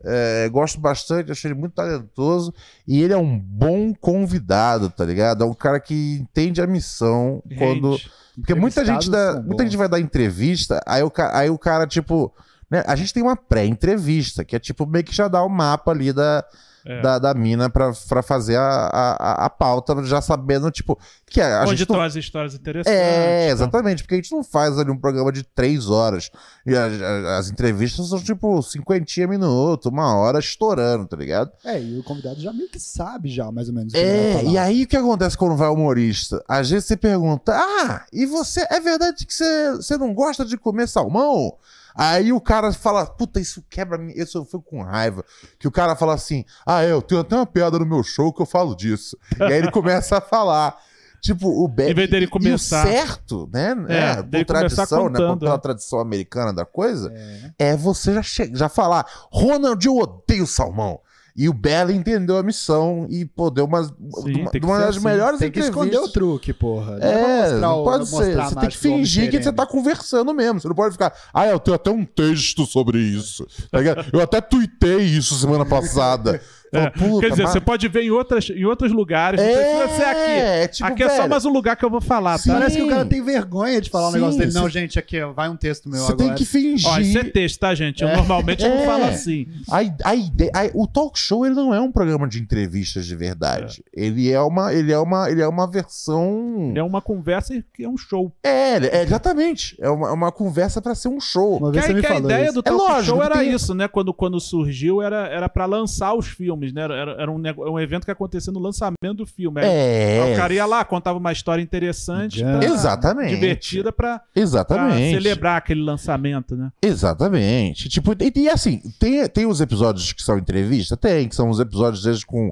[0.04, 2.54] É, gosto bastante, achei ele muito talentoso.
[2.88, 5.44] E ele é um bom convidado, tá ligado?
[5.44, 7.92] É um cara que entende a missão quando.
[7.92, 8.12] Rende.
[8.36, 12.32] Porque muita gente, dá, muita gente vai dar entrevista, aí o, aí o cara, tipo.
[12.70, 15.90] né, a gente tem uma pré-entrevista, que é tipo meio que já dá o mapa
[15.90, 16.46] ali da,
[16.90, 17.02] É.
[17.02, 20.98] da, da mina pra, pra fazer a, a, a- pauta, já sabendo, tipo.
[21.30, 22.98] Que a, a Onde gente estão não as histórias interessantes.
[22.98, 23.54] é, então.
[23.56, 26.30] exatamente, porque a gente não faz ali um programa de três horas.
[26.66, 31.52] E a- a- as entrevistas são tipo cinquentinha minutos, uma hora estourando, tá ligado?
[31.66, 34.10] É, e o convidado já meio que sabe já, mais ou menos, o que ele
[34.12, 34.52] vai É, falar.
[34.52, 36.42] e aí o que acontece quando vai humorista?
[36.48, 40.58] Às vezes você pergunta, ah, e você, é verdade que você, você não gosta de
[40.58, 41.54] comer salmão?
[41.98, 45.26] Aí o cara fala, puta, isso quebra mim, isso eu fico com raiva.
[45.60, 48.32] Que o cara fala assim, ah, é, eu tenho até uma piada no meu show
[48.32, 49.18] que eu falo disso.
[49.40, 50.78] E aí ele começa a falar.
[51.20, 53.76] Tipo, o Be Em vez dele começar- E o certo, né?
[53.90, 55.20] É, É, dele por tradição, né?
[55.20, 55.58] contando, Pela é.
[55.58, 57.12] tradição americana da coisa,
[57.58, 61.00] é, você já, che- já falar, Ronald, eu odeio salmão.
[61.38, 64.96] E o Bela entendeu a missão e, pô, deu uma, Sim, uma, tem uma das
[64.98, 65.06] assim.
[65.06, 66.12] melhores Tem que esconder o entrevistas.
[66.14, 66.98] truque, porra.
[66.98, 68.40] Não É, mostrar não o- pode mostrar ser.
[68.40, 70.60] a Você tem que fingir que você tá conversando mesmo.
[70.60, 73.46] Você não pode ficar, ah, eu tenho até um texto sobre isso.
[73.72, 74.06] Tá ligado?
[74.12, 76.42] eu até tuitei isso semana passada.
[76.74, 79.40] É, Fala, "Puta, Quer dizer, mas- você pode ver em, outras, em outros lugares.
[79.42, 80.32] Não precisa ser aqui.
[80.32, 82.50] É, tipo, aqui é só velho, mais um lugar que eu vou falar, Sim.
[82.50, 82.56] tá?
[82.58, 84.52] Parece que o cara tem vergonha de falar um Sim, negócio dele.
[84.52, 86.28] você- Não, gente, aqui, ó, vai um texto meu Você agora.
[86.30, 86.90] tem que fingir.
[86.90, 88.04] Ó, isso é texto, tá, gente?
[88.04, 88.86] Eu normalmente eu não É.
[88.86, 89.48] falo assim.
[89.70, 89.78] A,
[90.10, 93.84] a ideia, a- o talk show ele não é um programa de entrevistas de verdade.
[93.94, 96.74] Ele é uma, ele é uma, ele é uma versão.
[96.76, 98.32] É uma conversa que é um show.
[98.44, 99.76] É, é, exatamente.
[99.80, 101.58] É uma, é uma conversa pra ser um show.
[101.58, 102.54] Uma Que, vez a- você me que a ideia isso.
[102.54, 103.88] do É talk lógico show era tem- isso, né?
[103.88, 106.82] Quando, quando surgiu, era, era pra lançar os filmes, né?
[106.82, 109.62] Era, era um, nego- um evento que acontecia no lançamento do filme.
[109.64, 110.32] É.
[110.34, 113.30] O cara ia lá, contava uma história interessante, pra- Exatamente.
[113.36, 115.12] divertida pra, pra Exatamente.
[115.22, 116.72] celebrar aquele lançamento, né?
[116.82, 117.90] Exatamente.
[117.90, 120.96] Tipo, e, e assim, tem, tem os episódios que são entrevista?
[120.98, 122.52] Tem, que são os episódios às vezes com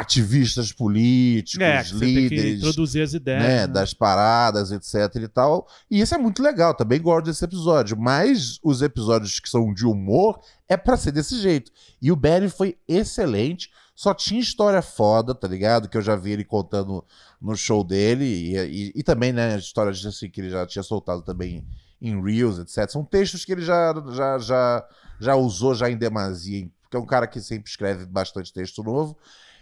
[0.00, 2.58] ativistas políticos, É, líderes.
[2.58, 3.42] introduzir as ideias.
[3.42, 3.66] né, né?
[3.66, 5.66] das paradas, etc e tal.
[5.90, 7.96] E isso é muito legal, também gosto desse episódio.
[7.98, 10.38] Mas os episódios que são de humor
[10.68, 11.70] é pra ser desse jeito.
[12.00, 13.70] E o Barry foi excelente.
[13.94, 15.88] Só tinha história foda, tá ligado?
[15.88, 17.02] Que eu já vi ele contando
[17.40, 18.24] no show dele.
[18.26, 21.66] E, e- e também, né, histórias assim, que ele já tinha soltado também
[22.00, 22.90] em Reels, etc.
[22.90, 24.84] São textos que ele já, já, já,
[25.18, 26.68] já usou já em demasia.
[26.82, 29.16] Porque é um cara que sempre escreve bastante texto novo.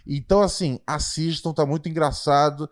[0.07, 2.69] Então, assim, assistam, tá muito engraçado.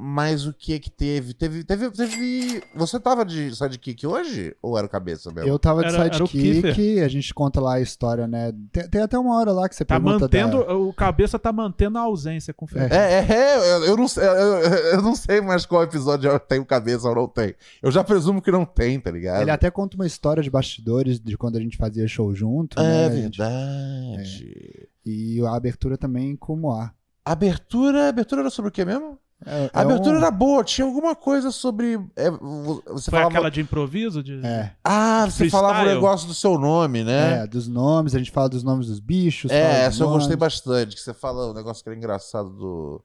[0.00, 1.32] Mas o que que teve?
[1.34, 2.62] Teve, teve, teve.
[2.74, 4.54] Você tava de sidekick hoje?
[4.60, 5.48] Ou era o cabeça mesmo?
[5.48, 8.52] Eu tava de Era- era sidekick, a gente conta lá a história, né?
[8.72, 11.52] Tem, tem até uma hora lá que você Tá pergunta mantendo, da- o cabeça tá
[11.52, 12.92] mantendo a ausência, confere.
[12.92, 16.58] É, é, é, eu, eu não, sei- eu, eu- não sei mais qual episódio tem
[16.58, 17.54] o cabeça ou não tem.
[17.82, 19.42] Eu já presumo que não tem, tá ligado?
[19.42, 23.06] Ele até conta uma história de bastidores de quando a gente fazia show junto, né?
[23.06, 24.88] É gente- verdade.
[25.06, 26.92] E a abertura também com o Moá.
[27.32, 29.18] Abertura, a abertura era sobre o que mesmo?
[29.46, 31.98] É, A é abertura um- era boa, tinha alguma coisa sobre.
[32.16, 33.28] é, vo- você Foi falava.
[33.28, 34.20] aquela de improviso?
[34.22, 34.44] De...
[34.44, 35.50] É, Ah, você freestyle?
[35.50, 37.42] falava o negócio do seu nome, né?
[37.42, 39.50] é, dos nomes, a gente fala dos nomes dos bichos.
[39.52, 40.38] É, dos essa eu gostei nomes.
[40.40, 40.96] bastante.
[40.96, 43.00] Que você fala o negócio que era engraçado do.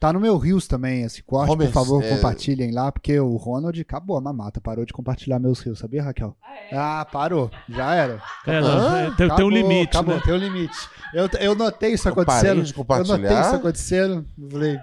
[0.00, 3.78] Tá no meu Rios também, esse corte, por favor, é- compartilhem lá, porque o Ronald
[3.78, 6.34] acabou a mamata, parou de compartilhar meus rios, sabia, Raquel?
[6.72, 8.22] Ah, parou, já era.
[8.46, 10.22] É, não, Ah, é, tem, Acabou, um limite, acabou, né?
[10.24, 10.88] tem um limite.
[11.12, 12.62] Eu, eu notei isso Eu parei acontecendo.
[12.64, 14.26] de Eu notei isso acontecendo.
[14.50, 14.78] Falei.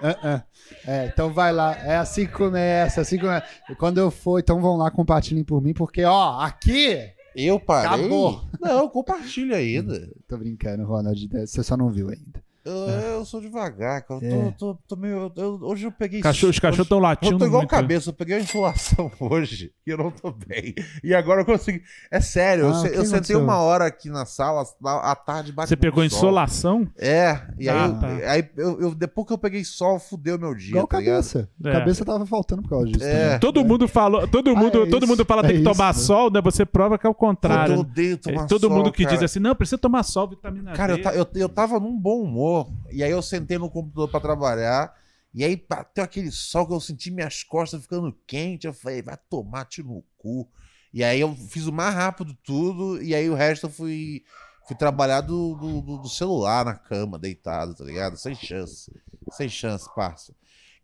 [0.00, 0.42] "Ah, ah."
[0.86, 1.74] É, então vai lá.
[1.76, 3.44] É assim que começa, é assim que começa.
[3.68, 6.96] E Quando eu for, então vão lá, compartilhem por mim, porque, ó, aqui.
[7.34, 8.04] Eu parei?
[8.04, 8.40] Acabou.
[8.60, 10.08] Não, compartilha ainda.
[10.28, 11.28] Tô brincando, Ronald.
[11.44, 12.40] Você só não viu ainda.
[12.68, 14.24] Eu, eu sou devagar, cara.
[14.24, 14.50] Eu É.
[14.52, 15.32] tô, tô, tô meio.
[15.36, 16.20] eu- hoje eu peguei.
[16.20, 17.70] Cachorro- os cachorros estão latindo Eu tô igual muito.
[17.70, 20.74] cabeça, eu peguei a insolação hoje e eu não tô bem.
[21.02, 21.82] E agora eu consegui.
[22.10, 23.40] É sério, eu, Ah, que eu sentei aconteceu?
[23.42, 24.64] uma hora aqui na sala,
[25.02, 26.04] à tarde Você pegou sol.
[26.18, 26.86] insolação?
[26.98, 28.06] É, e aí, Ah, eu- tá.
[28.32, 31.14] aí eu, eu- depois que eu peguei sol, fudeu meu dia, Igual tá ligado?
[31.14, 31.48] cabeça.
[31.64, 31.72] É.
[31.72, 33.04] Cabeça tava faltando por causa disso.
[33.04, 33.38] É.
[33.38, 36.00] Todo mundo falou, todo mundo, é todo isso, mundo fala é tem que tomar né?
[36.00, 36.40] sol, né?
[36.42, 37.74] Você prova que é o contrário.
[37.74, 39.14] eu odeio tomar É, todo sol, mundo que cara.
[39.16, 41.00] diz assim, não, precisa tomar sol, vitamina Cara, D.
[41.00, 42.57] eu, ta- eu, eu tava num bom humor.
[42.90, 44.94] E aí eu sentei no computador pra trabalhar.
[45.34, 48.66] E aí bateu aquele sol que eu senti minhas costas ficando quente.
[48.66, 50.48] Eu falei, vai tomar tiro no cu.
[50.92, 53.02] E aí eu fiz o mais rápido tudo.
[53.02, 54.24] E aí o resto eu fui,
[54.66, 58.16] fui trabalhar do, do, do- celular na cama, deitado, tá ligado?
[58.16, 58.90] Sem chance.
[59.32, 60.34] Sem chance, parça.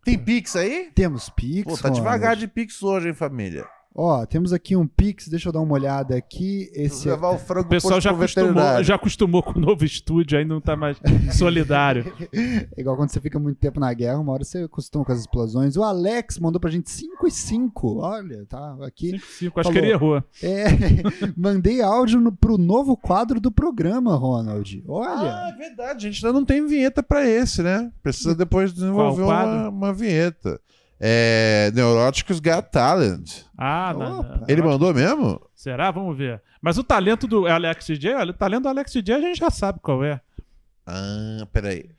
[0.04, 0.90] Tem Pix aí?
[0.94, 1.64] Temos Pix.
[1.64, 1.96] Pô, tá Ronald.
[1.96, 3.66] devagar de Pix hoje, hein, família?
[3.96, 6.68] Ó, temos aqui um Pix, deixa eu dar uma olhada aqui.
[6.74, 10.44] Esse levar o frango O pessoal já acostumou, já acostumou com o novo estúdio, aí
[10.44, 10.98] não tá mais
[11.38, 12.12] solidário.
[12.32, 15.20] é igual quando você fica muito tempo na guerra, uma hora você acostuma com as
[15.20, 15.76] explosões.
[15.76, 17.98] O Alex mandou pra gente 5 e 5.
[17.98, 19.10] Olha, tá aqui.
[19.10, 20.20] 5, 5, acho que ele errou.
[20.42, 20.64] É,
[21.36, 24.82] mandei áudio no, pro novo quadro do programa, Ronald.
[24.88, 25.54] Ah, Olha.
[25.54, 26.08] é verdade.
[26.08, 27.92] A gente ainda não tem vinheta pra esse, né?
[28.02, 30.60] Precisa depois desenvolver uma, uma vinheta.
[31.06, 33.42] É, Neuróticos Got Talent.
[33.58, 34.36] Ah, não, Opa.
[34.38, 34.44] não.
[34.48, 35.38] Ele mandou mesmo?
[35.54, 35.90] Será?
[35.90, 36.40] Vamos ver.
[36.62, 39.50] Mas o talento do Alex DJ, olha, o talento do Alex DJ a gente já
[39.50, 40.18] sabe qual é.
[40.86, 41.90] Ah, peraí.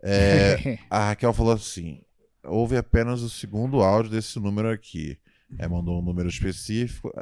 [0.00, 2.02] É, a Raquel falou assim:
[2.44, 5.18] houve apenas o segundo áudio desse número aqui.
[5.58, 7.12] É, mandou um número específico.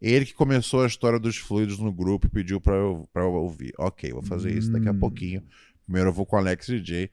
[0.00, 3.32] Ele que começou a história dos fluidos no grupo e pediu pra eu, pra eu
[3.34, 3.74] ouvir.
[3.78, 4.98] Ok, vou fazer isso daqui a Hum.
[4.98, 5.42] pouquinho.
[5.84, 7.10] Primeiro eu vou com o Alex DJ.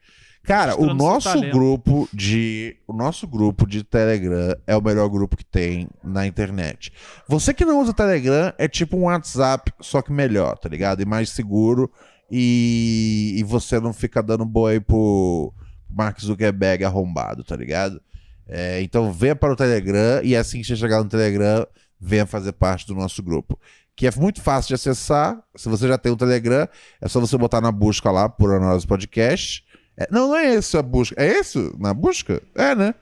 [0.48, 1.52] Cara, o nosso talento.
[1.52, 2.74] grupo de.
[2.86, 6.90] O nosso grupo de Telegram é o melhor grupo que tem na internet.
[7.28, 11.02] Você que não usa Telegram é tipo um WhatsApp, só que melhor, tá ligado?
[11.02, 11.92] E mais seguro.
[12.30, 15.52] E, e você não fica dando boi pro
[15.88, 18.00] Mark Zuckerberg arrombado, tá ligado?
[18.46, 21.66] É, então venha para o Telegram e assim que você chegar no Telegram,
[22.00, 23.60] venha fazer parte do nosso grupo.
[23.94, 25.42] Que é muito fácil de acessar.
[25.54, 26.66] Se você já tem o Telegram,
[27.02, 29.67] é só você botar na busca lá por Análise Podcast.
[29.98, 31.20] É, não, não é esse a busca.
[31.20, 32.40] É esse na busca?
[32.54, 32.94] É, né?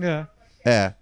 [0.00, 0.26] É.
[0.64, 0.94] É.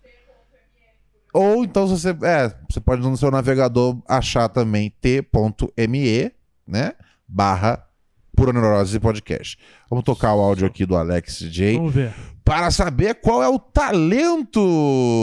[1.32, 6.32] Ou então você, é, você pode no seu navegador achar também t.me,
[6.66, 6.92] né?
[7.28, 7.86] Barra
[8.34, 9.56] Pura Neurose Podcast.
[9.88, 12.12] Vamos tocar o áudio aqui do Alex DJ Vamos ver.
[12.44, 14.60] para saber qual é o talento.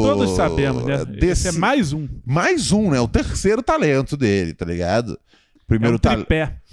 [0.05, 1.03] Todos sabemos, né?
[1.03, 2.08] Desse, Esse é mais um.
[2.26, 3.01] mais um, né?
[3.01, 5.14] O terceiro talento dele, tá ligado?
[5.14, 6.28] É Primeiro um talento.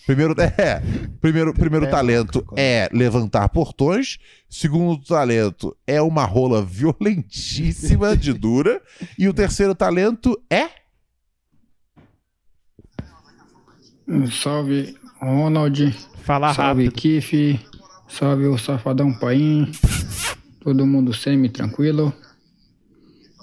[0.07, 0.83] Primeiro, é,
[1.21, 4.19] primeiro, primeiro É, talento é levantar portões.
[4.49, 8.81] Segundo talento é uma rola violentíssima de dura.
[9.19, 10.69] E o terceiro talento é.
[14.31, 17.01] Salve Ronald, Falar salve rápido.
[17.01, 17.61] Kiff,
[18.09, 19.71] salve o Safadão Paim,
[20.61, 22.13] todo mundo semi tranquilo.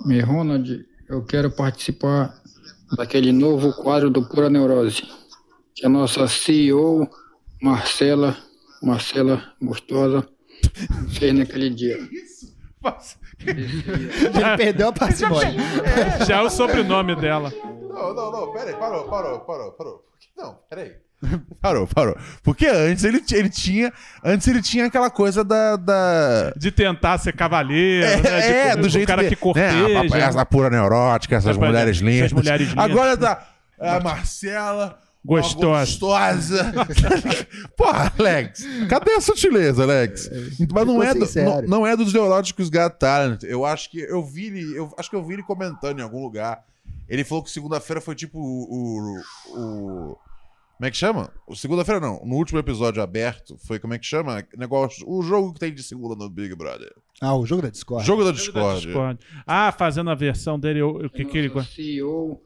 [0.07, 2.33] E Ronald, eu quero participar
[2.95, 5.03] daquele novo quadro do Pura Neurose,
[5.75, 7.09] que a nossa CEO,
[7.61, 8.37] Marcela,
[8.81, 10.27] Marcela Gostosa,
[11.09, 11.97] fez naquele dia.
[13.45, 15.53] Ele perdeu a parcimônia.
[16.27, 17.51] Já é o sobrenome dela.
[17.63, 20.05] Não, não, não, peraí, parou, parou, parou, parou.
[20.37, 20.91] Não, peraí.
[21.61, 22.17] Parou, parou.
[22.41, 23.93] Porque antes ele, ele tinha.
[24.23, 25.75] Antes ele tinha aquela coisa da.
[25.75, 26.49] da...
[26.57, 28.21] De tentar ser cavaleiro, É, né?
[28.21, 30.15] De, é, o- do o jeito cara que Né, corteja.
[30.15, 32.43] a, essa pura neurótica, essas Essas mulheres mulheres- essas lindas.
[32.43, 32.83] mulheres lindas.
[32.85, 33.47] Agora tá
[33.79, 34.99] a Marcela.
[35.23, 35.83] Gostosa.
[36.71, 36.73] gostosa.
[37.77, 38.65] Porra, Alex.
[38.89, 40.29] Cadê a sutileza, Alex?
[40.73, 43.43] Mas não é, do, não, não é dos neuróticos Got Talent.
[43.43, 44.75] Eu acho que eu vi ele.
[44.77, 46.63] Eu acho que eu vi ele comentando em algum lugar.
[47.07, 49.21] Ele falou que segunda-feira foi tipo o.
[49.53, 50.17] o, o-
[50.77, 51.31] como é que chama?
[51.45, 52.19] O Segunda-feira não.
[52.25, 54.43] No último episódio aberto foi como é que chama?
[54.57, 56.91] Negócio, o jogo que tem de segunda no Big Brother.
[57.21, 58.03] Ah, o jogo da Discord.
[58.07, 59.19] Jogo da Da Discord.
[59.45, 61.51] Ah, fazendo a versão dele, o, o que, que ele.
[61.65, 62.41] CEO,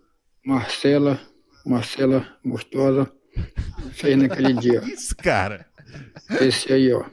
[0.45, 1.17] Marcela,
[1.65, 3.11] Marcela Gostosa,
[3.91, 4.81] fez naquele dia.
[4.85, 5.65] Isso, cara.
[6.41, 7.03] Esse aí, ó.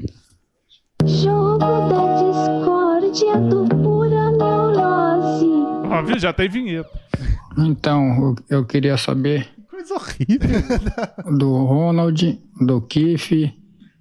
[1.04, 5.46] Jogo da discórdia do pura neurose.
[5.90, 6.18] Ó, viu?
[6.18, 6.90] Já tem vinheta.
[7.58, 10.48] Então, eu eu queria saber Coisa horrível.
[11.38, 13.52] do Ronald, do Kiff,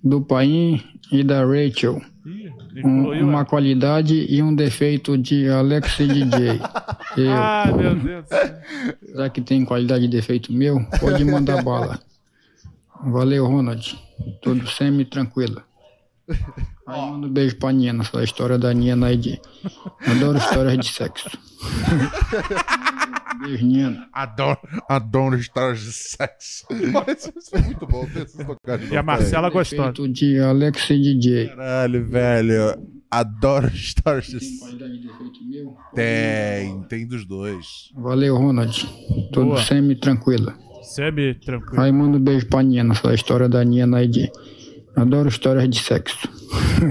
[0.03, 0.81] do Paim
[1.11, 2.01] e da Rachel.
[2.25, 2.51] Ih,
[2.83, 6.59] Um- uma qualidade e um defeito de Alex DJ.
[7.17, 8.25] Eu, Ai, meu Deus
[9.15, 11.99] já que tem qualidade e defeito meu, pode mandar bala.
[13.03, 13.99] Valeu, Ronald.
[14.41, 15.05] Tudo semi
[16.91, 19.39] Aí manda um beijo pra Nina, a história da Nina aí de.
[20.05, 21.29] Adoro histórias de sexo.
[23.41, 24.07] beijo, Nina.
[24.13, 26.65] Adoro, adoro histórias de sexo.
[26.91, 29.91] Mas isso é muito bom ter esses de E a Marcela gostosa.
[29.91, 31.47] Defeito de Alex DJ.
[31.49, 32.91] Caralho, velho.
[33.09, 34.59] Adoro histórias de Tem sexo.
[34.59, 35.75] qualidade e defeito meu?
[35.93, 37.91] Tem, tem dos dois.
[37.95, 38.87] Valeu, Ronald.
[39.33, 39.61] Tudo Boa.
[39.63, 40.53] semi tranquilo.
[40.83, 41.81] Semi tranquilo.
[41.81, 44.31] Aí manda um beijo pra Nina, a história da Nina aí de.
[44.95, 46.29] Adoro histórias de sexo.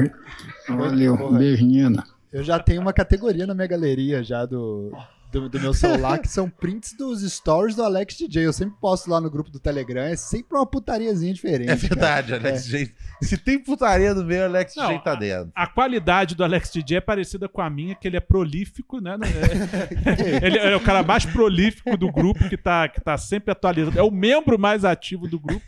[0.68, 2.04] Valeu, beijo, Nina.
[2.32, 4.92] Eu já tenho uma categoria na minha galeria já do,
[5.30, 8.46] do, do meu celular, que são prints dos stories do Alex DJ.
[8.46, 11.70] Eu sempre posto lá no grupo do Telegram, é sempre uma putariazinha diferente.
[11.70, 12.48] É verdade, cara.
[12.48, 12.94] Alex J.
[13.22, 15.52] Se tem putaria no meio, Alex Não, J tá dentro.
[15.54, 19.16] A qualidade do Alex DJ é parecida com a minha, que ele é prolífico, né?
[19.22, 23.98] É- ele é o cara mais prolífico do grupo, que tá, que tá sempre atualizando.
[23.98, 25.62] É o membro mais ativo do grupo,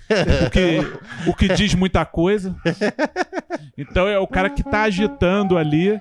[0.46, 2.56] o que, o que diz muita coisa.
[3.76, 6.00] Então é o cara que tá agitando ali.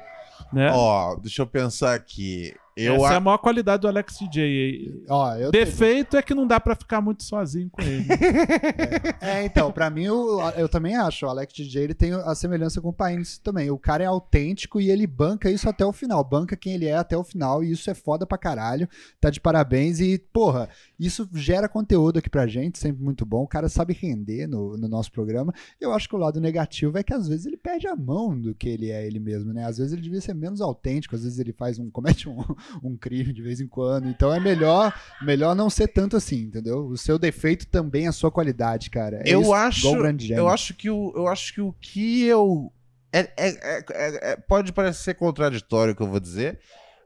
[0.52, 0.70] Né?
[0.74, 2.54] Ó, deixa eu pensar aqui.
[2.76, 5.04] Eu Essa é a- a maior qualidade do Alex DJ.
[5.10, 8.06] Ó, eu Defeito é que não dá pra ficar muito sozinho com ele.
[9.22, 11.26] É, então, pra mim, eu, eu também acho.
[11.26, 13.70] O Alex DJ ele tem a semelhança com o Pains também.
[13.70, 16.24] O cara é autêntico e ele banca isso até o final.
[16.24, 17.64] Banca quem ele é até o final.
[17.64, 18.88] E isso é foda pra caralho.
[19.20, 20.00] Tá de parabéns.
[20.00, 20.70] E, porra,
[21.00, 23.44] isso gera conteúdo aqui pra gente, sempre muito bom.
[23.44, 25.54] O cara sabe render no, no nosso programa.
[25.80, 28.56] Eu acho que o lado negativo é que às vezes ele perde a mão do
[28.56, 29.66] que ele é ele mesmo, né?
[29.66, 31.90] Às vezes ele devia ser menos autêntico, às vezes ele faz um.
[31.92, 32.44] comete um,
[32.84, 34.08] um crime de vez em quando.
[34.08, 36.86] Então é melhor, melhor não ser tanto assim, entendeu?
[36.88, 39.22] O seu defeito também é a sua qualidade, cara.
[39.26, 39.88] É eu isso, acho,
[40.30, 42.72] eu acho que o, eu acho que o que eu
[43.14, 46.60] é, é- é- é- é- pode parecer contraditório o que eu vou dizer,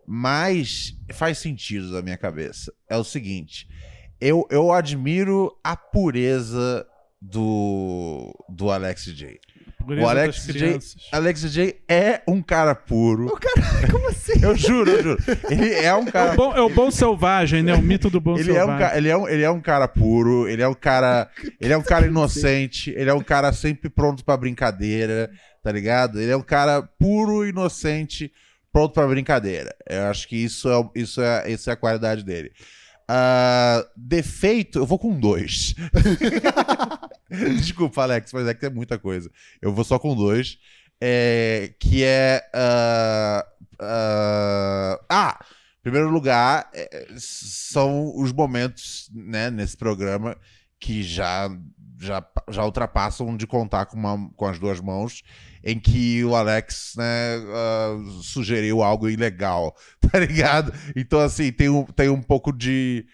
[0.06, 2.72] mas faz sentido na minha cabeça.
[2.88, 3.68] É o seguinte,
[4.22, 6.86] eu, eu admiro a pureza
[7.22, 9.40] do do Alex J.
[9.88, 10.96] O Alex crianças.
[11.12, 13.28] Alex DJ é um cara puro.
[13.28, 14.34] O cara, como assim?
[14.42, 15.24] Eu juro, eu juro.
[15.50, 17.74] Ele é um É cara o, bom, é o bom selvagem, né?
[17.74, 18.98] O mito do bom ele é, um, selvagem.
[18.98, 21.30] ele, é um, ele é um cara puro, ele é um cara.
[21.60, 25.32] Ele é um cara inocente, ele é um cara sempre pronto pra brincadeira,
[25.64, 26.22] tá ligado?
[26.22, 28.32] Ele é um cara puro, inocente,
[28.72, 29.74] pronto pra brincadeira.
[29.90, 32.52] Eu acho que isso é, isso é, isso é a qualidade dele.
[33.08, 35.76] Ah, defeito, eu vou com dois.
[37.58, 39.30] Desculpa, Alex, mas é que é muita coisa.
[39.62, 40.58] Eu vou só com dois.
[41.02, 42.42] É, que é.
[42.54, 43.46] ah,
[43.80, 45.46] ah, ah,
[45.80, 50.38] em primeiro lugar, é, são os momentos né, nesse programa
[50.80, 51.50] que já,
[52.00, 55.22] já, já ultrapassam de contar com, uma- com as duas mãos,
[55.64, 57.04] em que o Alex né,
[57.54, 59.76] ah, sugeriu algo ilegal,
[60.12, 60.74] tá ligado?
[60.96, 63.06] Então, assim, tem um, tem um pouco de.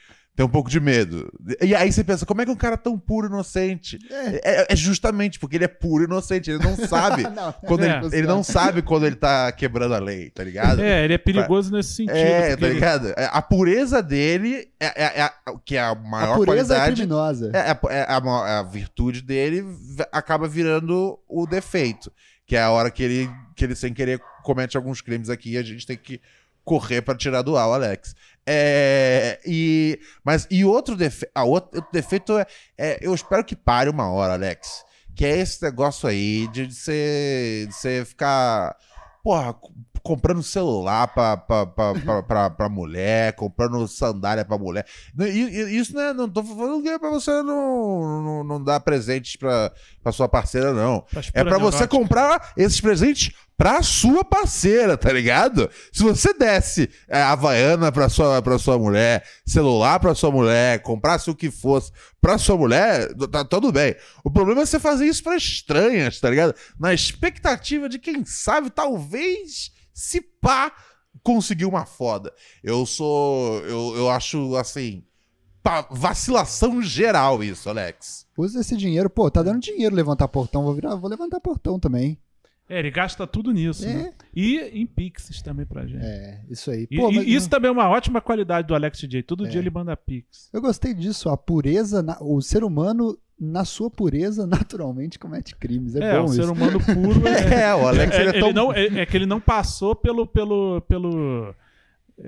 [0.41, 1.31] Tem um pouco de medo.
[1.61, 3.99] E aí você pensa, como é que um cara tão puro e inocente?
[4.09, 7.21] É, é justamente porque ele é puro e inocente, ele não sabe.
[7.29, 7.99] Não, quando É.
[8.03, 10.81] ele, ele não sabe quando ele tá quebrando a lei, tá ligado?
[10.81, 12.15] É, ele é perigoso nesse sentido.
[12.17, 13.09] É, tá ele- ligado?
[13.15, 16.77] É, A pureza dele é, é- é a- que é a A maior pureza é
[16.77, 16.95] qualidade.
[17.01, 17.51] criminosa.
[17.53, 19.63] É, é- é a, a virtude dele
[20.11, 22.11] acaba virando o defeito.
[22.47, 25.57] Que é a hora que ele, que ele sem querer comete alguns crimes aqui e
[25.57, 26.19] a gente tem que
[26.63, 28.15] correr pra tirar do ar o Alex.
[28.45, 32.45] É, e, mas, e outro, defe, a outro, outro defeito é,
[32.77, 34.83] é, Eu espero que pare uma hora, Alex.
[35.15, 37.67] Que é esse negócio aí de você,
[38.05, 38.75] ficar.
[39.23, 39.55] Porra,
[40.03, 44.85] comprando celular pra, pra, pra, pra, pra, pra mulher, comprando sandália pra mulher.
[45.69, 49.35] Isso não, é, não tô falando que é pra você não, não, não dar presentes
[49.35, 49.71] pra,
[50.01, 51.05] pra sua parceira, não.
[51.33, 53.31] É pra você comprar esses presentes
[53.61, 55.69] pra sua parceira, tá ligado?
[55.93, 61.29] Se você desse é, Havaiana pra sua, pra sua mulher, celular pra sua mulher, comprasse
[61.29, 63.95] o que fosse pra sua mulher, tá tudo bem.
[64.23, 66.55] O problema é você fazer isso pra estranhas, tá ligado?
[66.79, 70.71] Na expectativa de quem sabe, talvez, se pá,
[71.21, 72.33] conseguir uma foda.
[72.63, 73.59] Eu sou.
[73.59, 75.03] Eu, eu acho assim.
[75.91, 78.25] vacilação geral isso, Alex.
[78.35, 79.07] Usa esse dinheiro.
[79.07, 80.63] Pô, tá dando dinheiro levantar portão.
[80.63, 82.17] Vou, virar, vou levantar portão também.
[82.71, 83.85] É, ele gasta tudo nisso.
[83.85, 83.93] É.
[83.93, 84.11] né?
[84.35, 86.03] E em Pix também pra gente.
[86.05, 86.87] É, isso aí.
[86.87, 89.23] Pô, e mas- isso também é uma ótima qualidade do Alex DJ.
[89.23, 90.49] Todo dia ele manda Pix.
[90.53, 91.27] Eu gostei disso.
[91.29, 95.95] A pureza, na- o ser humano, na sua pureza, naturalmente comete crimes.
[95.95, 96.35] É, É, bom o isso.
[96.35, 97.63] ser humano puro é.
[97.63, 98.53] É, o Alex ele é tão.
[98.53, 100.25] não, é, é que ele não passou pelo.
[100.25, 101.55] pelo, pelo é,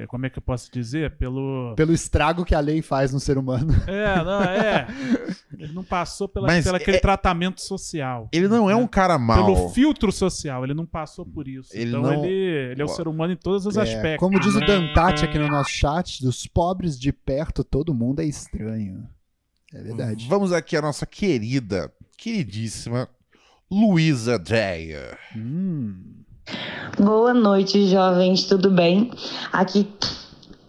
[0.07, 1.11] como é que eu posso dizer?
[1.17, 1.73] Pelo.
[1.75, 3.73] Pelo estrago que a lei faz no ser humano.
[3.87, 4.87] É, não, é.
[5.57, 8.27] Ele não passou pela, Mas pelo aquele é- tratamento social.
[8.31, 9.45] Ele não é um cara mau.
[9.45, 11.69] Pelo filtro social, ele não passou por isso.
[11.73, 14.19] Ele então não- ele, ele é o ser humano em todos os É, aspectos.
[14.19, 18.25] como diz o Dantati aqui no nosso chat, dos pobres de perto, todo mundo é
[18.25, 19.07] estranho.
[19.73, 20.27] É verdade.
[20.29, 23.07] Vamos aqui a nossa querida, queridíssima
[23.71, 25.17] Luísa Dreyer.
[25.35, 26.22] Hum.
[26.99, 29.09] Boa noite, jovens, tudo bem?
[29.51, 29.87] Aqui.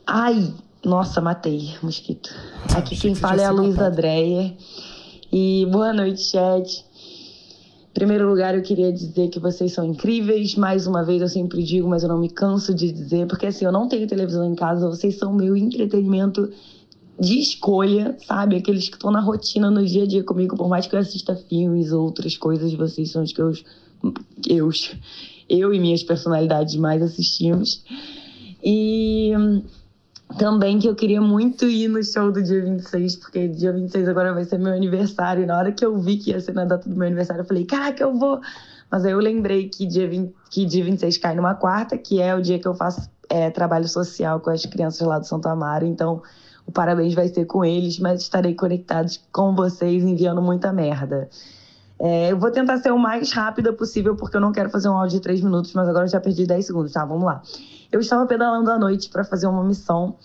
[0.06, 2.30] Ai, nossa, matei, mosquito.
[2.76, 3.90] Aqui quem fala é a Luísa.
[3.90, 4.55] Dreyer.
[5.32, 6.84] E boa noite, chat.
[7.90, 10.55] Em primeiro lugar, eu queria dizer que vocês são incríveis.
[10.55, 13.64] Mais uma vez, eu sempre digo, mas eu não me canso de dizer, porque assim,
[13.64, 16.51] eu não tenho televisão em casa, vocês são meu entretenimento
[17.18, 18.56] de escolha, sabe?
[18.56, 21.34] Aqueles que estão na rotina, no dia a dia comigo, por mais que eu assista
[21.36, 23.52] filmes, outras coisas, vocês são os que eu.
[24.46, 24.70] Eu,
[25.48, 27.84] eu e minhas personalidades mais assistimos.
[28.62, 29.32] E
[30.38, 34.32] também que eu queria muito ir no show do dia 26, porque dia 26 agora
[34.32, 35.42] vai ser meu aniversário.
[35.42, 37.46] E na hora que eu vi que ia ser na data do meu aniversário, eu
[37.46, 38.40] falei, caraca, eu vou.
[38.90, 42.34] Mas aí eu lembrei que dia, 20, que dia 26 cai numa quarta, que é
[42.34, 45.86] o dia que eu faço é, trabalho social com as crianças lá do Santo Amaro.
[45.86, 46.22] Então,
[46.66, 51.28] o parabéns vai ser com eles, mas estarei conectados com vocês enviando muita merda.
[51.98, 54.96] É, eu vou tentar ser o mais rápida possível, porque eu não quero fazer um
[54.96, 56.92] áudio de 3 minutos, mas agora eu já perdi 10 segundos.
[56.92, 57.40] Tá, vamos lá.
[57.90, 60.16] Eu estava pedalando à noite para fazer uma missão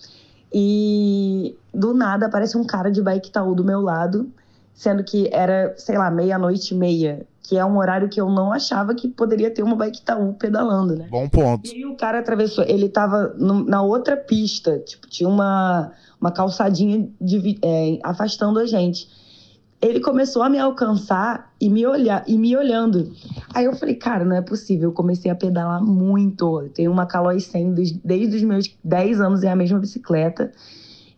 [0.52, 4.28] e do nada aparece um cara de bike Itaú do meu lado,
[4.74, 8.52] sendo que era, sei lá, meia-noite e meia, que é um horário que eu não
[8.52, 11.06] achava que poderia ter uma bike Itaú pedalando, né?
[11.10, 11.68] Bom ponto.
[11.72, 17.08] E o cara atravessou, ele tava no- na outra pista, tipo, tinha uma, uma calçadinha
[17.20, 19.08] divi- é, afastando a gente.
[19.82, 23.12] Ele começou a me alcançar e me olhar e me olhando.
[23.54, 24.90] Aí eu falei, cara, não é possível.
[24.90, 26.60] Eu comecei a pedalar muito.
[26.60, 30.52] Eu tenho uma Caloi 100 des- desde os meus 10 anos, é a mesma bicicleta.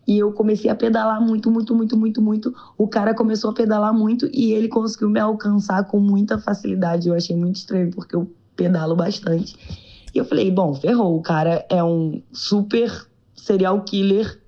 [0.07, 2.53] E eu comecei a pedalar muito, muito, muito, muito, muito.
[2.77, 7.07] O cara começou a pedalar muito e ele conseguiu me alcançar com muita facilidade.
[7.09, 9.55] Eu achei muito estranho, porque eu pedalo bastante.
[10.13, 11.17] E eu falei, bom, ferrou.
[11.17, 12.91] O cara é um super
[13.35, 14.39] serial killer,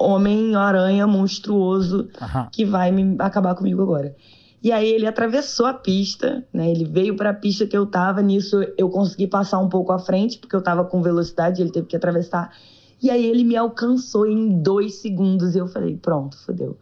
[0.00, 2.08] homem-aranha monstruoso
[2.50, 4.14] que vai me acabar comigo agora.
[4.62, 6.70] E aí ele atravessou a pista, né?
[6.70, 9.98] Ele veio para a pista que eu tava, nisso eu consegui passar um pouco à
[9.98, 12.52] frente, porque eu tava com velocidade, ele teve que atravessar.
[13.02, 16.76] E aí ele me alcançou em dois segundos e eu falei, pronto, fodeu.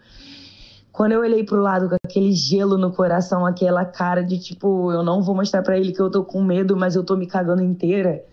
[0.91, 5.05] Quando eu olhei pro lado com aquele gelo no coração, aquela cara de tipo, eu
[5.05, 7.63] não vou mostrar para ele que eu tô com medo, mas eu tô me cagando
[7.63, 8.25] inteira.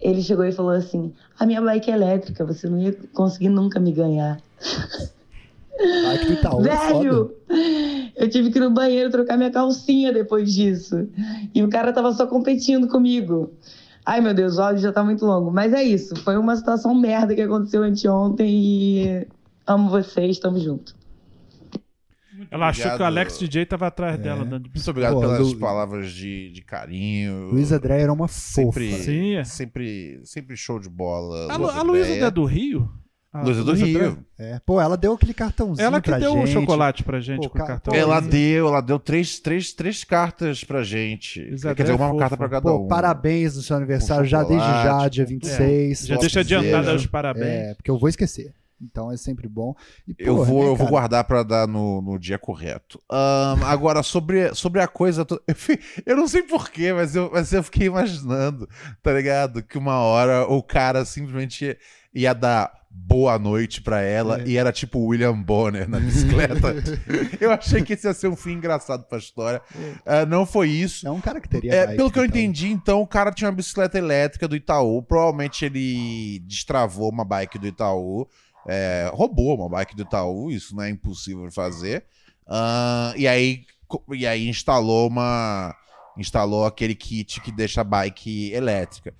[0.00, 3.80] Ele chegou e falou assim: "A minha bike é elétrica, você não ia conseguir nunca
[3.80, 4.40] me ganhar".
[6.26, 6.70] Do Itaú, é.
[6.92, 7.34] Velho,
[8.16, 11.08] eu tive que ir no banheiro trocar minha calcinha depois disso.
[11.54, 13.50] E o cara tava só competindo comigo.
[14.04, 15.50] Ai, meu Deus, o áudio já tá muito longo.
[15.50, 16.14] Mas é isso.
[16.16, 19.26] Foi uma situação merda que aconteceu anteontem e
[19.66, 20.94] amo vocês, tamo junto.
[22.56, 23.12] Ela achou que o obrigado.
[23.12, 24.44] Alex DJ tava atrás dela.
[24.44, 27.50] Dando Muito obrigado Pô, pelas Lu- palavras de, de carinho.
[27.52, 28.80] Luísa Dreyer era uma fofa.
[28.80, 29.44] Sempre, Sim, é.
[29.44, 31.52] sempre, sempre show de bola.
[31.52, 32.88] A, Lu- a Luísa é do Rio?
[33.32, 33.92] A Luísa do Rio.
[33.98, 34.16] Dreyer?
[34.38, 36.52] É, pô, ela deu aquele cartãozinho Ela que pra deu o gente.
[36.54, 37.92] chocolate pra gente Pô, com o ca- cartão.
[37.92, 41.40] pô, Ela deu, ela deu três, três, três cartas pra gente.
[41.40, 42.18] Quer dizer, é uma fofa.
[42.20, 42.88] carta pra cada Pô, um.
[42.88, 46.06] parabéns no seu aniversário, já desde já, dia 26.
[46.06, 47.02] Já Nossa, deixa adiantado Deus.
[47.02, 47.46] os parabéns.
[47.46, 48.54] É, porque eu vou esquecer.
[48.80, 49.74] Então é sempre bom.
[50.06, 53.00] E, Eu pô, vou, né, eu vou guardar pra dar no, no dia correto.
[53.10, 55.24] Ahn, agora, sobre, sobre a coisa.
[55.24, 55.54] to- Eu,
[56.04, 58.68] eu não sei porquê, mas eu, mas eu fiquei imaginando,
[59.02, 59.62] tá ligado?
[59.62, 61.78] Que uma hora o cara simplesmente ia,
[62.14, 64.44] ia dar boa noite pra ela É.
[64.46, 66.74] e era tipo William Bonner na bicicleta.
[67.38, 69.60] eu achei que esse ia ser um fim engraçado pra história.
[70.04, 71.06] Ah, não foi isso.
[71.06, 71.74] É um cara que teria.
[71.74, 72.24] É, pelo que eu tal.
[72.24, 75.02] entendi, então, o cara tinha uma bicicleta elétrica do Itaú.
[75.02, 78.26] Provavelmente ele destravou uma bike do Itaú.
[78.66, 82.04] É, roubou uma bike do Itaú, isso não é impossível fazer.
[82.46, 83.64] Ah, e, aí,
[84.12, 85.74] e aí instalou uma.
[86.16, 89.14] Instalou aquele kit que deixa a bike elétrica.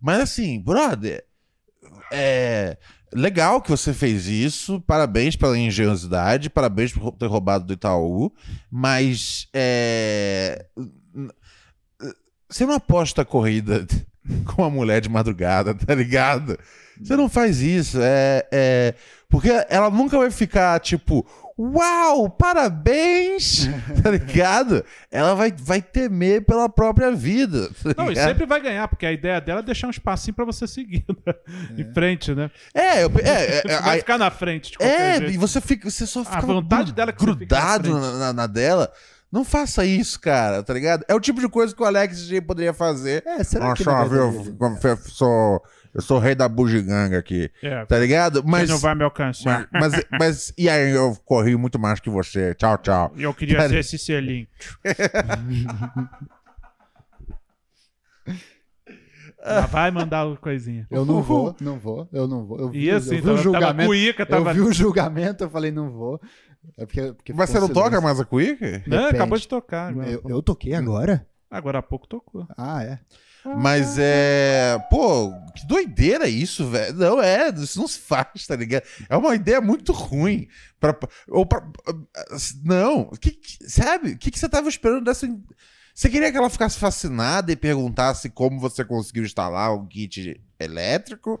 [0.00, 1.24] Mas assim, brother,
[2.12, 2.76] é
[3.12, 4.80] legal que você fez isso.
[4.82, 8.32] Parabéns pela engenhosidade, parabéns por ter roubado do Itaú.
[8.70, 10.66] Mas é,
[12.48, 13.86] você não aposta a corrida
[14.44, 16.58] com uma mulher de madrugada, tá ligado?
[17.02, 17.98] Você não faz isso.
[18.00, 18.94] É, é-
[19.28, 21.26] porque ela nunca vai ficar tipo,
[21.58, 23.66] uau, parabéns,
[24.02, 24.84] tá ligado?
[25.10, 27.68] Ela vai, vai temer pela própria vida.
[27.82, 30.44] tá Não, e sempre vai ganhar, porque a ideia dela é deixar um espacinho pra
[30.44, 31.34] você seguir né?
[31.78, 32.50] em frente, né?
[32.74, 35.32] É, eu- é, é, Você vai é, ficar na frente de qualquer É, jeito.
[35.32, 38.12] e você fica, você só fica vontade dela é que você fique na grudado na,
[38.18, 38.90] na- na dela.
[39.30, 41.06] Não faça isso, cara, tá ligado?
[41.08, 43.22] É o tipo de coisa que o Alex G poderia fazer.
[43.26, 45.62] É, será Nossa, que na viu, verdade- eu sou,
[45.94, 48.42] eu sou o rei da bugiganga aqui, É, tá ligado?
[48.44, 49.68] Mas Mas, não vai me alcançar.
[49.72, 52.54] mas, mas, mas- e aí eu corri muito mais que você.
[52.54, 53.12] Tchau, tchau.
[53.16, 54.46] E eu queria Cara, ser esse selinho.
[59.44, 60.86] Ela vai mandar coisinha.
[60.90, 62.60] Eu não vou, não vou, eu não vou.
[62.60, 63.88] Eu vi, E assim, eu vi o tava julgamento.
[63.88, 66.20] cuíca, tava- Eu vi o julgamento, eu falei, não vou.
[66.78, 68.62] É porque, porque Mas você não toca mais a Quick?
[68.86, 69.16] Não, Depende.
[69.16, 69.88] acabou de tocar.
[69.88, 71.26] Agora, Eu, eu toquei agora?
[71.50, 72.46] agora há pouco tocou.
[72.56, 73.00] Ah, é.
[73.44, 74.78] Mas é.
[74.90, 76.94] Pô, que doideira isso, velho.
[76.94, 78.84] Não é, isso não se faz, tá ligado?
[79.08, 80.48] É uma ideia muito ruim.
[80.78, 80.96] Pra,
[81.28, 81.62] ou pra,
[82.64, 83.38] não, que,
[83.68, 84.12] sabe?
[84.12, 85.28] O que, que você tava esperando dessa.
[85.94, 91.40] Você queria que ela ficasse fascinada e perguntasse como você conseguiu instalar um kit elétrico?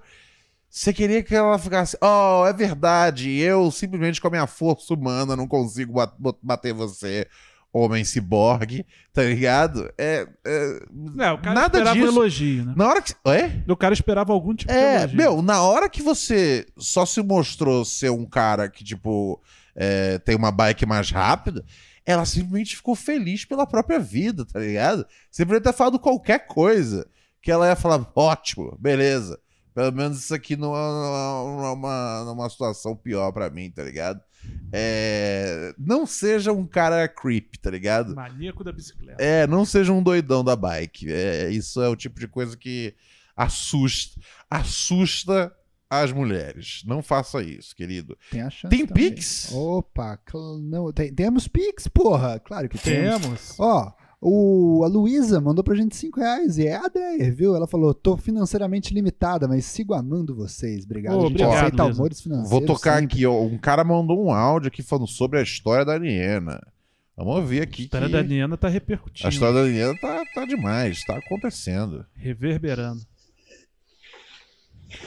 [0.68, 1.96] Você queria que ela ficasse.
[2.00, 7.26] Oh, é verdade, eu simplesmente com a minha força humana não consigo bat- bater você,
[7.72, 9.90] homem ciborgue, tá ligado?
[9.96, 10.26] É.
[10.44, 12.06] é Não, o cara nada esperava disso.
[12.06, 12.74] um elogio, né?
[12.76, 13.14] Na hora que.
[13.26, 13.62] É?
[13.66, 15.16] O cara esperava algum tipo de É, elogio.
[15.16, 19.40] meu, na hora que você só se mostrou ser um cara que, tipo,
[19.74, 21.64] é, tem uma bike mais rápida,
[22.04, 25.06] ela simplesmente ficou feliz pela própria vida, tá ligado?
[25.30, 27.06] Você poderia ter falado qualquer coisa,
[27.40, 29.38] que ela ia falar, ótimo, beleza.
[29.74, 33.48] Pelo menos isso aqui não é, não é uma, não é uma situação pior pra
[33.48, 34.20] mim, tá ligado?
[34.72, 38.14] É, não seja um cara creep, tá ligado?
[38.14, 39.22] Maníaco da bicicleta.
[39.22, 41.12] É, não seja um doidão da bike.
[41.12, 42.94] É, isso é o tipo de coisa que
[43.36, 44.18] assusta,
[44.50, 45.54] assusta
[45.90, 46.82] as mulheres.
[46.86, 48.16] Não faça isso, querido.
[48.30, 48.74] Tem a chance.
[48.74, 49.10] Tem também.
[49.10, 49.52] Pix?
[49.52, 50.18] Opa,
[50.62, 52.40] não, tem- temos Pix, porra.
[52.40, 53.20] Claro que temos.
[53.22, 53.60] Temos.
[53.60, 53.92] Ó,
[54.24, 57.56] o, a Luísa mandou pra gente 5 reais e é a Dreyer, viu?
[57.56, 60.84] Ela falou: tô financeiramente limitada, mas sigo amando vocês.
[60.84, 61.14] Obrigado.
[61.14, 61.98] Ô, a gente obrigado, aceita Luísa.
[61.98, 62.50] humores financeiros.
[62.50, 63.16] Vou tocar sempre.
[63.16, 63.42] aqui, ó.
[63.42, 66.60] Um cara mandou um áudio aqui falando sobre a história da Niena.
[67.16, 67.82] Vamos ouvir aqui.
[67.82, 69.26] A história que da Niana tá repercutindo.
[69.26, 72.06] A história da Niena tá, tá demais, tá acontecendo.
[72.14, 73.00] Reverberando.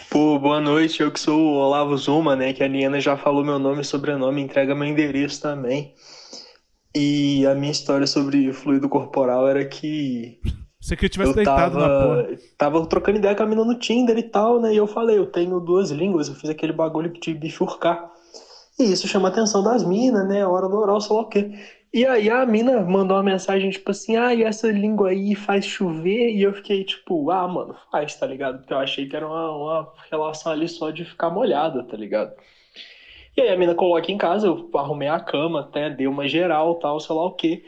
[0.09, 2.51] Pô, boa noite, eu que sou o Olavo Zuma, né?
[2.51, 5.93] Que a Liana já falou meu nome e sobrenome, entrega meu endereço também.
[6.95, 10.39] E a minha história sobre fluido corporal era que
[10.80, 12.23] Você que tivesse eu deitado na porra.
[12.23, 14.73] tava, tava trocando ideia com a mina no Tinder e tal, né?
[14.73, 18.11] E eu falei, eu tenho duas línguas, eu fiz aquele bagulho de bifurcar.
[18.80, 20.41] E isso chama a atenção das minas, né?
[20.43, 21.51] A hora do oral, sei lá o quê.
[21.93, 25.65] E aí a mina mandou uma mensagem, tipo assim, ah, e essa língua aí faz
[25.65, 26.31] chover?
[26.35, 28.59] E eu fiquei, tipo, ah, mano, faz, tá ligado?
[28.59, 32.35] Porque eu achei que era uma, uma relação ali só de ficar molhada, tá ligado?
[33.37, 36.75] E aí a mina coloca em casa, eu arrumei a cama, até dei uma geral,
[36.75, 37.63] tal, sei lá o quê.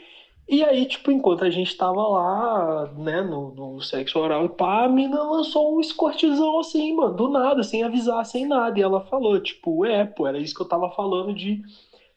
[0.48, 4.84] E aí, tipo, enquanto a gente tava lá, né, no, no sexo oral e pá,
[4.84, 8.78] a mina lançou um escortizão assim, mano, do nada, sem avisar, sem nada.
[8.78, 11.60] E ela falou, tipo, é, pô, era isso que eu tava falando de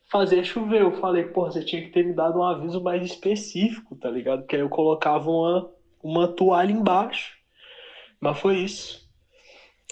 [0.09, 0.81] fazer chover.
[0.81, 4.41] Eu falei, pô, você tinha que ter me dado um aviso mais específico, tá ligado?
[4.41, 5.71] Porque aí eu colocava uma,
[6.01, 7.35] uma toalha embaixo.
[8.19, 9.09] Mas foi isso.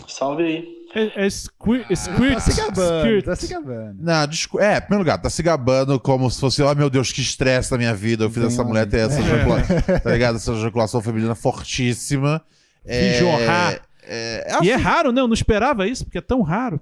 [0.08, 0.79] Salve aí.
[0.96, 3.26] É, é squir, squirt, Tá se gabando, squirt.
[3.26, 3.96] tá se gabando.
[4.00, 4.66] Não, desculpa.
[4.66, 7.72] É, em primeiro lugar, tá se gabando como se fosse, oh meu Deus, que estresse
[7.72, 8.24] na minha vida.
[8.24, 9.22] Eu fiz essa mulher ter essa É.
[9.22, 10.36] ejaculação, tá ligado?
[10.38, 12.42] Essa ejaculação feminina fortíssima.
[12.86, 13.80] É, jorrar.
[14.04, 15.22] É, E é assim, raro, né?
[15.22, 16.82] Eu não esperava isso, porque é tão raro.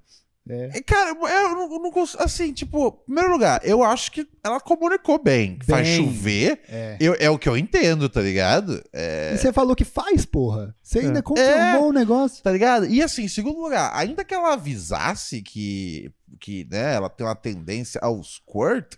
[0.49, 2.21] É, Cara, eu não, consigo.
[2.23, 5.59] Assim, tipo, em primeiro lugar, eu acho que ela comunicou bem.
[5.67, 5.97] Faz Bem.
[6.05, 6.61] chover.
[6.69, 6.97] É.
[6.99, 8.83] Eu, é o que eu entendo, tá ligado?
[8.93, 10.75] É, E você falou que faz, porra.
[10.81, 11.21] Você ainda É.
[11.21, 12.41] confirmou o negócio.
[12.43, 12.85] Tá ligado?
[12.85, 17.35] E assim, em segundo lugar, ainda que ela avisasse que, que né, ela tem uma
[17.35, 18.95] tendência ao squirt,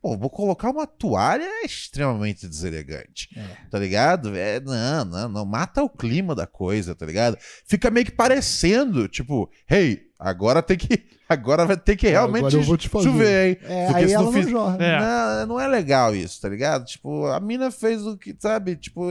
[0.00, 3.28] pô, vou colocar uma toalha é extremamente deselegante.
[3.70, 4.36] Tá ligado?
[4.36, 5.44] É, não, não, não.
[5.46, 7.36] Mata o clima da coisa, tá ligado?
[7.66, 11.02] Fica meio que parecendo, tipo, hey, agora tem que.
[11.32, 13.08] Agora vai ter que realmente Agora eu vou te fazer.
[13.08, 13.58] chover, hein?
[13.62, 14.76] É, Porque aí se ela não não fiz- jorra.
[14.84, 15.00] É.
[15.00, 16.84] não, não é legal isso, tá ligado?
[16.84, 18.76] Tipo, a mina fez o que, sabe?
[18.76, 19.08] Tipo,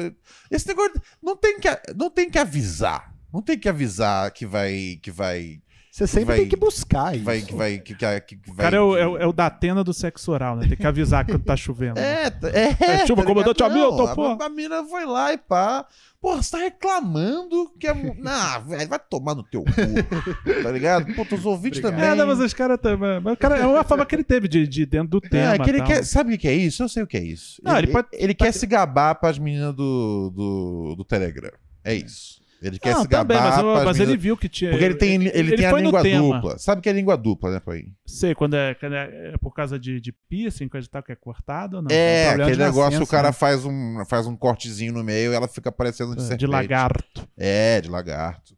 [0.51, 3.11] esse negócio não tem que, não tem que avisar.
[3.33, 4.99] Não tem que avisar que vai.
[5.01, 5.59] Que vai
[5.91, 7.25] Você sempre vai- tem que buscar isso.
[7.25, 7.41] vai.
[7.41, 7.77] Vai.
[7.79, 9.93] Que, que, que O vai cara é o, é, o, é o da Atena do
[9.93, 10.65] sexo oral, né?
[10.65, 11.99] Tem que avisar quando tá chovendo.
[11.99, 13.61] É, tá- é, É, chuva, tá comandante?
[13.61, 14.25] Hamilton, Não, pô.
[14.41, 15.85] a, a mina foi lá e pá.
[16.21, 17.93] Porra, você tá reclamando que é.
[18.17, 20.63] Não, velho, vai tomar no teu cu.
[20.63, 21.13] tá ligado?
[21.13, 22.05] Pô, os ouvintes também.
[22.05, 23.19] É, não, mas os caras também.
[23.19, 25.55] Mas o cara é uma forma que ele teve de, de dentro do tema.
[25.55, 25.87] É, que ele tal.
[25.87, 26.83] quer, sabe o que é isso?
[26.83, 27.61] Eu sei o que é isso.
[27.63, 31.51] Não, ele pode- ele quer se gabar pras meninas do, do, do Telegram.
[31.83, 32.40] É isso.
[32.61, 34.69] Ele quer Não, se gabar também, mas, eu- pras mas ele viu que tinha.
[34.69, 36.59] Porque ele tem, ele, ele tem a língua dupla.
[36.59, 37.85] Sabe o que é língua dupla, né, Pai?
[38.05, 41.11] Sei, quando é, quando é, é por causa de, de piercing, coisa e tal, que
[41.11, 41.89] é cortado ou não?
[41.89, 43.33] É, problema aquele de negócio, nascença, o cara né?
[43.33, 46.45] faz, um, faz um cortezinho no meio e ela fica parecendo de É, de serpente.
[46.51, 47.27] lagarto.
[47.35, 48.55] É, de lagarto.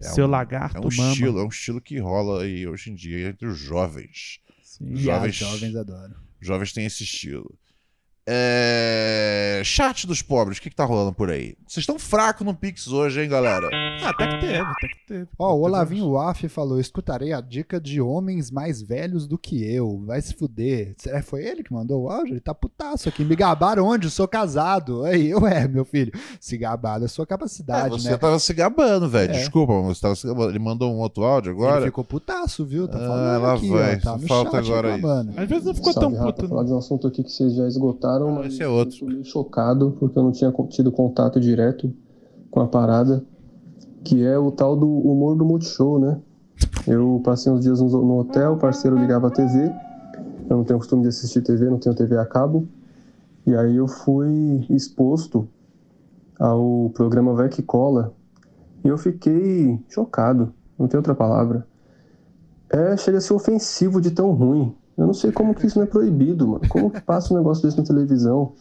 [0.00, 1.12] É Seu um- lagarto É um mama.
[1.12, 4.40] estilo, é um estilo que rola aí hoje em dia entre os jovens.
[4.64, 4.96] Sim.
[4.96, 6.14] Jovens, jovens adoram.
[6.40, 7.52] jovens têm esse estilo.
[8.30, 9.62] É...
[9.64, 11.54] Chat dos pobres, o que, que tá rolando por aí?
[11.66, 13.68] Vocês estão fracos no Pix hoje, hein, galera?
[14.02, 15.28] Ah, até que teve, até que teve.
[15.38, 20.02] Ó, o Olavinho Waff falou: escutarei a dica de homens mais velhos do que eu.
[20.06, 20.94] Vai se fuder.
[20.98, 22.34] Será que foi ele que mandou o áudio?
[22.34, 23.24] Ele tá putaço aqui.
[23.24, 24.06] Me gabaram onde?
[24.06, 25.04] Eu sou casado.
[25.04, 26.12] Aí, eu é, meu filho.
[26.40, 28.16] Se gabar da sua É, capacidade, você né?
[28.16, 29.32] tava se gabando, velho.
[29.32, 29.38] É.
[29.38, 30.50] Desculpa, mas você tava se gabando.
[30.50, 31.78] Ele mandou um outro áudio agora.
[31.78, 32.86] Ele ficou putaço, viu?
[32.88, 33.96] Tá Ah, falando lá aqui, vai.
[33.96, 34.00] ó.
[34.00, 34.94] Tá no falta chat agora.
[35.36, 36.66] Às vezes não ficou Salve, tão puto, Falar não.
[36.68, 39.10] de um assunto aqui que vocês já esgotaram, mas esse é outro.
[39.10, 41.92] eu chocado porque eu não tinha tido contato direto
[42.50, 43.24] com a parada,
[44.04, 46.20] que é o tal do humor do Multishow, né?
[46.86, 49.70] Eu passei uns dias no, no hotel, o parceiro ligava a TV,
[50.48, 52.66] eu não tenho costume de assistir TV, não tenho TV a cabo,
[53.46, 55.48] e aí eu fui exposto
[56.38, 58.14] ao programa Vai Que Cola,
[58.84, 61.66] e eu fiquei chocado, não tem outra palavra.
[62.70, 64.74] É, chega a ser ofensivo de tão ruim.
[64.98, 66.68] Eu não sei como que isso não é proibido, mano.
[66.68, 68.52] Como que passa um negócio desse na televisão?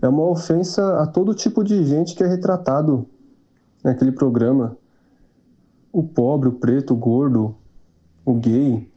[0.00, 3.04] É uma ofensa a todo tipo de gente que é retratado
[3.82, 4.76] naquele programa.
[5.92, 7.56] O pobre, o preto, o gordo,
[8.24, 8.88] o gay.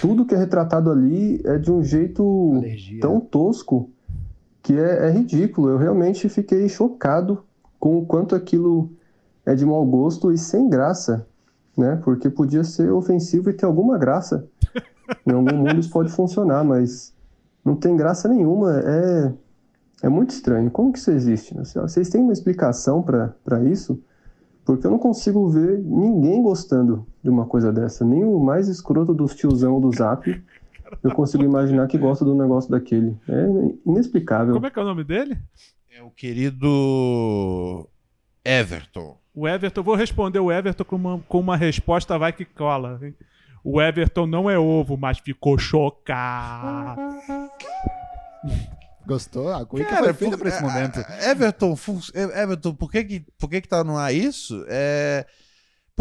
[0.00, 3.00] Tudo que é retratado ali é de um jeito Alergia.
[3.00, 3.90] tão tosco
[4.62, 5.68] que é, é ridículo.
[5.68, 7.42] Eu realmente fiquei chocado
[7.78, 8.88] com o quanto aquilo
[9.44, 11.26] é de mau gosto e sem graça,
[11.76, 12.00] né?
[12.04, 14.46] Porque podia ser ofensivo e ter alguma graça.
[15.26, 17.14] Em algum mundo isso pode funcionar, mas
[17.64, 18.80] não tem graça nenhuma.
[18.80, 19.32] É,
[20.04, 20.70] é muito estranho.
[20.70, 21.56] Como que isso existe?
[21.56, 21.62] né?
[21.64, 24.02] Vocês têm uma explicação para isso?
[24.64, 28.04] Porque eu não consigo ver ninguém gostando de uma coisa dessa.
[28.04, 30.24] Nem o mais escroto dos tiozão do Zap
[31.02, 33.16] eu consigo imaginar que gosta do negócio daquele.
[33.28, 33.46] É
[33.86, 34.54] inexplicável.
[34.54, 35.38] Como é que é o nome dele?
[35.90, 37.88] É o querido
[38.44, 39.18] Everton.
[39.34, 42.98] O Everton, vou responder o Everton com uma, com uma resposta vai que cola.
[43.02, 43.14] hein?
[43.64, 47.00] O Everton não é ovo, mas ficou chocado.
[49.06, 49.52] Gostou?
[49.52, 51.00] A cuica Cara, foi feita por- pra esse momento.
[51.28, 51.76] Everton,
[52.14, 54.64] Everton, por que que, por que que tá no ar isso?
[54.68, 55.26] É...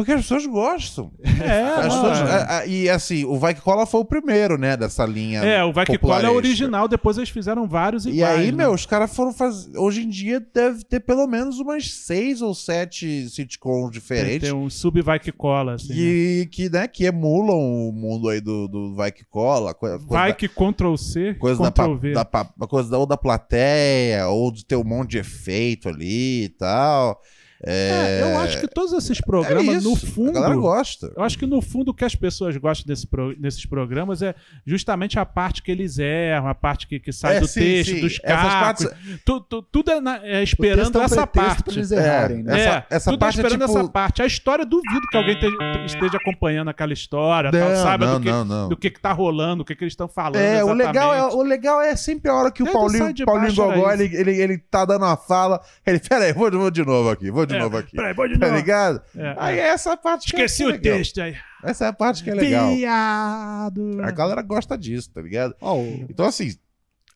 [0.01, 1.11] Porque as pessoas gostam.
[1.23, 4.75] É, As pessoas- a- a- e assim, o Vai Que Cola foi o primeiro, né,
[4.75, 8.39] dessa linha É, o Vai Que Cola é original, depois eles fizeram vários E iguais.
[8.39, 8.63] aí, né?
[8.63, 9.77] meu, os caras foram fazer.
[9.77, 14.49] Hoje em dia deve ter pelo menos umas seis ou sete sitcoms Tem, diferentes.
[14.49, 15.93] tem um sub Vai Que Cola, assim.
[15.93, 16.45] né?
[16.51, 19.73] que, né, que emulam o mundo aí do, do Vai Que Cola.
[19.73, 22.13] Coisa, Vai coisa que Ctrl C, da, coisa da, Ctrl V.
[22.13, 26.45] da, pa- coisa da, ou da plateia, ou de ter um monte de efeito ali
[26.45, 27.19] e tal.
[27.63, 30.31] É, É, eu acho que todos esses programas, é isso, no A fundo.
[30.33, 31.11] galera gosta.
[31.15, 34.33] Eu acho que no fundo o que as pessoas gostam desse pro- desses programas é
[34.65, 37.91] justamente a parte que eles erram, a parte que, que sai É, do sim, texto,
[37.95, 38.01] sim.
[38.01, 38.87] dos partes-
[39.25, 41.63] Tu- tu- tudo é, na- é esperando texto é um essa parte.
[41.63, 42.59] pra eles errarem, né?
[42.59, 44.21] É, Essa- essa tudo parte é é esperando tipo- essa parte.
[44.21, 48.21] A história, duvido que alguém te- esteja acompanhando aquela história, Não, tal, sabe não, do,
[48.23, 48.69] que, não, não.
[48.69, 50.37] do que, que tá rolando, o que, que eles estão falando.
[50.37, 51.37] É, o legal é, exatamente.
[51.37, 54.83] o legal é sempre a hora que o Paulinho, Paulinho Gogó, ele, ele, ele tá
[54.85, 57.77] dando uma fala, ele, pera aí, vou, vou de novo aqui, vou de É, novo
[57.77, 57.95] aqui.
[57.95, 58.57] peraí, vou de Tá novo.
[58.57, 59.01] ligado?
[59.15, 59.67] É, aí é.
[59.69, 60.97] essa parte que é- Esqueci que é o legal.
[60.97, 61.35] texto aí.
[61.63, 62.75] Essa é a parte que é legal.
[62.75, 64.01] Viado.
[64.03, 65.55] A galera gosta disso, tá ligado?
[65.61, 66.55] Ó, o- Então, assim,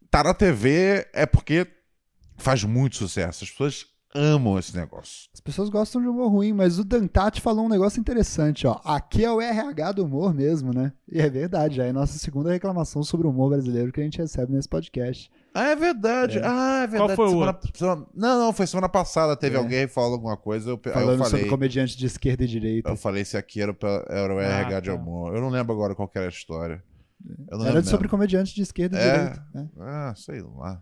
[0.09, 1.67] tá na TV é porque
[2.37, 3.43] faz muito sucesso.
[3.43, 5.29] As pessoas amam esse negócio.
[5.33, 8.79] As pessoas gostam de humor ruim, mas o Dantati falou um negócio interessante, ó.
[8.85, 10.93] Aqui é o RH do humor mesmo, né?
[11.11, 14.03] E é verdade, já é a nossa segunda reclamação sobre o humor brasileiro que a
[14.03, 15.29] gente recebe nesse podcast.
[15.57, 16.39] Ah, é verdade.
[16.43, 17.15] Ah, é verdade.
[17.15, 19.37] foi o semana, semana- Não, não, foi semana passada.
[19.37, 19.57] Teve É.
[19.59, 20.69] alguém falando alguma coisa.
[20.69, 21.29] Eu, aí eu Falando falei.
[21.31, 22.89] sobre comediante de esquerda e direita.
[22.89, 24.95] Eu falei se aqui era, pra- era o Ah, RH de tá.
[24.95, 25.33] amor.
[25.33, 26.83] Eu não lembro agora qual era a história.
[27.49, 29.11] Era sobre comediante de esquerda e É?
[29.17, 29.45] direita.
[29.53, 29.69] né?
[29.79, 30.81] Ah, sei lá.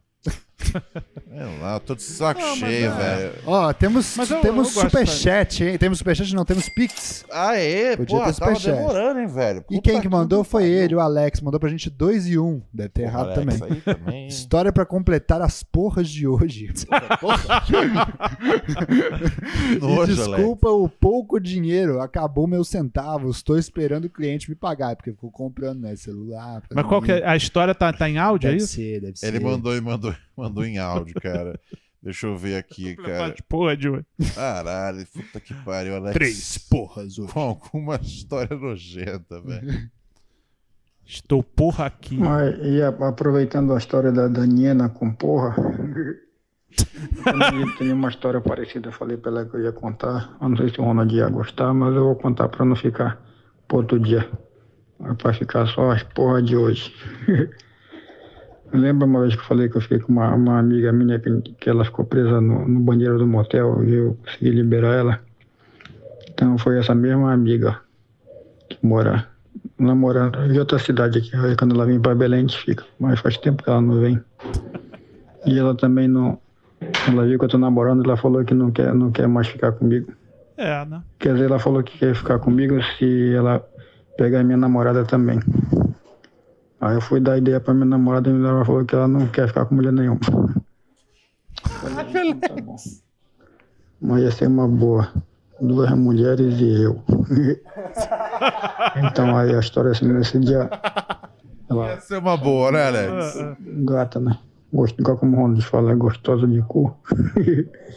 [0.58, 0.82] Sei
[1.62, 2.96] lá, eu tô de saco Não, cheio, é.
[2.96, 3.34] velho.
[3.46, 5.78] Ó, temos, eu- temos eu superchat, hein?
[5.78, 7.26] Temos superchat, não, temos Pix.
[7.32, 8.76] Aê, Podia pô, ter tava superchat.
[8.78, 9.60] demorando, hein, velho.
[9.70, 10.78] E Puta quem que mandou foi pariu.
[10.78, 11.42] ele, o Alex.
[11.42, 12.44] Mandou pra gente 2 e 1.
[12.46, 12.62] Um.
[12.74, 13.74] Deve ter Porra, errado Alex, também.
[13.74, 14.28] aí também.
[14.28, 16.70] História pra completar as porras de hoje.
[19.72, 23.42] e Nojo, desculpa o pouco dinheiro, acabou meus centavos.
[23.42, 26.62] Tô esperando o cliente me pagar, porque ficou comprando né, celular.
[26.74, 27.26] Mas qual que é?
[27.28, 28.74] A história tá, tá em áudio, é Deve isso?
[28.76, 29.28] ser, deve ser.
[29.28, 31.60] Ele mandou e mandou, mandou em áudio, cara.
[32.02, 33.34] Deixa eu ver aqui, cara.
[33.48, 34.06] Porra, de hoje.
[34.36, 36.14] Caralho, puta que pariu, Alex.
[36.14, 37.32] Três porras hoje.
[37.32, 39.90] Com alguma história nojenta, velho.
[41.06, 42.18] Estou porra aqui.
[42.18, 45.56] Mas, e a- aproveitando a história da Daniela com porra,
[47.62, 50.36] eu tenho uma história parecida, eu falei pra ela que eu ia contar.
[50.42, 53.22] Eu não sei se o Ronald ia gostar, mas eu vou contar pra não ficar
[53.68, 54.30] pro outro dia.
[55.18, 56.94] Pra ficar só as porra de hoje.
[58.74, 61.42] Lembra uma vez que eu falei que eu fiquei com uma, uma amiga minha que,
[61.60, 65.20] que ela ficou presa no, no banheiro do motel e eu consegui liberar ela?
[66.32, 67.80] Então foi essa mesma amiga
[68.68, 69.28] que mora
[69.78, 71.36] namorando em outra cidade aqui.
[71.36, 72.84] Aí quando ela vem pra Belém, a gente fica.
[73.00, 74.20] Mas faz tempo que ela não vem.
[75.46, 76.40] E ela também não.
[77.08, 79.72] Ela viu que eu tô namorando, ela falou que não quer, não quer mais ficar
[79.74, 80.12] comigo.
[80.58, 81.02] É, né?
[81.20, 83.64] Quer dizer, ela falou que quer ficar comigo se ela
[84.18, 85.40] pegar minha namorada também.
[86.84, 89.48] Aí eu fui dar ideia pra minha namorada e ela falou que ela não quer
[89.48, 90.20] ficar com mulher nenhuma.
[91.64, 92.76] Falei, "Então tá bom."
[94.02, 95.10] Mas ia ser uma boa.
[95.62, 97.02] Duas mulheres e eu.
[99.08, 100.70] então aí a história assim, nesse dia.
[101.70, 103.38] Ela Essa é uma boa, né, Alex?
[103.86, 104.38] gata, né?
[104.74, 106.94] Gosto, igual como o Ronald fala, é gostosa de cu.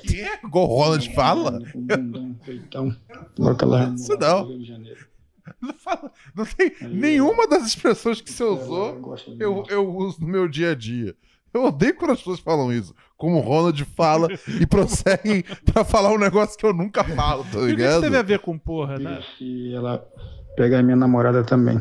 [0.03, 0.39] Que é?
[0.45, 1.59] Igual o Ronald fala?
[2.49, 2.95] Então,
[3.37, 4.47] igual aquela Isso não.
[5.61, 10.49] Não, fala, não tem nenhuma das expressões que você usou eu, eu uso no meu
[10.49, 11.15] dia a dia.
[11.55, 12.95] Eu odeio quando as pessoas falam isso.
[13.17, 14.29] Como o Ronald fala
[14.61, 17.71] e prosseguem pra falar um negócio que eu nunca falo, tá E o que isso
[17.77, 18.01] ligado?
[18.03, 19.21] teve a ver com porra, né?
[19.41, 20.07] E ela
[20.57, 21.79] pegar minha namorada também.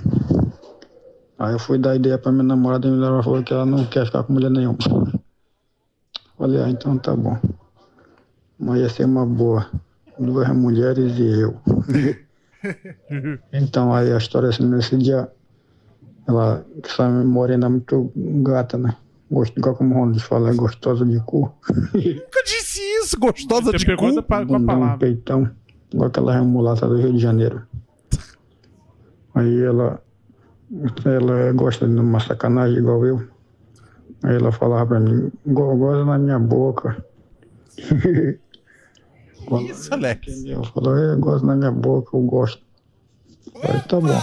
[1.38, 4.06] Aí eu fui dar ideia pra minha namorada e ela falou que ela não quer
[4.06, 4.78] ficar com mulher nenhuma.
[6.38, 7.38] Falei, ah, então tá bom.
[8.58, 9.70] Mas ia ser uma boa.
[10.18, 11.60] Duas mulheres e eu.
[13.54, 15.30] então aí a história assim, nesse dia,
[16.28, 18.96] ela, essa morena muito gata, né?
[19.30, 21.52] Gosto, igual como o Ronald fala, é gostosa de cu.
[21.94, 24.14] Nunca disse isso, gostosa Você de pegou cu.
[24.24, 24.98] com a palavra.
[24.98, 25.50] peitão,
[25.92, 27.64] igual aquela remulata do Rio de Janeiro.
[29.34, 30.02] Aí ela
[31.06, 33.28] ela gosta de uma sacanagem igual eu.
[34.24, 37.04] Aí ela falava pra mim, "Go- goza na minha boca.
[39.62, 40.44] Isso, Alex.
[40.46, 42.62] Eu falou, é, goza na minha boca, eu gosto.
[43.54, 44.22] Eu Falei, tá bom.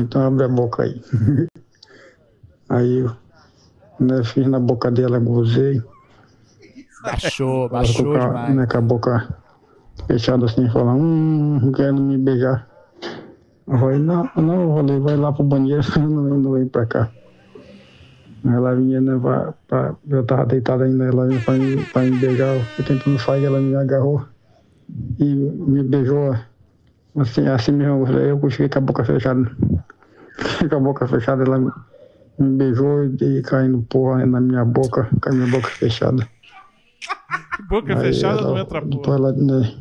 [0.00, 1.00] Então abre a boca aí.
[2.68, 3.16] aí eu
[4.00, 5.82] né, fiz na boca dela, gozei.
[7.02, 8.56] Baixou, baixou com a- demais.
[8.56, 9.42] né, com a boca
[10.06, 12.68] fechada assim, falando, hum, querendo me beijar.
[13.66, 17.10] Eu falei, não, não, eu falei, vai lá pro banheiro, não vem pra cá.
[18.44, 22.16] Ela vinha, né, pra, pra- eu tava deitado ainda, ela vinha pra me, pra me
[22.16, 24.24] beijar, eu tentando sair, ela me agarrou
[25.18, 26.34] e me beijou,
[27.16, 29.50] assim, assim mesmo, eu fiquei com a boca fechada.
[30.38, 35.28] Fiquei com a boca fechada, ela me beijou e caindo porra na minha boca, com
[35.30, 36.28] a minha boca fechada.
[37.68, 38.90] Boca Aí fechada ela- não entra porra.
[38.90, 39.74] Depois ela né,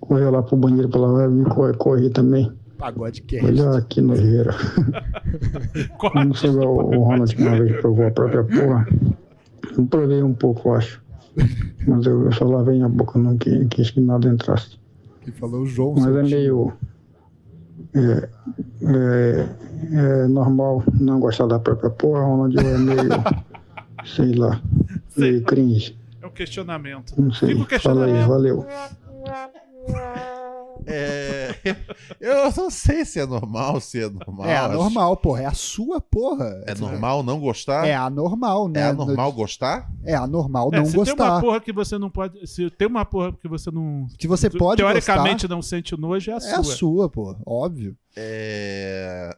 [0.00, 2.59] correu lá pro banheiro pra lavar, eu me corri, corri também.
[2.80, 4.54] Pagode que Olha que nojeira.
[6.14, 8.88] Não sei igual o Ronald uma vez provou a própria porra.
[9.76, 11.02] Eu provei um pouco, eu acho.
[11.86, 14.78] Mas eu, eu só lavei a boca, não qui- quis que nada entrasse.
[15.20, 15.94] Que falou o João.
[15.98, 16.72] Mas é meio.
[17.94, 18.28] É,
[18.82, 19.48] é,
[20.24, 23.08] é normal não gostar da própria porra, Ronald é meio.
[24.06, 24.60] sei lá.
[25.16, 25.98] Meio cringe.
[26.22, 27.12] É um questionamento.
[27.20, 27.54] Não sei.
[27.56, 28.28] Fica o Fala aí, questionamento.
[28.28, 28.66] valeu.
[30.86, 31.54] É,
[32.20, 34.46] eu não sei se é normal, se é normal.
[34.46, 35.42] É acho- anormal, porra.
[35.42, 36.62] É a sua porra.
[36.66, 37.86] É normal não gostar?
[37.86, 38.80] É anormal, né?
[38.80, 39.90] É anormal gostar?
[40.04, 41.40] É anormal É, não se tem uma gostar.
[41.40, 42.46] porra que você não pode.
[42.46, 44.06] Se tem uma porra que você não.
[44.18, 46.58] Que você pode Teoricamente gostar, não sente nojo, é a É sua.
[46.60, 47.36] a sua, pô.
[47.46, 47.96] Óbvio.
[48.16, 49.36] É.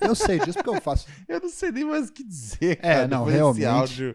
[0.00, 1.06] Eu sei disso porque eu faço.
[1.28, 3.08] Eu não sei nem mais o que dizer, É, cara.
[3.08, 3.80] não, depois desse realmente.
[3.80, 4.14] áudio.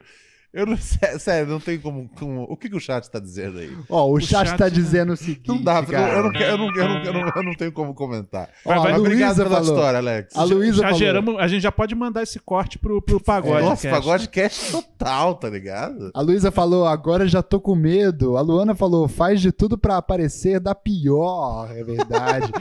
[0.53, 2.07] Eu não sei, sério, não tem como.
[2.17, 3.75] como- o que, que o chat tá dizendo aí?
[3.89, 5.47] Ó, o, chat, tá dizendo o seguinte.
[5.47, 6.13] Não dá, cara.
[6.13, 8.49] eu não, eu, não, eu, não, eu, não, eu não tenho como comentar.
[8.63, 9.73] Ó, a Mas obrigado Luísa pela falou.
[9.75, 10.35] história, Alex.
[10.35, 10.99] A Luísa já falou.
[10.99, 13.65] geramos, a gente já pode mandar esse corte pro, pro pagode.
[13.65, 13.89] Nossa, cast.
[14.01, 16.11] pagode cast total, tá ligado?
[16.13, 18.37] A Luísa falou, agora já tô com medo.
[18.37, 21.67] A Luana falou, faz de tudo pra aparecer da pior.
[21.75, 22.51] É verdade.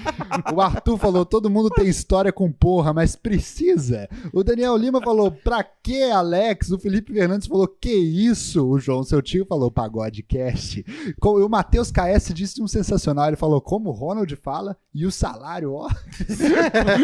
[0.55, 4.09] o Arthur falou, todo mundo tem história com porra, mas precisa.
[4.33, 6.71] O Daniel Lima falou, pra que, Alex?
[6.71, 8.65] O Felipe Fernandes falou, que isso?
[8.65, 10.85] O João, seu tio, falou, pagodecast.
[10.87, 13.27] E o Matheus KS disse um sensacional.
[13.27, 15.89] Ele falou, como o Ronald fala, e o salário, ó.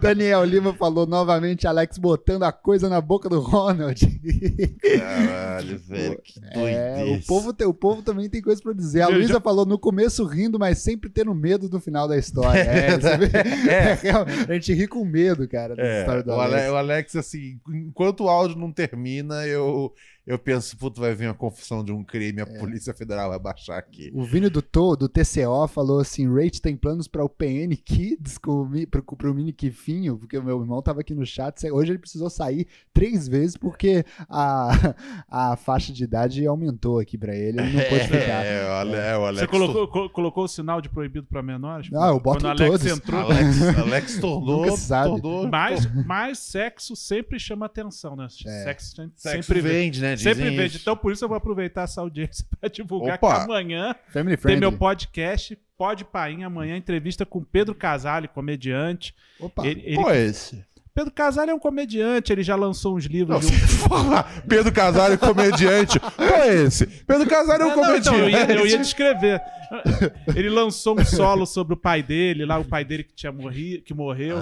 [0.00, 4.00] Daniel Lima falou novamente, Alex botando a coisa na boca do Ronald.
[4.80, 7.20] Caralho, velho, que É, doideira.
[7.20, 9.02] o povo, tem- o povo também tem coisa pra dizer.
[9.02, 12.60] A Luísa já- falou no começo rindo, mas sempre tendo medo do final da história.
[12.60, 13.30] É, você vê?
[13.68, 16.70] É, real- a gente ri com medo, cara, da É, história do Alex.
[16.70, 19.94] o Alex, assim, enquanto o áudio não termina, eu,
[20.26, 22.58] eu penso, puto, vai vir uma confissão de um crime, a É.
[22.58, 24.10] Polícia Federal vai baixar aqui.
[24.14, 28.38] O Vini do, to, do TCO falou assim: Rate tem planos para o PN Kids
[28.38, 31.68] com o mi- pro, pro mini Kifinho, porque o meu irmão tava aqui no chat.
[31.70, 34.94] Hoje ele precisou sair três vezes porque a,
[35.28, 37.58] a faixa de idade aumentou aqui pra ele.
[37.60, 38.44] Ele não pôde ficar.
[38.44, 41.42] É, o Ale- é, o Alex Você colocou, co- colocou o sinal de proibido pra
[41.42, 41.90] menores?
[41.94, 42.98] Ah, eu boto Quando o em Alex todos.
[42.98, 43.20] entrou.
[43.20, 44.60] Alex, Alex tornou.
[44.66, 45.20] Nunca se sabe.
[45.20, 48.28] tornou Mas, mas sexo sempre chama atenção, né?
[48.28, 50.09] Sexo, sempre- Sexo sempre vende, né?
[50.16, 50.66] Dizem Sempre vende.
[50.66, 50.78] isso.
[50.82, 53.34] Então, por isso eu vou aproveitar essa audiência pra divulgar Opa.
[53.36, 54.60] que amanhã Family tem friendly.
[54.60, 59.14] meu podcast, Pode Painha, amanhã, entrevista com Pedro Casale, comediante.
[59.38, 60.62] Opa, ele, ele- Qual é esse?
[60.94, 63.46] Pedro Casale é um comediante, ele já lançou uns livros.
[63.46, 65.98] de um- Porra, Pedro Casalho, comediante.
[66.00, 66.86] Qual é esse?
[66.86, 68.08] Pedro Casalho é um Não, não, comediante.
[68.08, 69.40] então, eu, ia, eu ia descrever.
[70.34, 73.84] Ele lançou um solo sobre o pai dele, lá o pai dele que tinha morrido,
[73.84, 74.36] que morreu.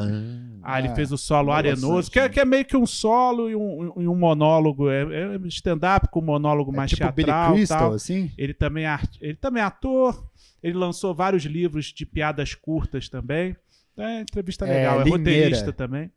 [0.62, 3.50] Ah, ele Ah, fez o solo arenoso, que é, que é meio que um solo
[3.50, 4.88] e um, um monólogo.
[4.88, 7.54] É, é stand-up com monólogo mais tipo Billy teatral.
[7.54, 7.92] Crystal, tal.
[7.92, 8.30] assim?
[8.38, 10.26] Ele também, é art- ele também é ator.
[10.62, 13.54] Ele lançou vários livros de piadas curtas também.
[13.98, 15.00] É, entrevista É, legal.
[15.00, 15.18] É, Limeira.
[15.18, 16.10] roteirista também.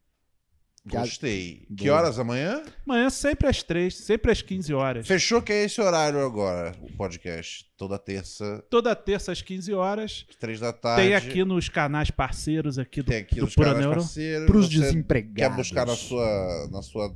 [0.84, 1.68] Gostei.
[1.78, 2.64] Que horas amanhã?
[2.86, 5.08] Amanhã sempre às três, sempre às 15 horas.
[5.08, 7.66] Fechou que é esse horário agora, o podcast.
[7.78, 10.26] Toda terça, Toda terça às 15 horas.
[10.40, 11.04] três da tarde.
[11.04, 14.02] Tem aqui nos canais parceiros aqui do, Tem aqui do os Pura Neuro.
[14.48, 15.56] Pros Você desempregados.
[15.56, 17.16] Quer buscar na sua, na sua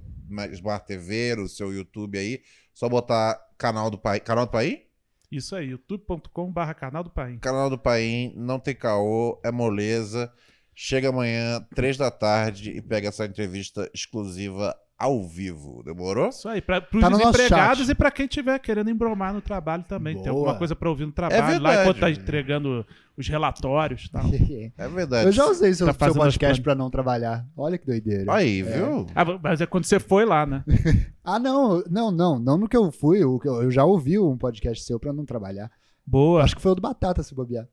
[0.52, 2.42] Smart TV, o seu YouTube aí.
[2.74, 4.20] Só botar canal do Pai.
[4.20, 4.84] Canal do Pai?
[5.32, 7.40] Isso aí, youtube.com.br canal do Paim.
[7.40, 10.32] Canal do Paim, não tem caô, é moleza.
[10.76, 15.82] Chega amanhã, três da tarde, e pega essa entrevista exclusiva ao vivo.
[15.84, 16.30] Demorou?
[16.30, 17.92] Isso aí, para os Tá no desempregados chat.
[17.92, 20.16] e para quem estiver querendo embromar no trabalho também.
[20.16, 20.36] Tem Boa.
[20.36, 21.82] alguma coisa para ouvir no trabalho lá verdade.
[21.82, 22.86] enquanto tá entregando
[23.18, 24.24] os relatórios e tal.
[24.78, 25.28] É verdade.
[25.28, 27.46] Eu já usei seu, Tá seu podcast as pra não trabalhar.
[27.56, 28.34] Olha que doideira.
[28.34, 29.06] Aí, viu?
[29.16, 30.64] Ah, mas é quando você foi lá, né?
[31.28, 33.24] Ah, não, não, não, não no que eu fui.
[33.24, 35.72] o que Eu eu já ouvi um podcast seu pra não trabalhar.
[36.06, 36.44] Boa.
[36.44, 37.68] Acho que foi o do Batata, se bobear.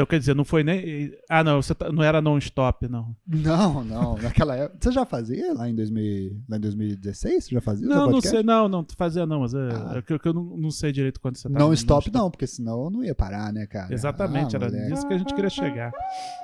[0.00, 1.12] Então quer dizer, não foi nem.
[1.28, 3.14] Ah, não, você tá- não era non-stop, não.
[3.26, 4.16] Não, não.
[4.16, 4.78] Naquela época.
[4.80, 7.44] Você já fazia lá em, 2000, lá em 2016?
[7.44, 7.86] Você já fazia?
[7.86, 8.30] Não, não podcast?
[8.30, 9.68] sei, não, não fazia não, mas é,
[9.98, 11.58] é que, eu não, não sei direito quando você tá.
[11.58, 13.92] Não stop, não, porque senão eu não ia parar, né, cara?
[13.92, 14.90] Exatamente, Ah, era moleque.
[14.90, 15.92] nisso que a gente queria chegar.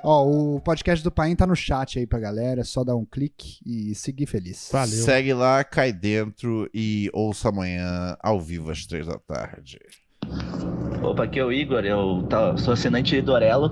[0.03, 2.61] Ó, o podcast do Paim tá no chat aí pra galera.
[2.61, 4.69] É só dar um clique e seguir feliz.
[4.87, 9.79] Segue lá, cai dentro e ouça amanhã ao vivo às três da tarde.
[11.01, 13.71] Opa, aqui é o Igor, eu tá- sou assinante do Orelo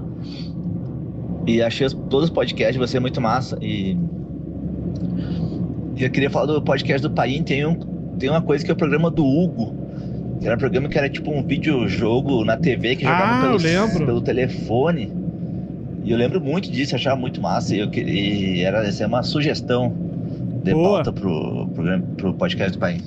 [1.47, 3.97] e achei os- todos os podcasts de você muito massa e
[5.97, 7.75] eu queria falar do podcast do Paim, tem, um,
[8.19, 9.75] tem uma coisa que é o programa do Hugo,
[10.39, 14.05] que era um programa que era tipo um videojogo na TV que jogava Ah, pelo,
[14.05, 15.11] pelo telefone
[16.03, 19.23] e eu lembro muito disso, achava muito massa e, eu, e era essa é uma
[19.23, 19.91] sugestão
[20.63, 21.03] de Boa.
[21.03, 23.01] pauta pro, programa, pro podcast do Paim.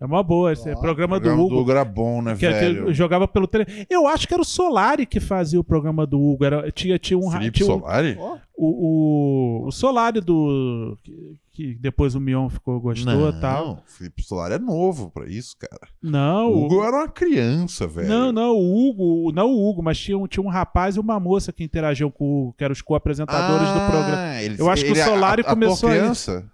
[0.00, 1.54] É uma boa, esse programa, O programa do Hugo.
[1.54, 2.92] do Hugo era bom, né, que, que velho?
[2.92, 3.64] jogava pelo tele.
[3.88, 6.44] Eu acho que era o Solari que fazia o programa do Hugo.
[6.44, 7.30] Era, tinha, tinha um.
[7.30, 8.18] Felipe tinha um- Solari?
[8.56, 10.96] O, o, o Solari do.
[11.02, 13.66] Que, que depois o Mion ficou, gostou e tal.
[13.68, 15.88] Não, Felipe Solari é novo pra isso, cara.
[16.02, 18.08] Não, O Hugo era uma criança, velho.
[18.08, 21.18] Não, não, o Hugo, não o Hugo, mas tinha um, tinha um rapaz e uma
[21.20, 24.42] moça que interagiam com o Hugo, que eram os co-apresentadores do Ah, programa.
[24.42, 25.98] ele- Eu acho que ele o Solari atuou começou aí.
[26.00, 26.44] criança?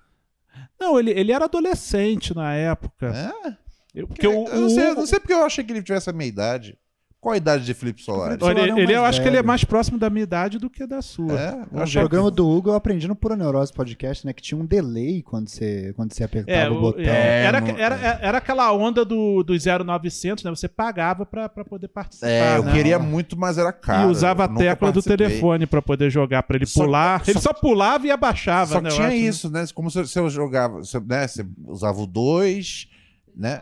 [0.81, 3.12] Não, ele, ele era adolescente na época.
[3.15, 3.57] É?
[3.94, 6.09] Eu, porque o, eu não sei, eu não sei porque eu achei que ele tivesse
[6.09, 6.78] a minha idade.
[7.21, 8.39] Qual a idade de Felipe Solari?
[8.41, 10.87] Olha, ele, ele- eu acho que ele é mais próximo da minha idade do que
[10.87, 11.39] da sua.
[11.39, 11.53] É,
[11.85, 14.33] O programa do Hugo eu aprendi no Pura Neurose Podcast, né?
[14.33, 17.05] Que tinha um delay quando você, quando você apertava É, o o- botão.
[17.05, 20.51] é, era, era, era aquela onda do, do 0900, né?
[20.51, 22.27] Você pagava pra, pra poder participar.
[22.31, 22.73] É, eu né?
[22.73, 24.09] queria muito, mas era caro.
[24.09, 27.23] E usava a Eu tecla do telefone pra poder jogar, pra ele Só- pular.
[27.23, 28.89] só- ele só pulava e abaixava, Só né?
[28.89, 29.23] que eu tinha acho, né?
[29.23, 29.65] isso, né?
[29.75, 31.29] Como se você jogava, você, né?
[31.29, 32.89] Você usava o 2,
[33.37, 33.61] né?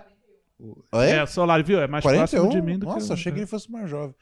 [0.93, 1.10] Oi?
[1.10, 1.80] É, Solari, viu?
[1.80, 4.14] É mais próximo de mim do que Nossa, achei que ele fosse mais jovem.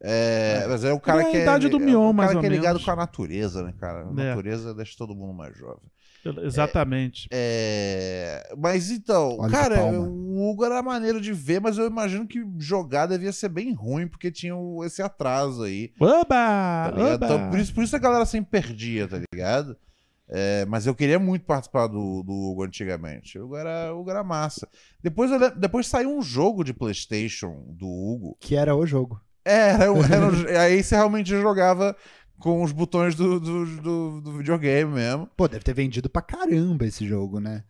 [0.00, 1.42] É, mas é o cara é que é.
[1.42, 2.84] idade do é Mion, o mais cara ou que é ligado menos.
[2.84, 4.00] com a natureza, né, cara?
[4.06, 4.28] A É.
[4.30, 5.90] natureza deixa todo mundo mais jovem.
[6.42, 7.28] Exatamente.
[7.32, 12.44] É, mas então, Olha cara, o Hugo era maneiro de ver, mas eu imagino que
[12.58, 15.92] jogar devia ser bem ruim, porque tinha o- esse atraso aí.
[16.00, 16.26] Oba!
[16.34, 17.14] Tá ligado?
[17.14, 17.26] oba!
[17.26, 19.76] Então, por, isso, por isso a galera sempre perdia, tá ligado?
[20.28, 23.38] É, mas eu queria muito participar do, do Hugo antigamente.
[23.38, 24.68] O Hugo era, o Hugo era massa.
[25.02, 28.36] Depois, eu depois saiu um jogo de PlayStation do Hugo.
[28.40, 29.20] Que era o jogo.
[29.44, 31.96] É, era, era aí você realmente jogava
[32.40, 35.28] com os botões do, do, do- do videogame mesmo.
[35.36, 37.62] Pô, deve ter vendido pra caramba esse jogo, né?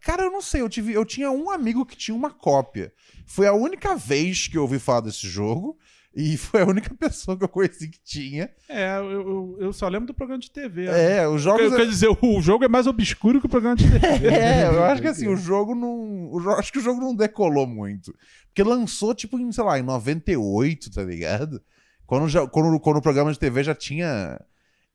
[0.00, 2.92] Cara, eu não sei, eu, tive, eu tinha um amigo que tinha uma cópia.
[3.26, 5.76] Foi a única vez que eu ouvi falar desse jogo.
[6.16, 8.50] E foi a única pessoa que eu conheci que tinha.
[8.66, 10.86] É, eu, eu, só lembro do programa de TV.
[10.86, 13.84] É, os jogos- Quer, quer dizer, o jogo é mais obscuro que o programa de
[13.88, 14.28] TV.
[14.36, 16.30] É, eu acho que assim, o jogo não.
[16.32, 18.14] o acho que o jogo não decolou muito.
[18.46, 21.60] Porque lançou, tipo, em, sei lá, em 98, tá ligado?
[22.06, 24.40] Quando, já, quando, quando o programa de TV já tinha.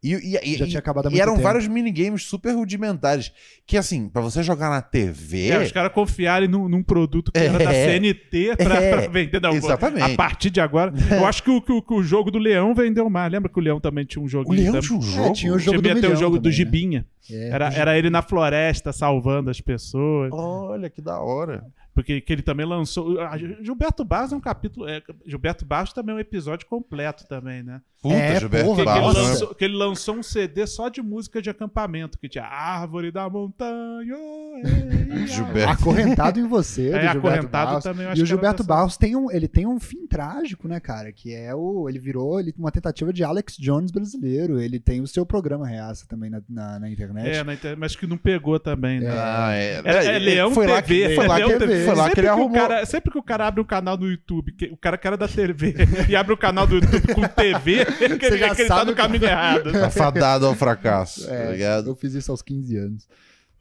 [0.04, 1.44] E, e- e- Já tinha acabado há e muito eram tempo.
[1.44, 3.32] vários minigames super rudimentares.
[3.68, 5.50] Que assim, pra você jogar na TV.
[5.50, 7.86] É, os caras confiarem num, num produto que era da É.
[8.00, 8.90] CNT pra, É.
[8.92, 9.40] pra vender.
[9.40, 10.12] Não, Exatamente.
[10.14, 10.92] A partir de agora.
[11.12, 13.32] Eu acho que o, que o- que o jogo do Leão vendeu mais.
[13.32, 14.54] Lembra que o Leão também tinha um joguinho?
[14.70, 14.88] O Leão também?
[14.88, 15.28] tinha um jogo?
[15.30, 16.56] É, tinha o jogo do ter o jogo do também, né?
[16.58, 17.06] Gibinha.
[17.30, 20.32] É, era, do era ele na floresta salvando as pessoas.
[20.34, 21.64] Olha que da hora.
[21.94, 23.18] Porque que ele também lançou.
[23.62, 24.88] Gilberto Barros é um capítulo.
[24.88, 27.82] é, Gilberto Barros também é um episódio completo também, né?
[28.02, 29.30] Puta, É, Gilberto que, que Barros, ele né?
[29.30, 33.30] lançou, que ele lançou um CD só de música de acampamento, que tinha Árvore da
[33.30, 34.16] Montanha.
[34.64, 35.70] ei, Gilberto.
[35.72, 37.84] Acorrentado em você, É, Gilberto Acorrentado Barros.
[37.84, 40.08] também, eu E acho o que era Gilberto Barros tem um, ele tem um fim
[40.08, 41.12] trágico, né, cara?
[41.12, 41.88] Que é o.
[41.90, 44.60] Ele virou ele, uma tentativa de Alex Jones brasileiro.
[44.60, 47.28] Ele tem o seu programa reaça também na, na, na internet.
[47.30, 49.10] É, na inter- mas que não pegou também, né?
[49.12, 49.82] Ah, é.
[49.86, 50.74] É, é Leão Foi TV.
[50.76, 51.81] lá que- foi lá Leão que- TV.
[51.86, 53.98] Foi lá que sempre ele o arrumou- cara- sempre que o cara abre um canal
[53.98, 55.76] no YouTube, que- o cara que era da TV,
[56.10, 58.86] e abre o canal do YouTube com TV, que ele, Você já que ele tá
[58.86, 59.72] no caminho errado.
[59.72, 61.90] Tá fadado ao fracasso, tá É, ligado?
[61.92, 63.08] eu fiz isso aos 15 anos.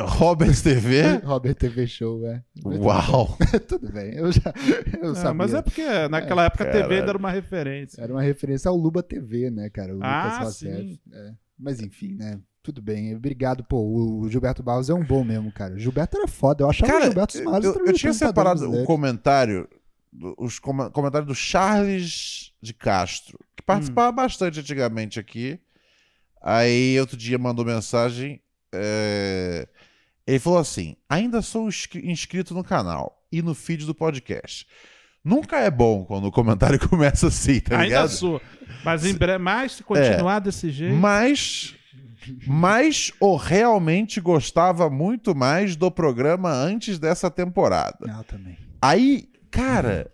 [0.03, 1.03] Robert TV?
[1.25, 2.43] Robert TV Show, é.
[2.65, 3.37] Uau.
[3.39, 3.61] bem.
[3.61, 4.51] Tudo bem, eu já
[5.03, 5.35] eu Ah, sabia.
[5.35, 8.01] mas é porque naquela época a TV era uma referência.
[8.03, 9.95] Era uma referência ao Luba TV, né, cara?
[9.95, 10.63] O Ah, Lucas.
[10.63, 11.33] É.
[11.59, 12.39] Mas enfim, né?
[12.63, 13.15] Tudo bem.
[13.17, 13.79] Obrigado, pô.
[14.23, 15.75] O Gilberto Barros é um bom mesmo, cara.
[15.75, 16.63] O Gilberto era foda.
[16.65, 19.67] Eu achava o Cara, Gilberto os maiores eu, eu tinha separado o comentário,
[20.13, 25.59] do- os com- comentários do Charles de Castro, que participava bastante antigamente aqui.
[26.43, 28.41] Aí outro dia mandou mensagem.
[28.75, 29.67] é,
[30.27, 34.67] Ele falou assim: ainda sou inscri- inscrito no canal e no feed do podcast.
[35.25, 38.09] Nunca é bom quando o comentário começa assim, tá Ainda ligado?
[38.11, 38.41] sou.
[38.85, 40.95] Mas em breve, mais se continuar desse jeito.
[40.95, 41.75] Mas,
[42.47, 48.07] mas o realmente gostava muito mais do programa antes dessa temporada.
[48.09, 48.57] Ah, também.
[48.81, 50.11] Aí, cara,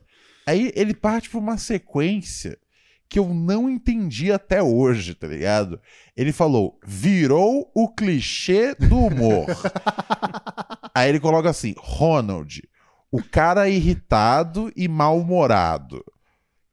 [0.47, 2.59] aí ele parte pra uma sequência
[3.09, 5.81] que eu não entendi até hoje, tá ligado?
[6.17, 9.47] Ele falou: virou o clichê do humor.
[10.95, 12.63] Aí ele coloca assim: Ronald,
[13.11, 16.05] o cara irritado e mal-humorado.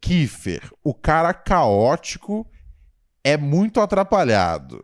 [0.01, 2.45] Kiefer, o cara caótico
[3.23, 4.83] é muito atrapalhado.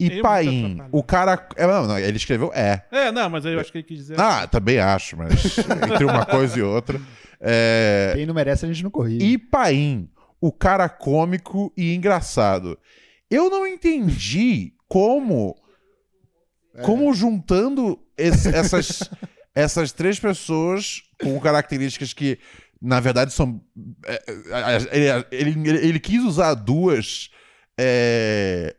[0.00, 1.46] E É Paim, o cara.
[1.56, 2.84] é, não, não, ele escreveu é.
[2.90, 4.18] É, não, mas eu acho que ele quis dizer.
[4.18, 5.30] Ah, também acho, mas
[5.92, 7.00] entre uma coisa e outra.
[7.40, 8.12] É...
[8.16, 9.24] Quem não merece, a gente não corrige.
[9.24, 10.08] E Paim,
[10.40, 12.78] o cara cômico e engraçado.
[13.30, 15.56] Eu não entendi como.
[16.82, 19.10] Como juntando esse- essas,
[19.54, 22.38] essas três pessoas com características que,
[22.80, 23.60] na verdade, são.
[24.06, 24.22] é,
[24.92, 27.28] é, Ele, ele, ele quis usar duas.
[27.78, 28.74] é,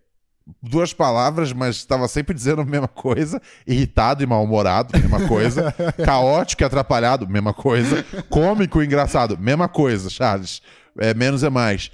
[0.61, 3.41] duas palavras, mas estava sempre dizendo a mesma coisa.
[3.67, 5.73] Irritado e mal-humorado, mesma coisa.
[6.03, 8.05] Caótico e atrapalhado, mesma coisa.
[8.29, 10.61] Cômico e engraçado, mesma coisa, Charles.
[10.99, 11.91] É, menos é mais.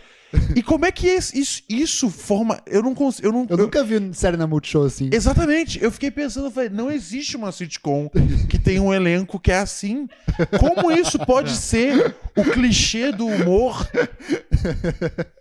[0.55, 2.59] E como é que esse- isso, isso forma.
[2.65, 3.27] Eu não consigo.
[3.29, 5.09] Eu, não, Eu nunca vi série na Multishow assim.
[5.13, 5.81] Exatamente.
[5.81, 8.09] Eu fiquei pensando, eu falei, não existe uma sitcom
[8.49, 10.05] que tem um elenco que é assim.
[10.59, 13.87] Como isso pode ser o clichê do humor?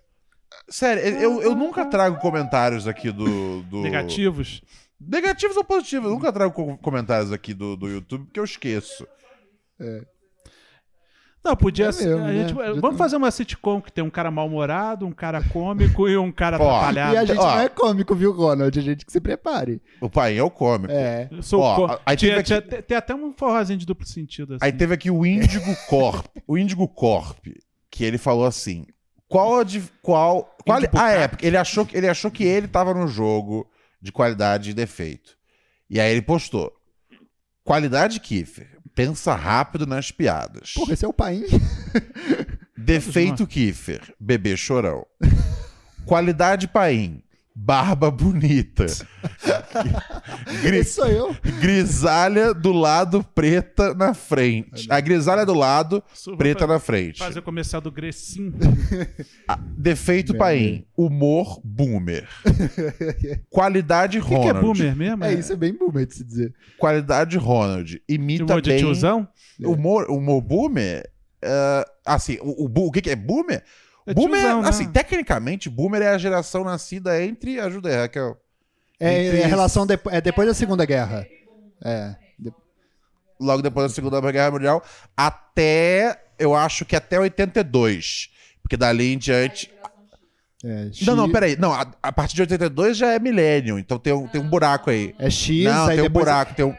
[0.69, 3.63] Sério, eu, eu nunca trago comentários aqui do.
[3.63, 3.83] do...
[3.83, 4.61] Negativos?
[5.01, 6.09] Negativos ou positivos?
[6.09, 9.07] Eu nunca trago co- comentários aqui do, do YouTube porque eu esqueço.
[11.45, 12.07] Não, podia É ser.
[12.09, 12.33] mesmo, a né?
[12.41, 16.17] gente- Podia vamos fazer uma sitcom que tem um cara mal-humorado, um cara cômico e
[16.17, 17.15] um cara Ó, atrapalhado.
[17.15, 17.55] E a gente Ó.
[17.55, 18.77] não é cômico, viu, Ronald?
[18.77, 19.81] A gente que se prepare.
[20.01, 20.93] O pai é o cômico.
[20.93, 21.29] É.
[21.31, 23.87] Eu sou Ó, có- aí tinha- teve tinha- aqui- tem- tem até um forrozinho de
[23.87, 24.55] duplo sentido.
[24.55, 24.65] Assim.
[24.65, 26.27] Aí teve aqui o Índigo Corp.
[26.49, 27.47] o Índigo Corp,
[27.89, 28.85] que ele falou assim:
[29.29, 29.81] qual a de.
[30.03, 30.57] Qual.
[30.65, 31.31] qual ah, é, Corp.
[31.31, 33.69] porque ele achou, que- ele achou que ele tava no jogo
[34.01, 35.37] de qualidade e defeito.
[35.89, 36.73] E aí ele postou:
[37.65, 38.77] qualidade Kiffer.
[38.95, 40.73] Pensa rápido nas piadas.
[40.73, 41.45] Porra, esse é o Paim.
[42.77, 44.15] Defeito Kiffer.
[44.19, 45.07] Bebê chorão.
[46.07, 47.23] Qualidade Paim.
[47.59, 48.85] Barba bonita.
[50.63, 51.35] Gri- Esse sou eu.
[51.59, 54.87] Grisalha do lado, preta na frente.
[54.91, 57.19] A grisalha do lado, Isso preta na frente.
[57.19, 58.53] Fazer comercial do Grecim.
[59.49, 60.39] Ah, Defeito Bem.
[60.39, 60.87] Paim.
[60.97, 62.29] Humor boomer.
[63.49, 64.61] Qualidade O que, que é Ronald.
[64.79, 65.25] boomer mesmo?
[65.25, 66.53] É isso, é bem boomer de se dizer.
[66.79, 68.03] Qualidade Ronald.
[68.09, 68.79] Imita Humor de bem.
[68.79, 69.27] tiozão?
[69.65, 71.09] Humor, humor boomer.
[71.43, 73.63] é, assim, o, o, o que, que é boomer?
[74.07, 74.69] É boomer, tiozão, né?
[74.69, 77.59] assim, tecnicamente, boomer é a geração nascida entre.
[77.61, 78.37] Ajuda aí, Raquel.
[79.01, 81.27] É, Entre- é a relação depo- é depois da Segunda Guerra.
[81.85, 82.15] É.
[82.39, 82.53] De-
[83.41, 84.83] Logo depois da Segunda Guerra Mundial,
[85.17, 86.23] até.
[86.39, 88.31] Eu acho que até 82.
[88.63, 89.71] Porque dali em diante.
[90.65, 91.57] é Não, não, X- peraí.
[91.57, 94.91] Não, a, a partir de 82 já é milênio, então tem um, tem um buraco
[94.91, 95.15] aí.
[95.19, 96.75] É X, não, aí tem um depois- buraco, tem um.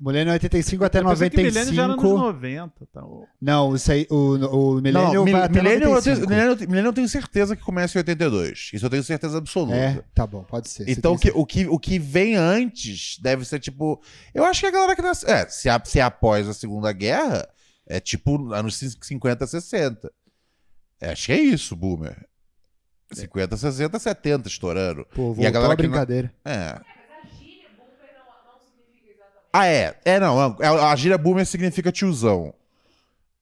[0.00, 2.32] Milênio 85 até Eu pensei que milênio já era nos 95.
[2.32, 2.86] 90.
[2.92, 3.04] Tá?
[3.04, 6.26] O- Não, isso aí, o, o Milênio não, vai mil- até milênio, eu 95.
[6.26, 8.70] tenho, milênio, milênio eu tenho certeza que começa em 82.
[8.72, 9.76] Isso eu tenho certeza absoluta.
[9.76, 10.88] É, tá bom, pode ser.
[10.88, 14.00] Então que, o, que, o que vem antes deve ser tipo.
[14.34, 15.30] Eu acho que a galera que nasce.
[15.30, 17.46] É, se, a- se é após a Segunda Guerra,
[17.86, 20.10] é tipo anos 50, 60.
[21.00, 22.26] É, acho que é isso, Boomer.
[23.12, 25.04] 50, 60, 70 estourando.
[25.14, 26.32] Pô, e a galera a que na- brincadeira.
[26.44, 26.80] É.
[29.52, 29.96] Ah, é.
[30.04, 30.56] É, não.
[30.60, 32.54] A, a gíria boomer significa tiozão.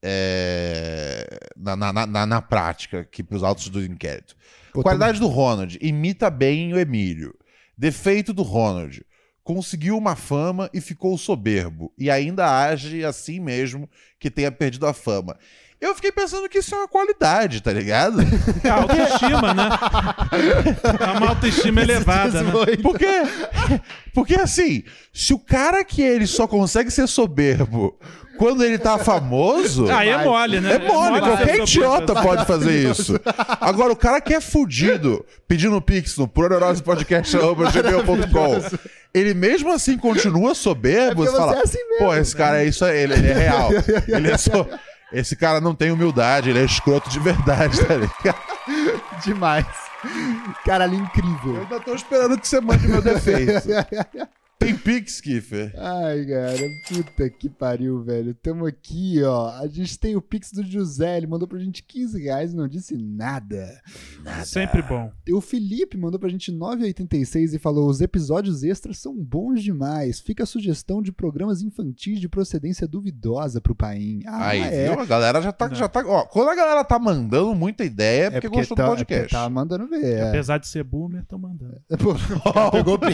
[0.01, 1.27] É,
[1.57, 4.35] na, na, na, na prática, aqui pros autos do inquérito.
[4.73, 5.77] Pô, Qualidade do Ronald.
[5.81, 7.35] Imita bem o Emílio.
[7.77, 9.05] Defeito do Ronald.
[9.43, 11.91] Conseguiu uma fama e ficou soberbo.
[11.97, 15.37] E ainda age assim mesmo que tenha perdido a fama.
[15.81, 18.17] Eu fiquei pensando que isso é uma qualidade, tá ligado?
[18.63, 19.69] É a autoestima, né?
[20.99, 22.51] É uma autoestima elevada, né?
[22.81, 23.07] Porque,
[24.13, 24.83] porque assim,
[25.13, 27.97] se o cara que ele só consegue ser soberbo
[28.37, 29.89] quando ele tá famoso.
[29.91, 30.73] Aí é mole, né?
[30.75, 33.17] É mole, É mole qualquer idiota pode fazer isso.
[33.61, 38.77] Agora, o cara que é fudido pedindo pix no proneurosepodcast.gmail.com
[39.13, 41.23] ele mesmo assim continua soberbo.
[41.23, 43.33] É você fala, é assim mesmo, Pô, esse cara é isso aí, ele, ele é
[43.33, 43.69] real.
[44.07, 44.67] Ele é só.
[45.11, 48.39] Esse cara não tem humildade, ele é escroto de verdade, tá ligado?
[49.25, 49.65] Demais.
[50.63, 51.57] Caralho, Eu incrível.
[51.61, 53.67] ainda tô esperando que você mande meu defeito.
[54.59, 55.73] Tem pix, Kiffer?
[55.77, 56.57] Ai, cara,
[56.89, 58.33] puta que pariu, velho.
[58.35, 59.51] Tamo aqui, ó.
[59.57, 62.67] A gente tem o Pix do José, ele mandou pra gente 15 reais e não
[62.67, 63.81] disse nada.
[64.43, 65.11] Sempre bom.
[65.31, 70.19] O Felipe mandou pra gente 9,86 e falou: os episódios extras são bons demais.
[70.19, 74.21] Fica a sugestão de programas infantis de procedência duvidosa pro Paim.
[74.27, 74.89] Ah, Aí, é.
[74.91, 74.99] viu?
[74.99, 76.03] A galera já tá, já tá.
[76.05, 78.91] Ó, quando a galera tá mandando muita ideia, é É porque, porque gostou tá, do
[78.93, 79.31] é porque podcast.
[79.35, 80.03] tá mandando ver.
[80.03, 80.27] é.
[80.27, 81.79] Apesar de ser boomer, tô mandando.
[81.97, 82.13] Pô,
[82.71, 82.99] pegou.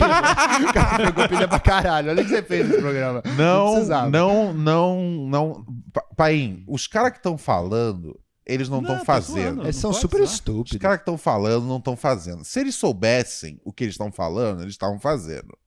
[0.66, 2.10] O cara pegou pilha pra caralho.
[2.12, 3.22] Olha o que você fez nesse programa.
[3.38, 5.66] Não, não, não, não.
[5.94, 9.64] Pa- Paim, os caras que estão falando eles não Não, estão fazendo.
[9.64, 10.22] Eles não são super.
[10.22, 10.78] Os estúpidos.
[10.80, 12.44] caras que estão falando não estão fazendo.
[12.45, 15.57] Se eles soubessem o que eles estão falando, eles estavam fazendo.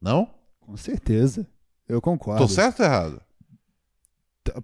[0.00, 0.28] Não?
[0.60, 1.46] Com certeza.
[1.88, 2.40] Eu concordo.
[2.42, 3.20] Tô certo ou errado?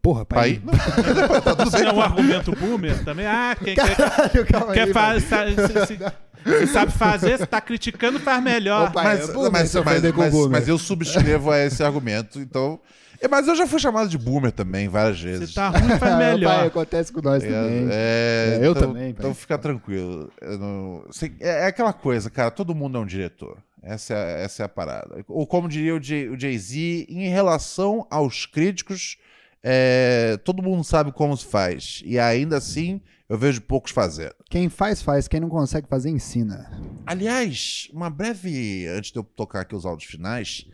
[0.03, 0.61] Porra, pai.
[0.65, 0.79] Pai?
[1.15, 1.83] Não, tá tudo bem.
[1.85, 3.27] não é um argumento boomer também?
[3.27, 5.57] Ah, quem quer, Caralho, calma quer aí, fazer, velho.
[5.87, 8.89] se, se- se sabe fazer, se tá criticando, faz melhor.
[8.89, 12.81] Opa, Mas, é boomer mas, mas, mas- mas eu subscrevo a esse argumento, então.
[13.21, 15.49] É, Mas eu já fui chamado de boomer também várias vezes.
[15.49, 16.67] Se tá ruim, faz Pai, melhor.
[16.67, 17.89] acontece com nós também.
[17.91, 19.15] É, É, eu então- também, pai.
[19.19, 20.31] Então fica tranquilo.
[20.41, 21.05] Eu não-
[21.41, 23.59] é, é aquela coisa, cara, todo mundo é um diretor.
[23.83, 25.25] Essa é, essa é a parada.
[25.27, 29.17] Ou como diria o Jay- o Jay-Z, em relação aos críticos,
[29.63, 32.03] é, todo mundo sabe como se faz.
[32.05, 34.35] E ainda assim, eu vejo poucos fazendo.
[34.51, 35.27] Quem faz, faz.
[35.29, 36.71] Quem não consegue fazer, ensina.
[37.07, 38.87] Aliás, uma breve.
[38.89, 40.67] Antes de eu tocar aqui os áudios finais,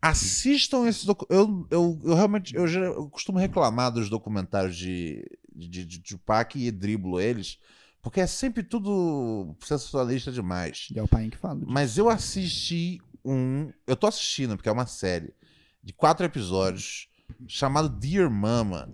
[0.00, 1.26] assistam esse docu...
[1.30, 5.24] eu, eu, eu realmente eu, já- eu costumo reclamar dos documentários de,
[5.54, 7.58] de, de Tupac e driblo eles,
[8.02, 10.88] porque é sempre tudo sensacionalista demais.
[10.94, 11.60] E é o pai que fala.
[11.66, 13.72] Mas eu assisti um.
[13.86, 15.34] Eu tô assistindo, porque é uma série
[15.82, 17.08] de quatro episódios,
[17.46, 18.92] chamado Dear Mama.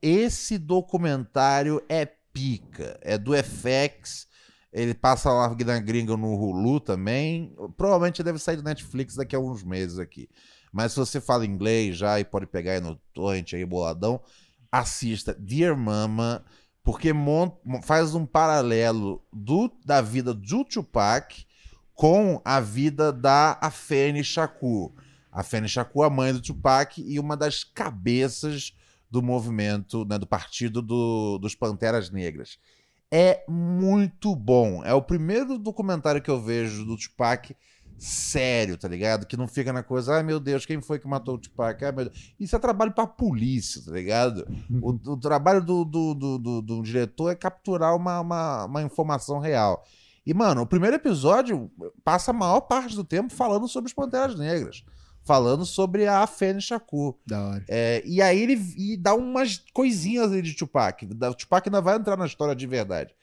[0.00, 2.98] Esse documentário é pica.
[3.02, 4.26] É do FX.
[4.72, 7.54] Ele passa lá na gringa no Hulu também.
[7.76, 10.28] Provavelmente deve sair do Netflix daqui a uns meses aqui.
[10.72, 14.20] Mas se você fala inglês já e pode pegar aí no torrent aí boladão,
[14.70, 16.44] assista Dear Mama,
[16.84, 17.12] porque
[17.82, 21.46] faz um paralelo do, da vida do Tupac
[21.94, 24.92] com a vida da Afeni Shakur.
[25.32, 28.72] A Afeni Shakur, a mãe do Tupac e uma das cabeças
[29.10, 32.58] do movimento, né, do partido do- dos Panteras Negras.
[33.10, 34.84] É muito bom.
[34.84, 37.54] É o primeiro documentário que eu vejo do Tupac
[37.96, 39.26] sério, tá ligado?
[39.26, 41.84] Que não fica na coisa, ai meu Deus, quem foi que matou o Tupac?
[41.84, 42.32] Ai, meu Deus.
[42.38, 44.46] Isso é trabalho pra polícia, tá ligado?
[44.80, 49.38] O, o trabalho do, do, do, do- do diretor é capturar uma, uma, uma informação
[49.40, 49.82] real.
[50.24, 51.70] E, mano, o primeiro episódio
[52.04, 54.84] passa a maior parte do tempo falando sobre os Panteras Negras.
[55.28, 57.14] Falando sobre a Fênix Shakur.
[57.26, 57.64] Da hora.
[57.68, 61.04] É, e aí ele e dá umas coisinhas ali de Tupac.
[61.04, 63.14] O Tupac ainda vai entrar na história de verdade.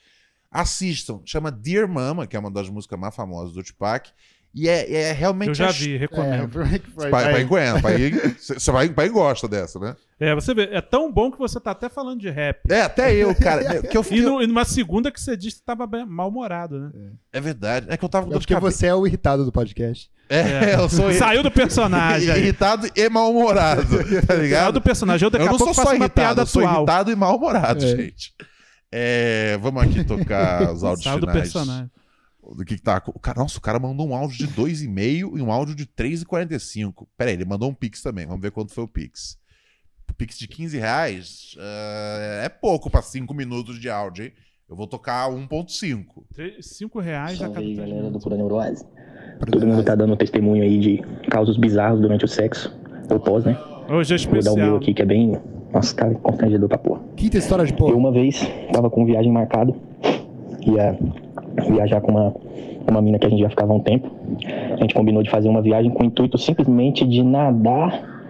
[0.52, 1.22] Assistam.
[1.26, 4.12] Chama Dear Mama, que é uma das músicas mais famosas do Tupac.
[4.58, 5.50] E é, é realmente...
[5.50, 6.50] Eu já a- vi, recomendo.
[6.98, 9.96] Pai, pai aguenta, pai, você vai, pai gosta dessa, né?
[10.18, 12.62] É, você vê, é tão bom que você tá até falando de rap.
[12.72, 13.82] É, até eu, cara.
[13.82, 14.22] Que eu E, fiquei...
[14.22, 16.92] no- e numa segunda que você disse que tava mal-humorado, né?
[17.34, 17.88] É verdade.
[17.90, 18.78] É que eu tava com É dor porque cabeça.
[18.78, 20.10] você é o irritado do podcast.
[20.30, 22.30] É, eu sou Saiu do personagem.
[22.30, 23.84] irritado e mal-humorado,
[24.26, 24.74] tá Saiu ligado?
[24.76, 25.26] do personagem.
[25.26, 26.78] Eu daqui eu a não pouco sou faço só uma irritado, eu sou atual.
[26.78, 27.88] irritado e mal-humorado, É.
[27.90, 28.34] gente.
[28.90, 31.42] É, vamos aqui tocar os áudios Saiu do finais.
[31.52, 31.92] personagem.
[32.54, 33.02] Do que, que tá.
[33.08, 37.08] O cara, nossa, o cara mandou um áudio de 2,5 e um áudio de 3,45.
[37.18, 38.26] Pera aí, ele mandou um Pix também.
[38.26, 39.38] Vamos ver quanto foi o Pix.
[40.10, 44.34] O Pix de 15 reais ah, é pouco pra 5 minutos de áudio, hein?
[44.70, 46.06] Eu vou tocar 1,5.
[46.34, 48.20] Três- Cinco reais a Salve cada aí, três galera do.
[48.20, 48.86] Pura Neurose.
[49.52, 52.74] Todo mundo tá dando testemunho aí de causos bizarros durante o sexo.
[53.10, 53.58] Ou pós, né?
[53.90, 54.76] Hoje é Vou dar o meu especial.
[54.78, 55.40] aqui, que é bem.
[55.72, 57.02] Nossa, cara, constrangedor pra porra.
[57.16, 57.96] Quinta história de Eu porra.
[57.96, 58.40] uma vez
[58.72, 59.74] tava com viagem marcada.
[60.66, 60.98] Ia
[61.70, 62.34] viajar com uma,
[62.90, 64.12] uma mina que a gente já ficava há um tempo.
[64.74, 68.24] A gente combinou de fazer uma viagem com o intuito simplesmente de nadar,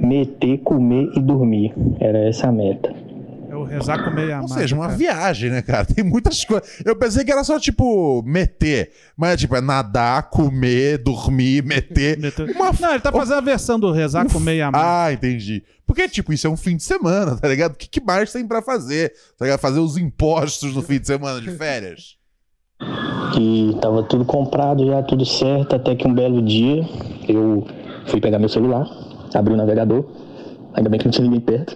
[0.00, 1.74] meter, comer e dormir.
[2.00, 2.94] Era essa a meta.
[3.48, 4.98] É o rezar com meia Ou massa, seja, uma cara.
[4.98, 5.86] viagem, né, cara?
[5.88, 6.82] Tem muitas coisas.
[6.84, 8.90] Eu pensei que era só, tipo, meter.
[9.16, 12.18] Mas, tipo, é nadar, comer, dormir, meter.
[12.54, 15.06] Uma Não, ele tá fazendo a versão do rezar com meia massa.
[15.06, 15.62] Ah, entendi.
[15.86, 17.72] Porque, tipo, isso é um fim de semana, tá ligado?
[17.72, 19.12] O que, que mais tem pra fazer?
[19.38, 19.60] Tá ligado?
[19.60, 22.16] Fazer os impostos no fim de semana de férias.
[23.38, 26.86] E tava tudo comprado já, tudo certo, até que um belo dia
[27.28, 27.64] eu
[28.06, 28.88] fui pegar meu celular,
[29.34, 30.04] abri o navegador,
[30.74, 31.74] ainda bem que não tinha ninguém perto,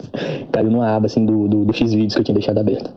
[0.52, 2.90] caiu numa aba assim do, do, do X-Vídeos que eu tinha deixado aberta.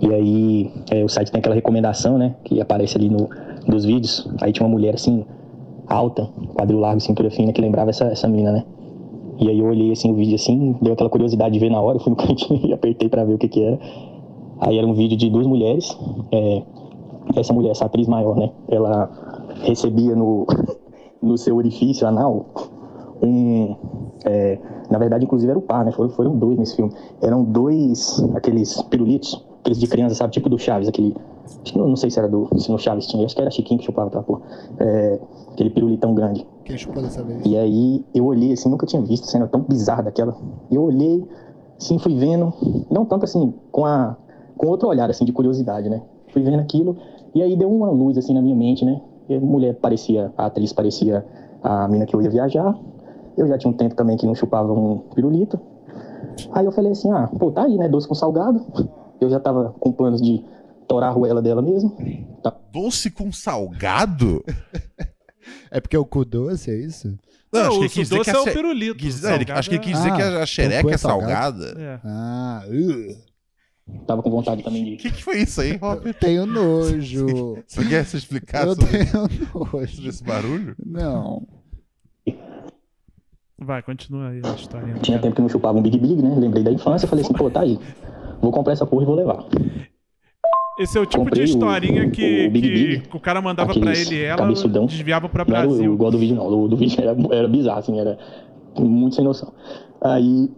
[0.00, 3.28] E aí é, o site tem aquela recomendação, né, que aparece ali no,
[3.66, 5.24] nos vídeos, aí tinha uma mulher assim,
[5.86, 8.64] alta, quadril largo, cintura fina, que lembrava essa, essa mina, né.
[9.40, 11.96] E aí eu olhei assim o vídeo assim, deu aquela curiosidade de ver na hora,
[11.96, 13.78] eu fui no cantinho e apertei pra ver o que que era.
[14.60, 15.96] Aí era um vídeo de duas mulheres,
[16.32, 16.62] é,
[17.36, 18.50] essa mulher, essa atriz maior, né?
[18.68, 19.10] Ela
[19.62, 20.46] recebia no,
[21.22, 22.46] no seu orifício anal
[23.22, 23.76] um.
[24.24, 24.58] é,
[24.90, 25.92] na verdade, inclusive era o par, né?
[25.92, 26.92] Foram, foram dois nesse filme.
[27.20, 30.32] Eram dois, aqueles pirulitos, aqueles de criança, sabe?
[30.32, 31.14] Tipo do Chaves, aquele.
[31.62, 32.48] Acho que não, não sei se era do.
[32.58, 34.42] Se no Chaves tinha, acho que era Chiquinho que chupava aquela porra.
[34.78, 35.20] É,
[35.52, 36.46] aquele pirulitão grande.
[36.64, 37.42] Quem chupou dessa vez?
[37.44, 40.36] E aí eu olhei assim, nunca tinha visto cena tão bizarra daquela.
[40.70, 41.24] Eu olhei,
[41.78, 42.52] assim, fui vendo,
[42.90, 44.16] não tanto assim, com a
[44.58, 46.02] com outro olhar assim de curiosidade, né?
[46.32, 46.96] Fui vendo aquilo
[47.34, 49.00] e aí deu uma luz assim na minha mente, né?
[49.28, 51.24] E a mulher parecia, a atriz parecia
[51.62, 52.74] a mina que eu ia viajar.
[53.36, 55.58] Eu já tinha um tempo também que não chupava um pirulito.
[56.52, 57.88] Aí eu falei assim, ah, pô, tá aí, né?
[57.88, 58.64] Doce com salgado.
[59.20, 60.44] Eu já tava com planos de
[60.86, 61.96] torar a ruela dela mesmo.
[62.42, 62.54] Tá.
[62.72, 64.44] Doce com salgado?
[65.70, 67.08] É porque é o cu doce, é isso?
[67.52, 69.68] Não, Não, acho que quis dizer doce que a é o pirulito, quis- não, acho
[69.70, 71.64] que ele quis é- dizer que a, Ah, xereca o cu é é salgada.
[71.78, 72.00] É.
[72.04, 73.16] Ah, uh.
[74.06, 74.94] Tava com vontade também de.
[74.94, 76.06] O que, que foi isso aí, Rob?
[76.06, 77.58] Eu tenho nojo.
[77.66, 79.86] Você quer se explicar Eu sobre, tenho nojo.
[79.88, 80.74] sobre esse barulho?
[80.84, 81.46] Não.
[83.60, 84.94] Vai, continua aí a história.
[85.02, 86.34] Tinha tempo que não chupava um Big Big, né?
[86.38, 87.78] Lembrei da infância, falei assim, pô, tá aí.
[88.40, 89.44] Vou comprar essa porra e vou levar.
[90.78, 93.42] Esse é o tipo Comprei de o- historinha que, o Big que Big, o cara
[93.42, 94.86] mandava pra ele e ela cabeçudão.
[94.86, 95.92] desviava pra Não era o, Brasil.
[95.92, 96.46] igual do vídeo, não.
[96.46, 98.16] O do vídeo era, era bizarro, assim, era
[98.78, 99.52] muito sem noção.
[100.00, 100.48] Aí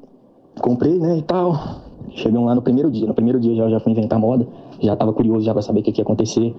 [0.60, 1.89] comprei, né, e tal.
[2.14, 3.06] Chegamos lá no primeiro dia.
[3.06, 4.46] No primeiro dia já, já fui inventar moda.
[4.80, 6.54] Já tava curioso já pra saber o que, que ia acontecer.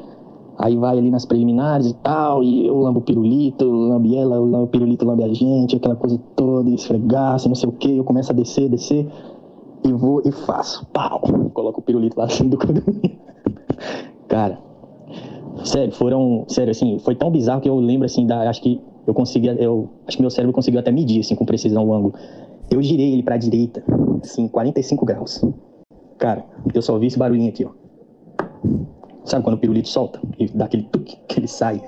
[0.57, 5.05] Aí vai ali nas preliminares e tal, e eu lambo pirulito, lambe ela, o pirulito,
[5.05, 7.97] lambe a gente, aquela coisa toda, esfregaço, não sei o que.
[7.97, 9.07] Eu começo a descer, descer,
[9.83, 10.85] e vou e faço.
[10.93, 11.21] Pau!
[11.53, 13.17] Coloco o pirulito lá dentro do condomínio.
[14.27, 14.59] Cara,
[15.63, 16.45] Sério, foram.
[16.47, 18.49] Sério, assim, foi tão bizarro que eu lembro, assim, da.
[18.49, 19.47] Acho que eu consegui.
[19.47, 22.13] Eu, acho que meu cérebro conseguiu até medir, assim, com precisão o ângulo.
[22.71, 23.83] Eu girei ele pra direita,
[24.23, 25.43] assim, 45 graus.
[26.17, 26.43] Cara,
[26.73, 27.69] eu só ouvi esse barulhinho aqui, ó.
[29.25, 30.19] Sabe quando o pirulito solta?
[30.39, 31.81] E dá aquele tuque que ele sai.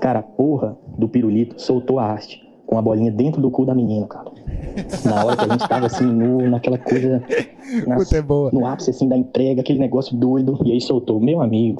[0.00, 3.74] Cara, a porra do pirulito soltou a haste com a bolinha dentro do cu da
[3.74, 4.30] menina, cara.
[5.04, 7.22] Na hora que a gente tava assim, no, naquela coisa.
[7.86, 8.50] nas- Puta, é boa.
[8.52, 10.58] no ápice assim da entrega, aquele negócio doido.
[10.64, 11.78] E aí soltou, meu amigo.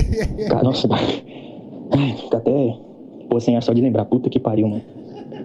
[0.48, 2.76] Cara, nossa, ai, fica até.
[3.30, 4.82] Pô, sem ar só de lembrar, puta que pariu, mano.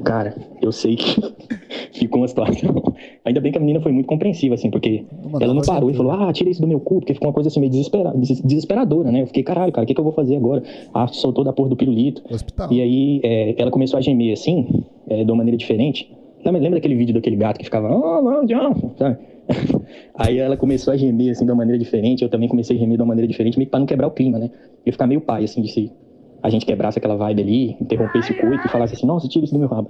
[0.03, 1.21] Cara, eu sei que
[1.93, 2.84] ficou uma situação.
[3.26, 5.05] Ainda bem que a menina foi muito compreensiva, assim, porque
[5.43, 7.49] ela não parou e falou, ah, tira isso do meu cu, porque ficou uma coisa
[7.49, 9.21] assim meio desespera- des- desesperadora, né?
[9.21, 10.63] Eu fiquei, caralho, cara, o que, que eu vou fazer agora?
[10.93, 12.21] A arte soltou da porra do pirulito.
[12.30, 12.71] Hospital.
[12.71, 16.11] E aí é, ela começou a gemer assim, é, de uma maneira diferente.
[16.43, 19.17] Lembra, daquele vídeo daquele gato que ficava, ah, não, não, sabe?
[20.15, 22.95] Aí ela começou a gemer assim de uma maneira diferente, eu também comecei a gemer
[22.97, 24.49] de uma maneira diferente, meio que pra não quebrar o clima, né?
[24.85, 25.91] Eu ficar meio pai, assim, de se
[26.41, 29.53] a gente quebrasse aquela vibe ali, interrompesse o coito e falasse assim, nossa, tira isso
[29.53, 29.89] do meu rabo.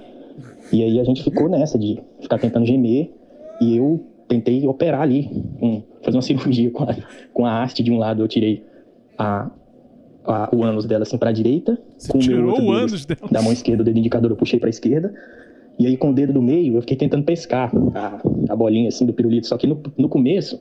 [0.72, 3.12] E aí a gente ficou nessa de ficar tentando gemer
[3.62, 5.30] e eu tentei operar ali,
[5.62, 6.96] um- fazer uma cirurgia com a,
[7.34, 8.64] com a haste de um lado, eu tirei
[9.18, 9.50] a,
[10.26, 11.78] a- o ânus dela assim pra direita,
[12.08, 13.22] com o meu outro o ânus dela?
[13.32, 15.14] da mão esquerda, o dedo indicador eu puxei pra esquerda,
[15.78, 18.22] e aí com o dedo do meio eu fiquei tentando pescar a,
[18.52, 20.60] a bolinha assim do pirulito, só que no, no começo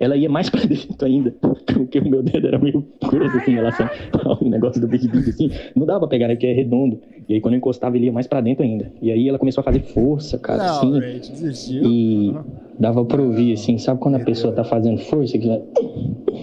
[0.00, 1.34] ela ia mais pra dentro ainda,
[1.74, 3.88] porque o meu dedo era meio grosso assim em relação
[4.24, 7.34] ao negócio do Big Big assim, não dava pra pegar, né, porque é redondo, e
[7.34, 9.64] aí quando eu encostava ele ia mais pra dentro ainda, e aí ela começou a
[9.64, 11.82] fazer força, cara, Não, assim, Ray, desistiu.
[11.84, 12.34] e
[12.78, 15.60] dava pra ouvir, assim, sabe quando a pessoa tá fazendo força, que já-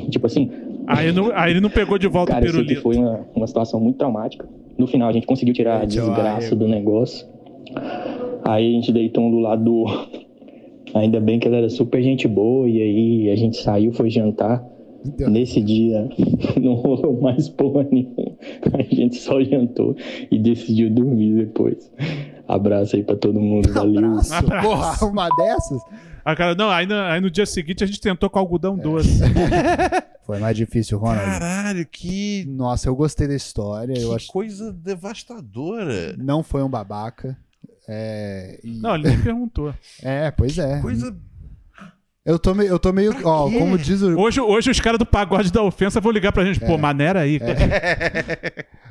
[0.10, 0.52] tipo assim,
[0.88, 2.80] Aí, não- aí ele não pegou de volta Cara, o pirulito.
[2.82, 4.48] foi uma, uma situação muito traumática.
[4.77, 7.26] No final, a gente conseguiu tirar a desgraça do negócio.
[8.44, 10.24] Aí a gente deitou um do lado do outro.
[10.95, 12.67] Ainda bem que ela era super gente boa.
[12.67, 14.63] E aí a gente saiu, foi jantar.
[15.30, 16.09] Nesse dia
[16.59, 18.35] não rolou mais porra nenhuma.
[18.73, 19.95] A gente só jantou
[20.31, 21.91] e decidiu dormir depois.
[22.47, 23.69] Abraço aí pra todo mundo.
[23.73, 24.01] Valeu.
[24.63, 25.80] Porra, uma dessas?
[26.23, 29.19] Ah, cara, não, aí, no- aí no dia seguinte a gente tentou com algodão doce.
[30.26, 31.23] Foi mais difícil, Ronald.
[31.23, 32.43] Caralho, que.
[32.47, 33.93] Nossa, eu gostei da história.
[33.95, 36.15] eu Que acho coisa devastadora.
[36.17, 37.38] não foi um babaca.
[37.88, 39.74] É, e- Não, ele nem perguntou.
[40.02, 40.80] É, pois é.
[40.82, 41.16] Coisa.
[42.26, 42.70] Eu tô meio.
[42.70, 44.18] Eu tô meio ó, como diz o.
[44.20, 46.60] Hoje, hoje os caras do pagode da ofensa vão ligar pra gente.
[46.60, 47.40] Pô, maneira aí.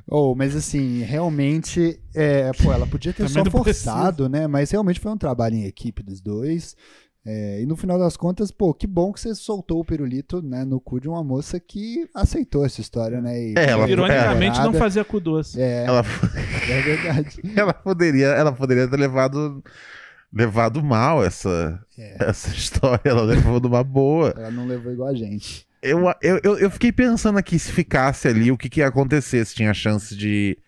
[0.06, 4.46] Oh, mas assim, realmente, é, pô, ela podia ter Também só forçado, né?
[4.46, 6.76] Mas realmente foi um trabalho em equipe dos dois.
[7.26, 10.62] É, e no final das contas, pô, que bom que você soltou o pirulito né,
[10.64, 13.38] no cu de uma moça que aceitou essa história, né?
[13.40, 14.78] E É, ela- Ironicamente, não temporada.
[14.78, 15.58] fazia cu doce.
[15.60, 16.04] É, Ela,
[16.68, 17.36] é verdade.
[17.56, 19.64] ela, poderia, ela poderia ter levado,
[20.30, 22.16] levado mal essa, É.
[22.28, 23.00] essa história.
[23.04, 24.34] Ela levou numa boa.
[24.36, 25.66] Ela não levou igual a gente.
[25.82, 29.44] Eu, eu, eu, eu fiquei pensando aqui se ficasse ali, o que, que ia acontecer,
[29.46, 30.58] se tinha chance de.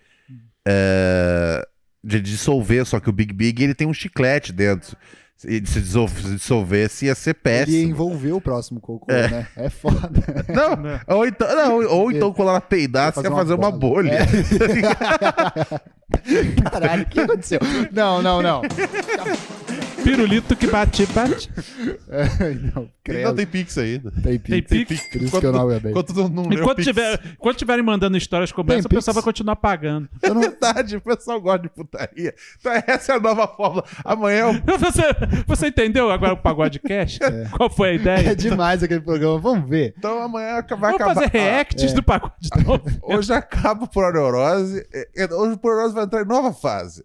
[0.66, 1.66] é,
[2.03, 4.97] de dissolver, só que o Big Big ele tem um chiclete dentro.
[5.36, 7.90] Se dissol- se dissolvesse ia ser Ele péssimo.
[7.90, 9.28] envolveu o próximo cocô, É.
[9.28, 9.46] né?
[9.56, 10.10] É foda.
[10.48, 14.12] Não, ou então, não, ou então quando ela peidasse, ia fazer uma bolha.
[14.12, 14.26] É.
[16.70, 17.60] Caralho, o que aconteceu?
[17.92, 18.62] Não, não, não.
[20.02, 21.51] Pirulito que bate, bate.
[22.09, 23.24] É, não, credo.
[23.28, 24.10] Não tem Pix ainda.
[24.23, 24.68] Tem Pix.
[24.68, 25.09] Tem Pix.
[25.10, 25.90] Por isso que eu não aguentei.
[25.90, 26.86] Enquanto não, Enquanto Pix.
[26.86, 29.24] tiver, enquanto tiverem mandando histórias como Tem essa, o pessoal Pix?
[29.24, 30.09] vai continuar pagando.
[30.23, 32.35] É verdade, o pessoal gosta de putaria.
[32.60, 33.85] Então essa é a nova fórmula.
[34.05, 35.02] Amanhã é o Você,
[35.47, 37.18] você entendeu agora o pagode cash?
[37.56, 38.28] Qual foi a ideia?
[38.31, 39.94] É demais aquele programa, vamos ver.
[39.98, 41.14] Então amanhã vai Vamos acabar.
[41.14, 42.85] fazer reacts Ah, do pagode novo.
[43.02, 44.86] Hoje acaba por neurose.
[44.93, 47.05] é, é, Hoje por neurose vai entrar em nova fase.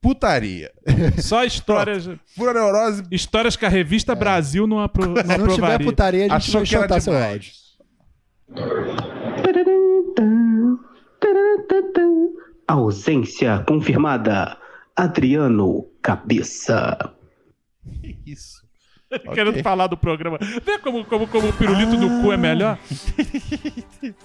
[0.00, 0.70] Putaria.
[1.18, 2.08] Só histórias.
[2.36, 3.02] Pura neurose.
[3.10, 5.86] Histórias que a revista Brasil não, apro não Se não tiver aprovaria.
[5.86, 7.52] putaria, a gente Achou vai que era chantar seu áudio.
[12.66, 14.56] Ausência confirmada.
[14.94, 17.14] Adriano Cabeça.
[18.26, 18.66] Isso.
[19.32, 20.38] Querendo falar do programa.
[20.64, 22.78] Vê como, como, como o pirulito no cu é melhor?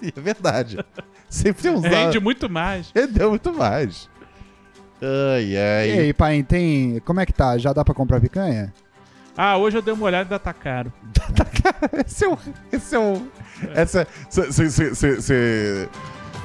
[0.02, 0.78] É verdade.
[1.30, 2.92] Sempre tem uns Rende muito mais.
[2.94, 4.10] Rendeu muito mais.
[5.02, 5.90] Ai, ai.
[5.90, 7.00] E aí, pai, tem.
[7.06, 7.58] Como é que tá?
[7.58, 8.74] Já dá pra comprar picanha?
[9.36, 10.94] Ah, hoje eu dei uma olhada e ainda tá caro.
[12.06, 12.38] Esse é o.
[12.72, 13.28] Esse é o.
[13.74, 14.08] Essa.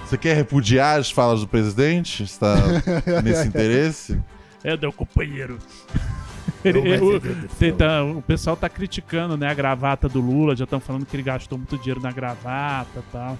[0.04, 2.22] Você quer repudiar as falas do presidente?
[2.22, 2.54] Está
[3.22, 4.18] nesse interesse?
[4.64, 5.58] É, meu companheiro.
[6.64, 10.80] Ele- desse tem- tá- o pessoal tá criticando, né, a gravata do Lula, já estão
[10.80, 13.38] falando que ele gastou muito dinheiro na gravata e tal.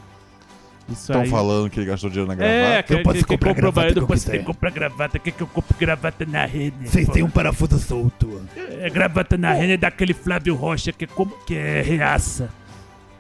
[0.91, 1.29] Estão aí.
[1.29, 2.57] falando que ele gastou dinheiro na gravata.
[2.57, 5.77] É, que, que, que comprou eu posso ter que comprar gravata, quer que eu compre
[5.79, 6.89] gravata na rede?
[6.89, 8.41] Vocês têm um parafuso solto.
[8.57, 12.51] É, gravata na rede é daquele Flávio Rocha que é, como, que é reaça.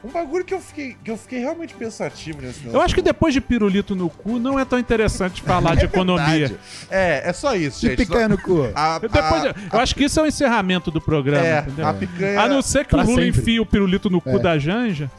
[0.05, 3.35] Um bagulho que eu fiquei, que eu fiquei realmente pensativo nesse Eu acho que depois
[3.35, 6.25] de pirulito no cu não é tão interessante falar de economia.
[6.49, 6.59] verdade.
[6.89, 7.97] É, é só isso, De gente.
[8.07, 8.71] picanha no cu.
[8.77, 11.87] A- Depois, a- eu acho que isso é o encerramento do programa, É, entendeu?
[11.87, 13.29] a picanha- A não ser que o Lula sempre.
[13.41, 14.39] enfie o pirulito no cu É.
[14.39, 15.11] da Janja.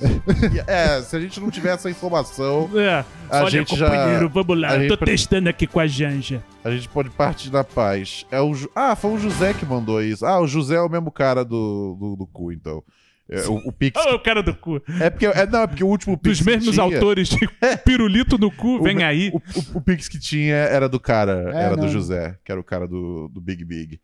[0.65, 3.03] É, se a gente não tiver essa informação, É.
[3.30, 4.34] a Olha, gente companheiro, já.
[4.34, 4.69] vamos lá.
[4.72, 6.41] a Eu tô testando aqui com a Janja.
[6.64, 8.26] A gente pode partir da paz.
[8.31, 10.26] É o Ah, foi o José que mandou isso.
[10.26, 12.81] Ah, o José é o mesmo cara do, do, do cu, então.
[13.30, 13.99] É, o, o Pix.
[14.03, 14.81] Olha o cara do cu.
[14.99, 16.39] É porque, é, não, é porque o último Pix.
[16.39, 17.38] Dos mesmos tinha- autores de
[17.85, 19.30] pirulito no cu, o vem me- aí.
[19.34, 21.89] O, o- o Pix que tinha era do cara, É, era do não.
[21.89, 23.99] José, que era o cara do, do Big Big.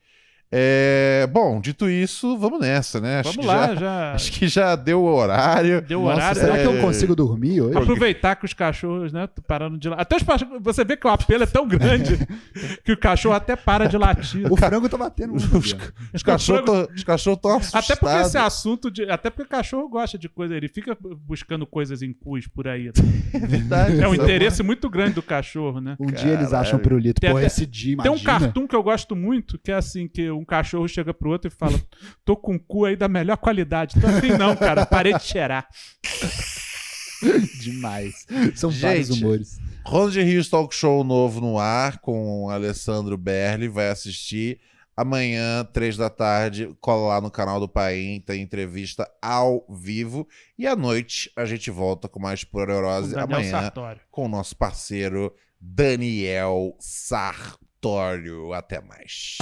[0.52, 3.20] É, bom, dito isso, vamos nessa, né?
[3.20, 5.82] Acho Vamos lá, já- Acho que já deu o horário.
[5.82, 6.40] Deu o horário.
[6.40, 7.78] Será que eu É, consigo dormir hoje?
[7.78, 10.02] Aproveitar que os cachorros, né, tô parando de latir.
[10.02, 12.18] Até os cachorros, você vê que o apelo é tão grande
[12.86, 14.50] que o cachorro até para de latir.
[14.52, 15.58] O frango tá batendo muito.
[15.58, 15.76] Os,
[16.14, 17.74] os cachorros estão assustados.
[17.76, 19.04] Até porque esse assunto de.
[19.10, 20.96] Até porque o cachorro gosta de coisa, ele fica
[21.28, 22.92] buscando coisas em cus por aí.
[23.36, 24.00] É verdade.
[24.02, 24.24] É um isso.
[24.24, 25.98] interesse muito grande do cachorro, né?
[26.00, 27.20] Um dia eles acham pirulito.
[27.20, 28.40] Tem Pô, até- esse dia, Tem um imagina.
[28.40, 31.52] cartoon que eu gosto muito, que é assim, que um cachorro chega pro outro e
[31.52, 31.80] fala,
[32.24, 34.00] tô com o cu aí da melhor qualidade.
[34.00, 35.68] Tô assim não, cara, parei de cheirar.
[37.62, 38.26] Demais.
[38.56, 39.58] São vários humores.
[39.86, 43.68] Ronald de Rios Talk Show novo no ar com o Alessandro Berli.
[43.68, 44.60] Vai assistir
[44.96, 46.76] amanhã, três da tarde.
[46.82, 50.28] Cola lá no canal do Paim, tem entrevista ao vivo.
[50.58, 54.02] E à noite a gente volta com mais Pura Neurose Com Daniel amanhã Sartório.
[54.12, 58.54] com o nosso parceiro Daniel Sartório.
[58.54, 59.38] Até mais.